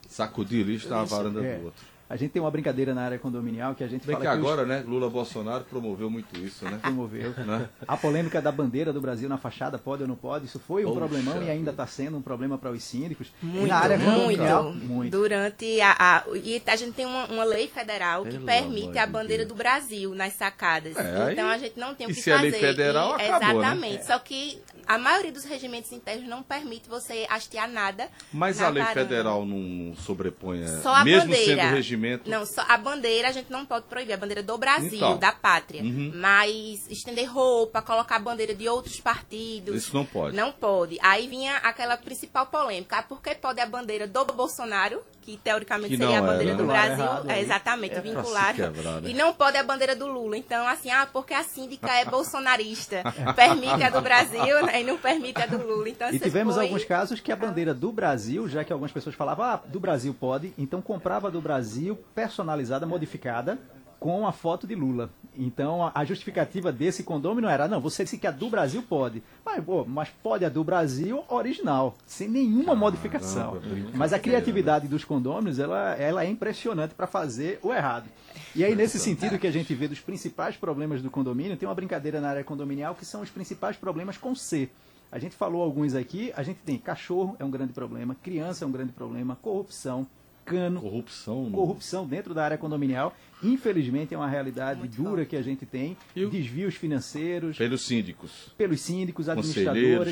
sacudir 0.09 0.65
lixo 0.65 0.89
na 0.89 1.03
varanda 1.03 1.41
É. 1.45 1.57
do 1.59 1.65
outro. 1.65 1.85
A 2.07 2.15
gente 2.15 2.31
tem 2.31 2.41
uma 2.41 2.51
brincadeira 2.51 2.93
na 2.93 3.01
área 3.03 3.17
condominial 3.17 3.73
que 3.73 3.83
a 3.83 3.87
gente 3.87 4.05
Bem 4.05 4.15
fala 4.15 4.25
que 4.25 4.31
que 4.31 4.37
os- 4.37 4.45
agora, 4.47 4.65
né, 4.65 4.83
Lula 4.87 5.09
Bolsonaro 5.09 5.63
promoveu 5.63 6.07
muito 6.09 6.37
isso, 6.39 6.63
né? 6.65 6.77
promoveu. 6.81 7.33
Né? 7.45 7.67
A 7.87 7.97
polêmica 7.97 8.41
da 8.41 8.51
bandeira 8.51 8.93
do 8.93 9.01
Brasil 9.01 9.27
na 9.27 9.37
fachada, 9.37 9.77
pode 9.79 10.03
ou 10.03 10.07
não 10.07 10.15
pode, 10.15 10.45
isso 10.45 10.59
foi 10.59 10.83
um 10.85 10.89
Poxa 10.89 10.99
problemão 10.99 11.41
e 11.43 11.49
ainda 11.49 11.71
está 11.71 11.87
sendo 11.87 12.17
um 12.17 12.21
problema 12.21 12.57
para 12.57 12.69
os 12.71 12.83
síndicos. 12.83 13.27
e 13.41 13.45
Muito, 13.45 13.67
na 13.67 13.77
área 13.77 13.97
muito. 13.97 14.11
condominial, 14.13 14.71
muito. 14.73 15.11
Durante 15.17 15.81
a, 15.81 15.95
a- 15.99 16.23
E 16.35 16.61
a 16.65 16.75
gente 16.75 16.93
tem 16.93 17.05
uma, 17.07 17.25
uma 17.25 17.43
lei 17.43 17.67
federal 17.67 18.23
que 18.23 18.31
Pelo 18.31 18.45
permite 18.45 18.83
amor 18.89 18.97
a 18.99 19.05
de 19.05 19.11
bandeira 19.11 19.43
Deus. 19.43 19.49
do 19.49 19.55
Brasil 19.55 20.13
nas 20.15 20.33
sacadas. 20.33 20.95
É, 20.95 21.31
então 21.31 21.47
aí- 21.47 21.55
a 21.55 21.57
gente 21.57 21.79
não 21.79 21.95
tem 21.95 22.05
o 22.05 22.09
que 22.09 22.15
se 22.21 22.29
é 22.29 22.35
fazer. 22.35 22.51
lei 22.51 22.59
federal, 22.59 23.19
E- 23.19 23.23
acabou, 23.23 23.61
né? 23.61 23.67
Exatamente. 23.67 24.05
Só 24.05 24.19
que 24.19 24.61
a 24.87 24.97
maioria 24.99 25.31
dos 25.31 25.43
regimentos 25.43 25.91
internos 25.91 26.27
não 26.29 26.43
permite 26.43 26.87
você 26.87 27.25
hastear 27.29 27.67
nada. 27.69 28.07
Mas 28.31 28.59
na 28.59 28.67
a 28.67 28.69
lei 28.69 28.83
varanda. 28.83 29.01
federal 29.01 29.45
não 29.45 29.95
sobrepõe, 29.95 30.61
é, 30.63 30.67
Só 30.81 30.93
a 30.93 31.03
mesmo 31.03 31.29
bandeira. 31.29 31.61
sendo 31.63 31.73
regimento. 31.73 31.94
Não, 32.29 32.45
só 32.45 32.63
a 32.67 32.77
bandeira 32.77 33.29
a 33.29 33.31
gente 33.31 33.51
não 33.51 33.65
pode 33.65 33.85
proibir, 33.85 34.13
a 34.13 34.17
bandeira 34.17 34.43
do 34.43 34.57
Brasil, 34.57 34.93
Então. 34.95 35.17
da 35.17 35.31
pátria. 35.31 35.81
Uhum. 35.83 36.11
Mas 36.15 36.89
estender 36.89 37.25
roupa, 37.31 37.81
colocar 37.81 38.15
a 38.15 38.19
bandeira 38.19 38.53
de 38.53 38.67
outros 38.69 38.99
partidos. 38.99 39.75
Isso 39.75 39.95
não 39.95 40.05
pode. 40.05 40.35
Não 40.35 40.51
pode. 40.51 40.97
Aí 41.01 41.27
vinha 41.27 41.57
aquela 41.57 41.97
principal 41.97 42.45
polêmica. 42.47 42.97
Ah, 42.97 43.03
por 43.03 43.21
que 43.21 43.35
pode 43.35 43.59
a 43.59 43.65
bandeira 43.65 44.07
do 44.07 44.25
Bolsonaro, 44.25 45.01
que 45.21 45.37
teoricamente 45.37 45.89
Que 45.89 45.97
seria 45.97 46.19
a 46.19 46.21
não 46.21 46.27
é, 46.27 46.31
bandeira 46.31 46.51
né? 46.53 46.57
do 46.57 46.63
Vincularam 46.63 46.95
Brasil, 46.95 47.05
errado 47.05 47.29
é 47.31 47.41
exatamente 47.41 47.95
É 47.95 48.01
quebrar, 48.01 49.01
né? 49.01 49.09
E 49.09 49.13
não 49.13 49.33
pode 49.33 49.57
a 49.57 49.63
bandeira 49.63 49.95
do 49.95 50.05
Lula. 50.07 50.37
Então, 50.37 50.67
assim, 50.67 50.89
ah, 50.91 51.07
porque 51.11 51.33
a 51.33 51.43
síndica 51.43 51.91
é 51.91 52.05
bolsonarista. 52.05 53.01
permite 53.35 53.83
a 53.83 53.89
do 53.89 54.01
Brasil 54.01 54.65
né, 54.65 54.81
e 54.81 54.83
não 54.83 54.97
permite 54.97 55.41
a 55.41 55.45
do 55.45 55.57
Lula. 55.57 55.89
Então, 55.89 56.09
E 56.13 56.19
tivemos 56.19 56.55
foi- 56.55 56.65
alguns 56.65 56.83
casos 56.85 57.19
que 57.19 57.31
a 57.31 57.35
bandeira 57.35 57.73
do 57.73 57.91
Brasil, 57.91 58.47
já 58.47 58.63
que 58.63 58.71
algumas 58.71 58.91
pessoas 58.91 59.15
falavam, 59.15 59.45
ah, 59.45 59.59
do 59.65 59.79
Brasil 59.79 60.13
pode, 60.13 60.53
então 60.57 60.81
comprava 60.81 61.29
do 61.31 61.41
Brasil, 61.41 61.84
personalizada, 61.93 62.85
modificada, 62.85 63.59
com 63.99 64.25
a 64.25 64.31
foto 64.31 64.65
de 64.65 64.75
Lula. 64.75 65.09
Então 65.37 65.91
a 65.93 66.05
justificativa 66.05 66.71
desse 66.71 67.03
condômino 67.03 67.47
era, 67.47 67.67
não, 67.67 67.81
você 67.81 68.03
disse 68.03 68.17
que 68.17 68.27
a 68.27 68.31
do 68.31 68.49
Brasil 68.49 68.81
pode. 68.81 69.21
Mas, 69.45 69.63
pô, 69.63 69.83
mas 69.83 70.09
pode 70.09 70.45
a 70.45 70.49
do 70.49 70.63
Brasil 70.63 71.23
original, 71.27 71.95
sem 72.05 72.29
nenhuma 72.29 72.75
modificação. 72.75 73.59
Mas 73.93 74.13
a 74.13 74.19
criatividade 74.19 74.87
dos 74.87 75.03
condôminos, 75.03 75.59
ela, 75.59 75.95
ela 75.95 76.23
é 76.23 76.29
impressionante 76.29 76.93
para 76.93 77.07
fazer 77.07 77.59
o 77.61 77.73
errado. 77.73 78.07
E 78.55 78.63
aí, 78.63 78.75
nesse 78.75 78.99
sentido 78.99 79.37
que 79.37 79.47
a 79.47 79.51
gente 79.51 79.73
vê 79.73 79.87
dos 79.87 79.99
principais 79.99 80.55
problemas 80.55 81.01
do 81.01 81.11
condomínio, 81.11 81.57
tem 81.57 81.67
uma 81.67 81.75
brincadeira 81.75 82.21
na 82.21 82.29
área 82.29 82.43
condominial 82.43 82.95
que 82.95 83.05
são 83.05 83.21
os 83.21 83.29
principais 83.29 83.75
problemas 83.75 84.17
com 84.17 84.33
C. 84.33 84.69
A 85.11 85.19
gente 85.19 85.35
falou 85.35 85.61
alguns 85.61 85.95
aqui, 85.95 86.31
a 86.35 86.43
gente 86.43 86.59
tem 86.59 86.77
cachorro 86.77 87.35
é 87.39 87.45
um 87.45 87.49
grande 87.49 87.73
problema, 87.73 88.15
criança 88.15 88.65
é 88.65 88.67
um 88.67 88.71
grande 88.71 88.91
problema, 88.91 89.37
corrupção, 89.41 90.07
cano. 90.45 90.79
Corrupção. 90.79 91.49
Corrupção 91.51 92.05
dentro 92.07 92.33
da 92.33 92.43
área 92.45 92.57
condominial. 92.57 93.13
Infelizmente 93.43 94.13
é 94.13 94.17
uma 94.17 94.27
realidade 94.27 94.79
Muito 94.79 94.95
dura 94.95 95.09
forte. 95.17 95.29
que 95.29 95.35
a 95.35 95.41
gente 95.41 95.65
tem. 95.65 95.97
O- 96.15 96.29
Desvios 96.29 96.75
financeiros 96.75 97.57
Pelos 97.57 97.81
síndicos. 97.81 98.53
pelos 98.57 98.79
síndicos, 98.81 99.25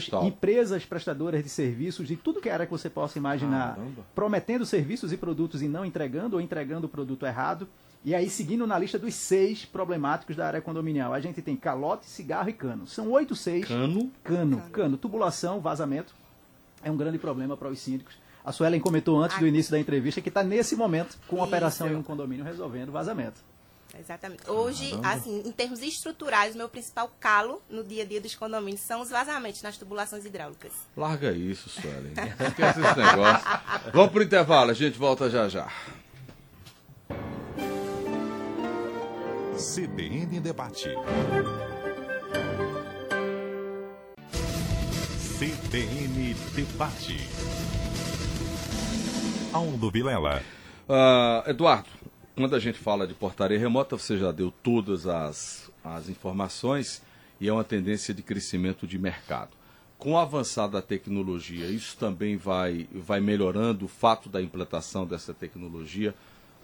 tal. 0.10 0.28
empresas 0.28 0.86
prestadoras 0.86 1.43
de 1.43 1.50
serviços, 1.50 2.08
de 2.08 2.15
tudo 2.15 2.41
que 2.41 2.50
era 2.50 2.65
que 2.65 2.72
você 2.72 2.89
possa 2.89 3.17
imaginar, 3.17 3.76
Caramba. 3.76 4.02
prometendo 4.13 4.65
serviços 4.65 5.12
e 5.13 5.17
produtos 5.17 5.62
e 5.62 5.67
não 5.67 5.86
entregando 5.86 6.36
ou 6.36 6.41
entregando 6.41 6.88
o 6.88 6.89
produto 6.89 7.26
errado. 7.26 7.67
E 8.06 8.13
aí, 8.13 8.30
seguindo 8.30 8.67
na 8.67 8.78
lista 8.78 9.00
dos 9.00 9.13
seis 9.15 9.63
problemáticos 9.63 10.36
da 10.36 10.46
área 10.46 10.60
condominial, 10.62 11.13
a 11.13 11.22
gente 11.22 11.41
tem 11.41 11.56
calote, 11.56 12.06
cigarro 12.06 12.50
e 12.50 12.54
cano. 12.54 12.86
São 12.86 13.10
oito, 13.12 13.34
seis. 13.34 13.65
Cano. 13.65 14.12
Cano, 14.24 14.62
cano, 14.74 14.98
tubulação, 14.98 15.62
vazamento. 15.62 16.13
É 16.84 16.91
um 16.91 16.98
grande 16.98 17.17
problema 17.17 17.56
para 17.56 17.69
os 17.69 17.80
síndicos. 17.80 18.15
A 18.46 18.52
Suelen 18.52 18.80
comentou 18.80 19.22
antes 19.22 19.40
do 19.40 19.48
início 19.48 19.72
da 19.72 19.80
entrevista 19.80 20.22
que 20.22 20.30
está 20.30 20.44
nesse 20.44 20.76
momento 20.76 21.18
com 21.28 21.38
Isso. 21.38 21.46
operação 21.46 21.88
em 21.88 21.96
um 21.96 22.04
condomínio 22.04 22.44
resolvendo 22.44 22.92
vazamento. 22.92 23.42
Exatamente. 23.98 24.50
Hoje, 24.50 24.92
assim, 25.04 25.44
em 25.46 25.52
termos 25.52 25.82
estruturais, 25.82 26.56
o 26.56 26.58
meu 26.58 26.68
principal 26.68 27.12
calo 27.20 27.62
no 27.70 27.84
dia 27.84 28.04
a 28.04 28.06
dia 28.06 28.20
dos 28.20 28.34
condomínios 28.34 28.82
são 28.82 29.02
os 29.02 29.10
vazamentos 29.10 29.62
nas 29.62 29.78
tubulações 29.78 30.26
hidráulicas. 30.26 30.72
Larga 30.98 31.32
isso, 31.32 31.70
Suelen. 31.70 32.14
Esquece 32.48 32.82
esse 32.82 33.00
negócio. 33.00 33.48
Vamos 33.94 34.12
pro 34.12 34.24
intervalo, 34.24 34.72
a 34.72 34.74
gente 34.74 34.98
volta 34.98 35.30
já 35.30 35.48
já. 35.48 35.72
CBN 39.56 40.40
Debate. 40.40 40.90
CBN 45.38 46.34
Debate. 46.56 47.30
Aldo 49.54 49.92
Vilela. 49.92 50.42
Ah, 50.89 51.44
Eduardo, 51.46 51.88
quando 52.36 52.56
a 52.56 52.60
gente 52.60 52.80
fala 52.80 53.06
de 53.06 53.13
portaria 53.13 53.60
remota, 53.60 53.96
você 53.96 54.18
já 54.18 54.32
deu 54.32 54.52
todas 54.52 55.06
as, 55.06 55.72
as 55.84 56.10
informações 56.10 57.04
e 57.39 57.48
é 57.48 57.54
uma 57.54 57.63
tendência 57.63 58.16
de 58.16 58.24
crescimento 58.24 58.88
de 58.88 58.98
mercado. 58.98 59.52
Com 60.00 60.13
o 60.13 60.18
avançar 60.18 60.68
da 60.68 60.82
tecnologia, 60.82 61.68
isso 61.68 61.96
também 61.98 62.36
vai, 62.36 62.88
vai 62.92 63.22
melhorando 63.22 63.86
o 63.86 63.88
fato 63.88 64.28
da 64.28 64.42
implantação 64.42 65.06
dessa 65.06 65.36
tecnologia 65.36 66.16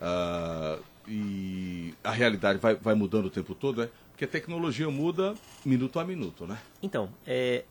ah, 0.01 0.79
e 1.07 1.93
a 2.03 2.11
realidade 2.11 2.57
vai, 2.57 2.73
vai 2.73 2.95
mudando 2.95 3.27
o 3.27 3.29
tempo 3.29 3.53
todo, 3.53 3.81
né? 3.81 3.89
Porque 4.11 4.25
a 4.25 4.27
tecnologia 4.27 4.89
muda 4.89 5.35
minuto 5.63 5.99
a 5.99 6.03
minuto, 6.03 6.47
né? 6.47 6.57
Então, 6.81 7.09
é, 7.25 7.65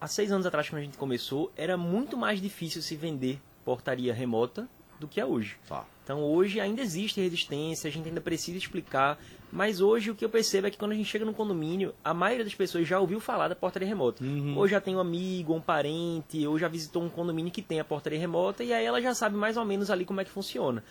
há 0.00 0.08
seis 0.08 0.32
anos 0.32 0.44
atrás, 0.44 0.68
quando 0.68 0.80
a 0.80 0.84
gente 0.84 0.98
começou, 0.98 1.52
era 1.56 1.76
muito 1.76 2.16
mais 2.16 2.40
difícil 2.40 2.82
se 2.82 2.96
vender 2.96 3.40
portaria 3.66 4.14
remota 4.14 4.68
do 5.00 5.08
que 5.08 5.20
é 5.20 5.26
hoje. 5.26 5.58
Tá. 5.68 5.84
Então, 6.04 6.22
hoje 6.22 6.60
ainda 6.60 6.80
existe 6.80 7.20
resistência, 7.20 7.88
a 7.88 7.90
gente 7.90 8.08
ainda 8.08 8.20
precisa 8.20 8.56
explicar, 8.56 9.18
mas 9.52 9.80
hoje 9.80 10.08
o 10.08 10.14
que 10.14 10.24
eu 10.24 10.28
percebo 10.28 10.68
é 10.68 10.70
que 10.70 10.78
quando 10.78 10.92
a 10.92 10.94
gente 10.94 11.10
chega 11.10 11.24
no 11.24 11.34
condomínio, 11.34 11.92
a 12.04 12.14
maioria 12.14 12.44
das 12.44 12.54
pessoas 12.54 12.86
já 12.86 13.00
ouviu 13.00 13.18
falar 13.18 13.48
da 13.48 13.56
portaria 13.56 13.88
remota. 13.88 14.22
Ou 14.56 14.68
já 14.68 14.80
tem 14.80 14.94
um 14.94 15.00
amigo, 15.00 15.52
um 15.52 15.60
parente, 15.60 16.46
ou 16.46 16.56
já 16.60 16.68
visitou 16.68 17.02
um 17.02 17.08
condomínio 17.08 17.50
que 17.50 17.60
tem 17.60 17.80
a 17.80 17.84
portaria 17.84 18.20
remota, 18.20 18.62
e 18.62 18.72
aí 18.72 18.86
ela 18.86 19.02
já 19.02 19.14
sabe 19.14 19.36
mais 19.36 19.56
ou 19.56 19.64
menos 19.64 19.90
ali 19.90 20.04
como 20.04 20.20
é 20.20 20.24
que 20.24 20.30
funciona. 20.30 20.84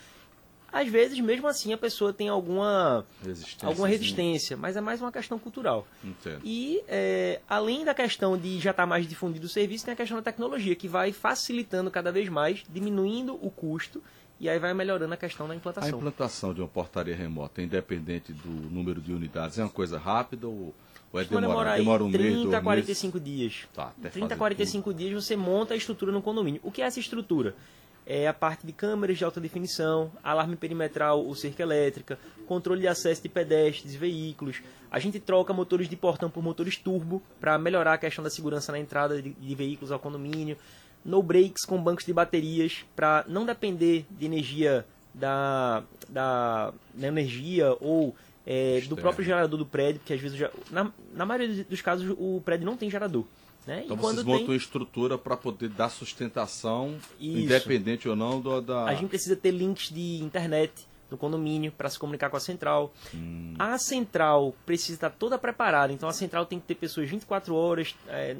Às 0.76 0.88
vezes, 0.88 1.18
mesmo 1.20 1.46
assim, 1.48 1.72
a 1.72 1.78
pessoa 1.78 2.12
tem 2.12 2.28
alguma, 2.28 3.06
Resistência. 3.24 3.66
alguma 3.66 3.88
resistência, 3.88 4.56
mas 4.58 4.76
é 4.76 4.80
mais 4.82 5.00
uma 5.00 5.10
questão 5.10 5.38
cultural. 5.38 5.86
Entendo. 6.04 6.40
E 6.44 6.82
é, 6.86 7.40
além 7.48 7.82
da 7.82 7.94
questão 7.94 8.36
de 8.36 8.58
já 8.58 8.72
estar 8.72 8.84
mais 8.84 9.06
difundido 9.08 9.46
o 9.46 9.48
serviço, 9.48 9.86
tem 9.86 9.94
a 9.94 9.96
questão 9.96 10.18
da 10.18 10.22
tecnologia, 10.22 10.74
que 10.74 10.86
vai 10.86 11.12
facilitando 11.12 11.90
cada 11.90 12.12
vez 12.12 12.28
mais, 12.28 12.62
diminuindo 12.68 13.38
o 13.40 13.50
custo, 13.50 14.02
e 14.38 14.50
aí 14.50 14.58
vai 14.58 14.74
melhorando 14.74 15.14
a 15.14 15.16
questão 15.16 15.48
da 15.48 15.54
A 15.54 15.56
implantação. 15.56 15.96
implantação 15.98 16.52
de 16.52 16.60
uma 16.60 16.68
portaria 16.68 17.16
remota, 17.16 17.62
independente 17.62 18.34
do 18.34 18.50
número 18.70 19.00
de 19.00 19.14
unidades, 19.14 19.58
é 19.58 19.62
uma 19.62 19.70
coisa 19.70 19.96
rápida 19.98 20.46
ou, 20.46 20.74
ou 21.10 21.20
é 21.20 21.24
demora, 21.24 21.46
demorar 21.46 21.72
aí 21.72 21.80
demora 21.80 22.04
um 22.04 22.10
30 22.12 22.22
mês, 22.22 22.38
a 22.40 22.50
dois 22.50 22.62
45 22.62 23.18
dias. 23.18 23.66
Tá, 23.72 23.94
até 23.98 24.10
30 24.10 24.26
a 24.26 24.28
fazer 24.28 24.38
45 24.38 24.92
dias 24.92 25.24
você 25.24 25.36
monta 25.36 25.72
a 25.72 25.76
estrutura 25.76 26.12
no 26.12 26.20
condomínio. 26.20 26.60
O 26.62 26.70
que 26.70 26.82
é 26.82 26.84
essa 26.84 27.00
estrutura? 27.00 27.54
É 28.06 28.28
a 28.28 28.32
parte 28.32 28.64
de 28.64 28.72
câmeras 28.72 29.18
de 29.18 29.24
alta 29.24 29.40
definição, 29.40 30.12
alarme 30.22 30.54
perimetral 30.54 31.24
ou 31.24 31.34
cerca 31.34 31.62
elétrica, 31.62 32.18
controle 32.46 32.80
de 32.80 32.86
acesso 32.86 33.20
de 33.22 33.28
pedestres 33.28 33.94
e 33.94 33.98
veículos. 33.98 34.62
A 34.90 35.00
gente 35.00 35.18
troca 35.18 35.52
motores 35.52 35.88
de 35.88 35.96
portão 35.96 36.30
por 36.30 36.42
motores 36.42 36.76
turbo 36.76 37.20
para 37.40 37.58
melhorar 37.58 37.94
a 37.94 37.98
questão 37.98 38.22
da 38.22 38.30
segurança 38.30 38.70
na 38.70 38.78
entrada 38.78 39.20
de, 39.20 39.30
de 39.30 39.54
veículos 39.54 39.90
ao 39.90 39.98
condomínio. 39.98 40.56
No 41.04 41.22
breaks 41.22 41.64
com 41.64 41.82
bancos 41.82 42.04
de 42.04 42.12
baterias 42.12 42.84
para 42.94 43.24
não 43.26 43.44
depender 43.44 44.06
de 44.10 44.24
energia 44.24 44.86
da, 45.12 45.82
da, 46.08 46.72
da 46.94 47.08
energia 47.08 47.76
ou 47.80 48.14
é, 48.46 48.80
do 48.88 48.96
próprio 48.96 49.24
gerador 49.24 49.58
do 49.58 49.66
prédio, 49.66 50.00
porque 50.00 50.12
às 50.12 50.20
vezes 50.20 50.38
já, 50.38 50.50
na, 50.70 50.92
na 51.12 51.26
maioria 51.26 51.64
dos 51.64 51.82
casos 51.82 52.14
o 52.16 52.40
prédio 52.44 52.64
não 52.64 52.76
tem 52.76 52.88
gerador. 52.88 53.24
Né? 53.66 53.82
Então 53.84 53.96
vocês 53.96 54.22
montam 54.24 54.46
tem, 54.46 54.56
estrutura 54.56 55.18
para 55.18 55.36
poder 55.36 55.68
dar 55.70 55.88
sustentação, 55.88 56.96
Isso. 57.20 57.38
independente 57.40 58.08
ou 58.08 58.14
não 58.14 58.40
do, 58.40 58.60
da. 58.60 58.84
a 58.84 58.94
gente 58.94 59.08
precisa 59.08 59.34
ter 59.34 59.50
links 59.50 59.88
de 59.90 60.22
internet 60.22 60.72
no 61.10 61.16
condomínio 61.16 61.72
para 61.72 61.88
se 61.88 61.98
comunicar 61.98 62.30
com 62.30 62.36
a 62.36 62.40
central. 62.40 62.92
Hum. 63.14 63.54
A 63.58 63.76
central 63.78 64.54
precisa 64.64 64.94
estar 64.94 65.10
toda 65.10 65.36
preparada, 65.38 65.92
então 65.92 66.08
a 66.08 66.12
central 66.12 66.46
tem 66.46 66.60
que 66.60 66.66
ter 66.66 66.74
pessoas 66.76 67.08
24 67.10 67.54
horas. 67.54 67.94
é, 68.08 68.36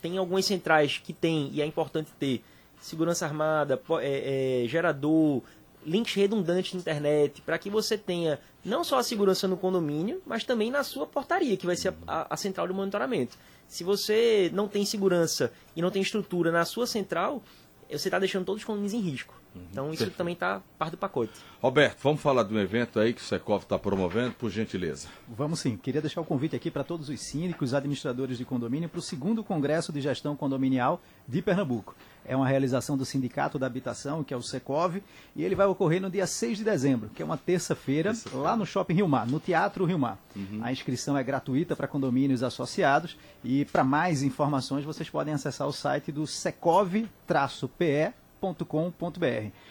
tem 0.00 0.18
algumas 0.18 0.44
centrais 0.46 0.98
que 0.98 1.12
tem, 1.12 1.48
e 1.52 1.62
é 1.62 1.66
importante 1.66 2.10
ter, 2.18 2.42
segurança 2.80 3.24
armada, 3.24 3.80
é, 4.00 4.64
é, 4.64 4.68
gerador, 4.68 5.42
links 5.86 6.14
redundantes 6.14 6.72
de 6.72 6.78
internet, 6.78 7.40
para 7.42 7.56
que 7.56 7.70
você 7.70 7.96
tenha 7.96 8.40
não 8.64 8.82
só 8.82 8.98
a 8.98 9.02
segurança 9.04 9.46
no 9.46 9.56
condomínio, 9.56 10.20
mas 10.26 10.42
também 10.44 10.70
na 10.72 10.82
sua 10.82 11.06
portaria, 11.06 11.56
que 11.56 11.66
vai 11.66 11.76
ser 11.76 11.94
a, 12.06 12.22
a- 12.22 12.26
a 12.30 12.36
central 12.36 12.66
de 12.66 12.72
monitoramento. 12.72 13.38
Se 13.66 13.82
você 13.82 14.50
não 14.52 14.68
tem 14.68 14.84
segurança 14.84 15.52
e 15.74 15.82
não 15.82 15.90
tem 15.90 16.02
estrutura 16.02 16.52
na 16.52 16.64
sua 16.64 16.86
central, 16.86 17.42
você 17.90 18.08
está 18.08 18.18
deixando 18.18 18.44
todos 18.44 18.62
os 18.62 18.66
condomínios 18.66 18.94
em 18.94 19.00
risco. 19.00 19.41
Então 19.54 19.86
isso 19.88 19.98
Perfeito. 19.98 20.16
também 20.16 20.34
está 20.34 20.62
parte 20.78 20.92
do 20.92 20.96
pacote. 20.96 21.32
Roberto, 21.60 21.98
vamos 22.02 22.20
falar 22.20 22.42
de 22.42 22.54
um 22.54 22.58
evento 22.58 22.98
aí 22.98 23.12
que 23.12 23.20
o 23.20 23.24
Secov 23.24 23.62
está 23.62 23.78
promovendo, 23.78 24.34
por 24.34 24.50
gentileza. 24.50 25.08
Vamos 25.28 25.60
sim. 25.60 25.76
Queria 25.76 26.00
deixar 26.00 26.20
o 26.20 26.24
convite 26.24 26.56
aqui 26.56 26.70
para 26.70 26.82
todos 26.82 27.08
os 27.08 27.20
síndicos, 27.20 27.74
administradores 27.74 28.38
de 28.38 28.44
condomínio, 28.44 28.88
para 28.88 28.98
o 28.98 29.02
segundo 29.02 29.44
Congresso 29.44 29.92
de 29.92 30.00
Gestão 30.00 30.34
Condominial 30.34 31.00
de 31.28 31.40
Pernambuco. 31.42 31.94
É 32.24 32.36
uma 32.36 32.46
realização 32.46 32.96
do 32.96 33.04
Sindicato 33.04 33.58
da 33.58 33.66
Habitação, 33.66 34.22
que 34.22 34.32
é 34.32 34.36
o 34.36 34.42
Secov, 34.42 35.02
e 35.34 35.42
ele 35.42 35.56
vai 35.56 35.66
ocorrer 35.66 36.00
no 36.00 36.08
dia 36.08 36.26
6 36.26 36.58
de 36.58 36.64
dezembro, 36.64 37.10
que 37.10 37.20
é 37.20 37.24
uma 37.24 37.36
terça-feira, 37.36 38.12
lá 38.32 38.56
no 38.56 38.64
Shopping 38.64 38.94
Rio 38.94 39.08
Mar, 39.08 39.26
no 39.26 39.40
Teatro 39.40 39.84
Rio 39.84 39.98
Mar. 39.98 40.18
A 40.62 40.70
inscrição 40.70 41.16
é 41.16 41.24
gratuita 41.24 41.74
para 41.74 41.88
condomínios 41.88 42.42
associados 42.42 43.16
e 43.42 43.64
para 43.64 43.82
mais 43.82 44.22
informações 44.22 44.84
vocês 44.84 45.10
podem 45.10 45.34
acessar 45.34 45.66
o 45.66 45.72
site 45.72 46.12
do 46.12 46.26
secov-pe 46.26 47.08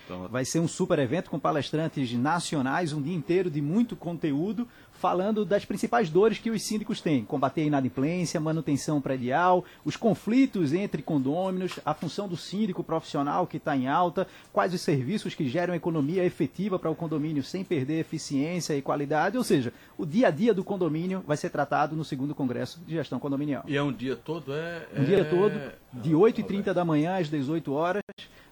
Então, 0.06 0.28
Vai 0.28 0.46
ser 0.46 0.60
um 0.60 0.68
super 0.68 0.98
evento 1.00 1.30
com 1.30 1.38
palestrantes 1.40 2.14
nacionais, 2.14 2.94
um 2.94 3.02
dia 3.02 3.16
inteiro 3.16 3.50
de 3.50 3.62
muito 3.62 3.96
conteúdo, 3.96 4.68
falando 4.92 5.44
das 5.44 5.66
principais 5.66 6.10
dores 6.10 6.38
que 6.38 6.50
os 6.50 6.62
síndicos 6.64 7.02
têm: 7.02 7.26
combater 7.26 7.62
a 7.62 7.66
inadimplência, 7.66 8.40
manutenção 8.40 9.02
predial, 9.02 9.66
os 9.84 9.96
conflitos 9.98 10.74
entre 10.74 11.02
condôminos, 11.02 11.80
a 11.84 11.94
função 11.94 12.28
do 12.28 12.38
síndico 12.38 12.84
profissional 12.84 13.48
que 13.48 13.58
está 13.58 13.76
em 13.76 13.88
alta, 13.88 14.28
quais 14.54 14.74
os 14.74 14.82
serviços 14.82 15.34
que 15.34 15.48
geram 15.50 15.74
economia 15.74 16.24
efetiva 16.24 16.78
para 16.78 16.90
o 16.90 16.96
condomínio 16.96 17.44
sem 17.44 17.64
perder 17.64 18.00
eficiência 18.00 18.76
e 18.76 18.82
qualidade. 18.82 19.38
Ou 19.38 19.44
seja, 19.44 19.74
o 19.98 20.06
dia 20.06 20.28
a 20.28 20.32
dia 20.32 20.54
do 20.54 20.64
condomínio 20.64 21.24
vai 21.26 21.36
ser 21.38 21.50
tratado 21.50 21.96
no 21.96 22.06
segundo 22.06 22.36
Congresso 22.36 22.80
de 22.86 22.94
Gestão 22.94 23.20
Condominial. 23.20 23.64
E 23.68 23.76
é 23.76 23.82
um 23.84 23.92
dia 23.92 24.16
todo? 24.16 24.54
É, 24.54 24.88
Um 24.98 25.04
dia 25.04 25.20
é- 25.20 25.24
todo, 25.24 25.60
de 25.94 26.12
8h30 26.12 26.74
da 26.74 26.86
manhã 26.86 27.18
às 27.18 27.28
18 27.30 27.74
horas, 27.74 28.04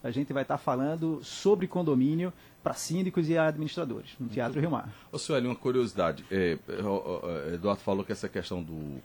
a 0.02 0.10
gente 0.10 0.32
vai 0.32 0.42
estar 0.42 0.58
falando 0.58 1.20
sobre 1.22 1.66
condomínio 1.66 2.32
para 2.62 2.74
síndicos 2.74 3.28
e 3.28 3.36
administradores, 3.38 4.10
no 4.18 4.28
Teatro 4.28 4.60
Rio 4.60 4.70
Mar. 4.70 4.92
Ô, 5.10 5.18
Sueli, 5.18 5.46
uma 5.46 5.56
curiosidade. 5.56 6.24
É, 6.30 6.58
Eduardo 7.54 7.80
falou 7.82 8.04
que 8.04 8.12
essa 8.12 8.28
questão 8.28 8.62
do, 8.62 9.00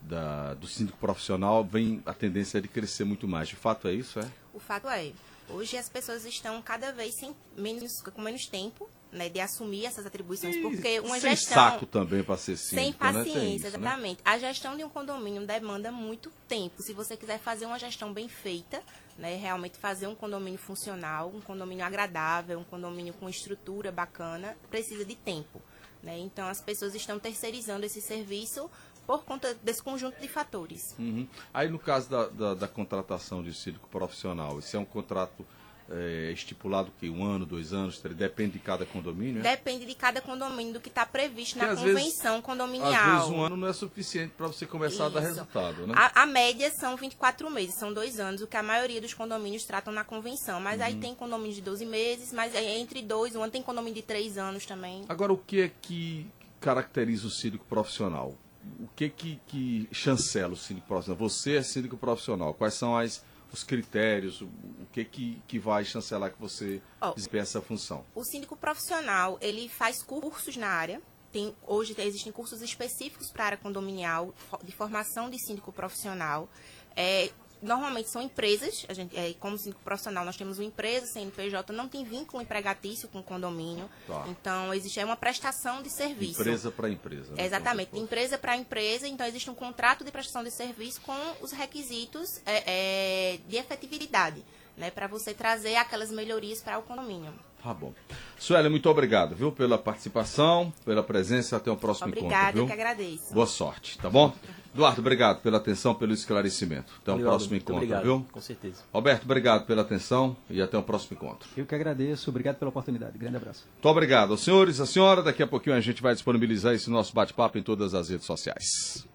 da- 0.00 0.54
do 0.54 0.66
síndico 0.66 0.98
profissional 0.98 1.64
vem 1.64 2.02
a 2.06 2.12
tendência 2.14 2.58
é 2.58 2.60
de 2.60 2.68
crescer 2.68 3.04
muito 3.04 3.26
mais. 3.26 3.48
De 3.48 3.56
fato 3.56 3.88
é 3.88 3.92
isso, 3.92 4.20
é? 4.20 4.28
O 4.54 4.60
fato 4.60 4.88
é, 4.88 5.10
hoje 5.48 5.76
as 5.76 5.88
pessoas 5.88 6.24
estão 6.24 6.60
cada 6.62 6.92
vez 6.92 7.14
sem, 7.14 7.34
menos, 7.56 8.00
com 8.02 8.20
menos 8.22 8.46
tempo 8.46 8.88
né, 9.12 9.28
de 9.28 9.38
assumir 9.40 9.84
essas 9.84 10.06
atribuições, 10.06 10.56
porque 10.56 10.98
uma 11.00 11.20
Sem 11.20 11.30
gestão 11.30 11.54
saco 11.54 11.84
também 11.86 12.24
para 12.24 12.38
ser 12.38 12.56
síndico, 12.56 12.74
sem 12.74 12.90
né? 12.90 12.96
Paciência, 12.98 13.38
isso, 13.38 13.62
né? 13.62 13.68
exatamente. 13.68 14.20
A 14.24 14.38
gestão 14.38 14.74
de 14.74 14.82
um 14.82 14.88
condomínio 14.88 15.46
demanda 15.46 15.92
muito 15.92 16.32
tempo. 16.48 16.82
Se 16.82 16.94
você 16.94 17.14
quiser 17.14 17.38
fazer 17.38 17.66
uma 17.66 17.78
gestão 17.78 18.10
bem 18.12 18.26
feita, 18.26 18.82
né, 19.18 19.36
realmente 19.36 19.76
fazer 19.76 20.06
um 20.06 20.14
condomínio 20.14 20.58
funcional, 20.58 21.30
um 21.34 21.42
condomínio 21.42 21.84
agradável, 21.84 22.58
um 22.58 22.64
condomínio 22.64 23.12
com 23.12 23.28
estrutura 23.28 23.92
bacana, 23.92 24.56
precisa 24.70 25.04
de 25.04 25.14
tempo. 25.14 25.60
Né? 26.02 26.18
Então 26.18 26.48
as 26.48 26.60
pessoas 26.60 26.94
estão 26.94 27.18
terceirizando 27.18 27.84
esse 27.84 28.00
serviço 28.00 28.70
por 29.06 29.24
conta 29.24 29.54
desse 29.62 29.82
conjunto 29.82 30.18
de 30.20 30.28
fatores. 30.28 30.96
Uhum. 30.98 31.28
Aí 31.52 31.68
no 31.68 31.78
caso 31.78 32.08
da, 32.08 32.26
da, 32.28 32.54
da 32.54 32.68
contratação 32.68 33.42
de 33.42 33.52
síndico 33.52 33.88
profissional, 33.88 34.58
esse 34.58 34.74
é 34.74 34.78
um 34.78 34.84
contrato 34.84 35.44
é, 35.92 36.32
estipulado 36.32 36.90
que 36.98 37.08
um 37.10 37.22
ano, 37.24 37.44
dois 37.44 37.72
anos, 37.72 37.98
três, 37.98 38.16
depende 38.16 38.52
de 38.54 38.58
cada 38.58 38.86
condomínio? 38.86 39.40
é? 39.40 39.42
Depende 39.56 39.84
de 39.84 39.94
cada 39.94 40.20
condomínio 40.20 40.72
do 40.74 40.80
que 40.80 40.88
está 40.88 41.04
previsto 41.04 41.58
na 41.58 41.66
Porque, 41.68 41.82
vezes- 41.84 41.98
convenção 42.02 42.40
condominial. 42.42 42.92
Às 42.92 43.12
vezes 43.18 43.28
um 43.30 43.42
ano 43.42 43.56
não 43.56 43.68
é 43.68 43.72
suficiente 43.72 44.32
para 44.36 44.46
você 44.46 44.64
começar 44.66 45.06
a 45.06 45.08
dar 45.10 45.20
Isso. 45.20 45.28
resultado, 45.30 45.86
né? 45.86 45.94
A, 45.96 46.22
a 46.22 46.26
média 46.26 46.70
são 46.70 46.96
24 46.96 47.50
meses, 47.50 47.74
são 47.78 47.92
dois 47.92 48.18
anos, 48.18 48.40
o 48.42 48.46
que 48.46 48.56
a 48.56 48.62
maioria 48.62 49.00
dos 49.00 49.12
condomínios 49.14 49.64
tratam 49.64 49.92
na 49.92 50.04
convenção. 50.04 50.60
Mas 50.60 50.80
Uhum. 50.80 50.86
aí 50.86 50.94
tem 50.96 51.14
condomínio 51.14 51.54
de 51.54 51.60
12 51.62 51.84
meses, 51.84 52.32
mas 52.32 52.54
é 52.54 52.78
entre 52.78 53.02
dois, 53.02 53.36
um 53.36 53.42
ano 53.42 53.52
tem 53.52 53.62
condomínio 53.62 53.94
de 53.96 54.02
três 54.02 54.38
anos 54.38 54.64
também. 54.66 55.04
Agora, 55.08 55.32
o 55.32 55.36
que 55.38 55.60
é 55.60 55.70
que 55.82 56.26
caracteriza 56.60 57.26
o 57.26 57.30
síndico 57.30 57.64
profissional? 57.66 58.34
O 58.78 58.86
que 58.94 59.08
que, 59.08 59.40
que 59.48 59.88
chancela 59.90 60.52
o 60.52 60.56
síndico 60.56 60.86
profissional? 60.86 61.18
Você 61.28 61.56
é 61.56 61.62
síndico 61.62 61.96
profissional. 61.96 62.54
Quais 62.54 62.74
são 62.74 62.96
as, 62.96 63.24
os 63.52 63.62
critérios? 63.62 64.40
O, 64.40 64.48
que, 64.92 65.04
que 65.04 65.42
que 65.46 65.58
vai 65.58 65.84
chancelar 65.84 66.32
que 66.32 66.40
você 66.40 66.80
Ó, 67.00 67.12
desempenha 67.12 67.42
essa 67.42 67.60
função? 67.60 68.04
O 68.14 68.24
síndico 68.24 68.56
profissional, 68.56 69.38
ele 69.40 69.68
faz 69.68 70.02
cursos 70.02 70.56
na 70.56 70.68
área. 70.68 71.00
Tem, 71.30 71.54
hoje 71.66 71.94
existem 71.98 72.30
cursos 72.30 72.60
específicos 72.60 73.30
para 73.30 73.44
a 73.44 73.46
área 73.46 73.58
condominial, 73.58 74.34
de 74.62 74.72
formação 74.72 75.30
de 75.30 75.38
síndico 75.38 75.72
profissional. 75.72 76.48
É, 76.94 77.30
normalmente 77.62 78.10
são 78.10 78.20
empresas, 78.20 78.84
a 78.88 78.92
gente, 78.92 79.16
é, 79.16 79.34
como 79.34 79.56
profissional, 79.84 80.24
nós 80.24 80.36
temos 80.36 80.58
uma 80.58 80.64
empresa, 80.64 81.06
CNPJ, 81.06 81.72
não 81.72 81.88
tem 81.88 82.04
vínculo 82.04 82.42
empregatício 82.42 83.08
com 83.08 83.20
o 83.20 83.22
condomínio. 83.22 83.88
Tá. 84.06 84.24
Então, 84.28 84.74
existe 84.74 84.98
é 84.98 85.04
uma 85.04 85.16
prestação 85.16 85.82
de 85.82 85.90
serviço. 85.90 86.40
Empresa 86.40 86.70
para 86.70 86.90
empresa. 86.90 87.32
né? 87.32 87.44
Exatamente, 87.44 87.90
Então, 87.92 88.02
empresa 88.02 88.36
para 88.36 88.56
empresa, 88.56 89.06
então 89.06 89.26
existe 89.26 89.48
um 89.48 89.54
contrato 89.54 90.04
de 90.04 90.10
prestação 90.10 90.42
de 90.42 90.50
serviço 90.50 91.00
com 91.00 91.16
os 91.40 91.52
requisitos 91.52 92.40
é, 92.44 93.34
é, 93.34 93.38
de 93.46 93.56
efetividade, 93.56 94.44
né, 94.76 94.90
para 94.90 95.06
você 95.06 95.32
trazer 95.32 95.76
aquelas 95.76 96.10
melhorias 96.10 96.60
para 96.60 96.78
o 96.78 96.82
condomínio. 96.82 97.32
Tá 97.62 97.72
bom. 97.72 97.92
Sueli, 98.38 98.68
muito 98.68 98.90
obrigado, 98.90 99.36
viu, 99.36 99.52
pela 99.52 99.78
participação, 99.78 100.72
pela 100.84 101.02
presença. 101.02 101.56
Até 101.56 101.70
o 101.70 101.76
próximo 101.76 102.08
Obrigada, 102.08 102.34
encontro, 102.34 102.58
eu 102.58 102.66
viu? 102.66 102.66
que 102.66 102.72
agradeço. 102.72 103.32
Boa 103.32 103.46
sorte, 103.46 103.98
tá 103.98 104.10
bom? 104.10 104.32
Eduardo, 104.74 105.00
obrigado 105.00 105.42
pela 105.42 105.58
atenção, 105.58 105.94
pelo 105.94 106.12
esclarecimento. 106.12 106.92
Até 107.02 107.12
o 107.12 107.18
próximo 107.20 107.54
encontro, 107.54 107.76
obrigado, 107.76 108.02
viu? 108.02 108.26
Com 108.32 108.40
certeza. 108.40 108.82
Roberto, 108.92 109.24
obrigado 109.24 109.66
pela 109.66 109.82
atenção 109.82 110.36
e 110.50 110.60
até 110.60 110.76
o 110.76 110.82
próximo 110.82 111.16
encontro. 111.16 111.48
Eu 111.56 111.66
que 111.66 111.74
agradeço, 111.74 112.30
obrigado 112.30 112.56
pela 112.56 112.70
oportunidade. 112.70 113.16
Grande 113.16 113.36
abraço. 113.36 113.64
Muito 113.74 113.88
obrigado 113.88 114.30
aos 114.32 114.42
senhores, 114.42 114.80
a 114.80 114.86
senhora. 114.86 115.22
Daqui 115.22 115.42
a 115.42 115.46
pouquinho 115.46 115.76
a 115.76 115.80
gente 115.80 116.02
vai 116.02 116.14
disponibilizar 116.14 116.74
esse 116.74 116.90
nosso 116.90 117.14
bate-papo 117.14 117.58
em 117.58 117.62
todas 117.62 117.94
as 117.94 118.08
redes 118.08 118.26
sociais. 118.26 119.06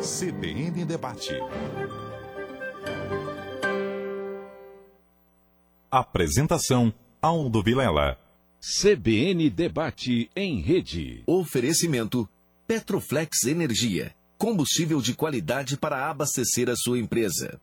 CBN 0.00 0.84
Debate. 0.84 1.34
Apresentação: 5.90 6.92
Aldo 7.22 7.62
Vilela. 7.62 8.18
CBN 8.60 9.48
Debate 9.48 10.30
em 10.36 10.60
Rede. 10.60 11.22
Oferecimento 11.26 12.28
Petroflex 12.66 13.44
Energia. 13.44 14.14
Combustível 14.36 15.00
de 15.00 15.14
qualidade 15.14 15.78
para 15.78 16.10
abastecer 16.10 16.68
a 16.68 16.76
sua 16.76 16.98
empresa. 16.98 17.58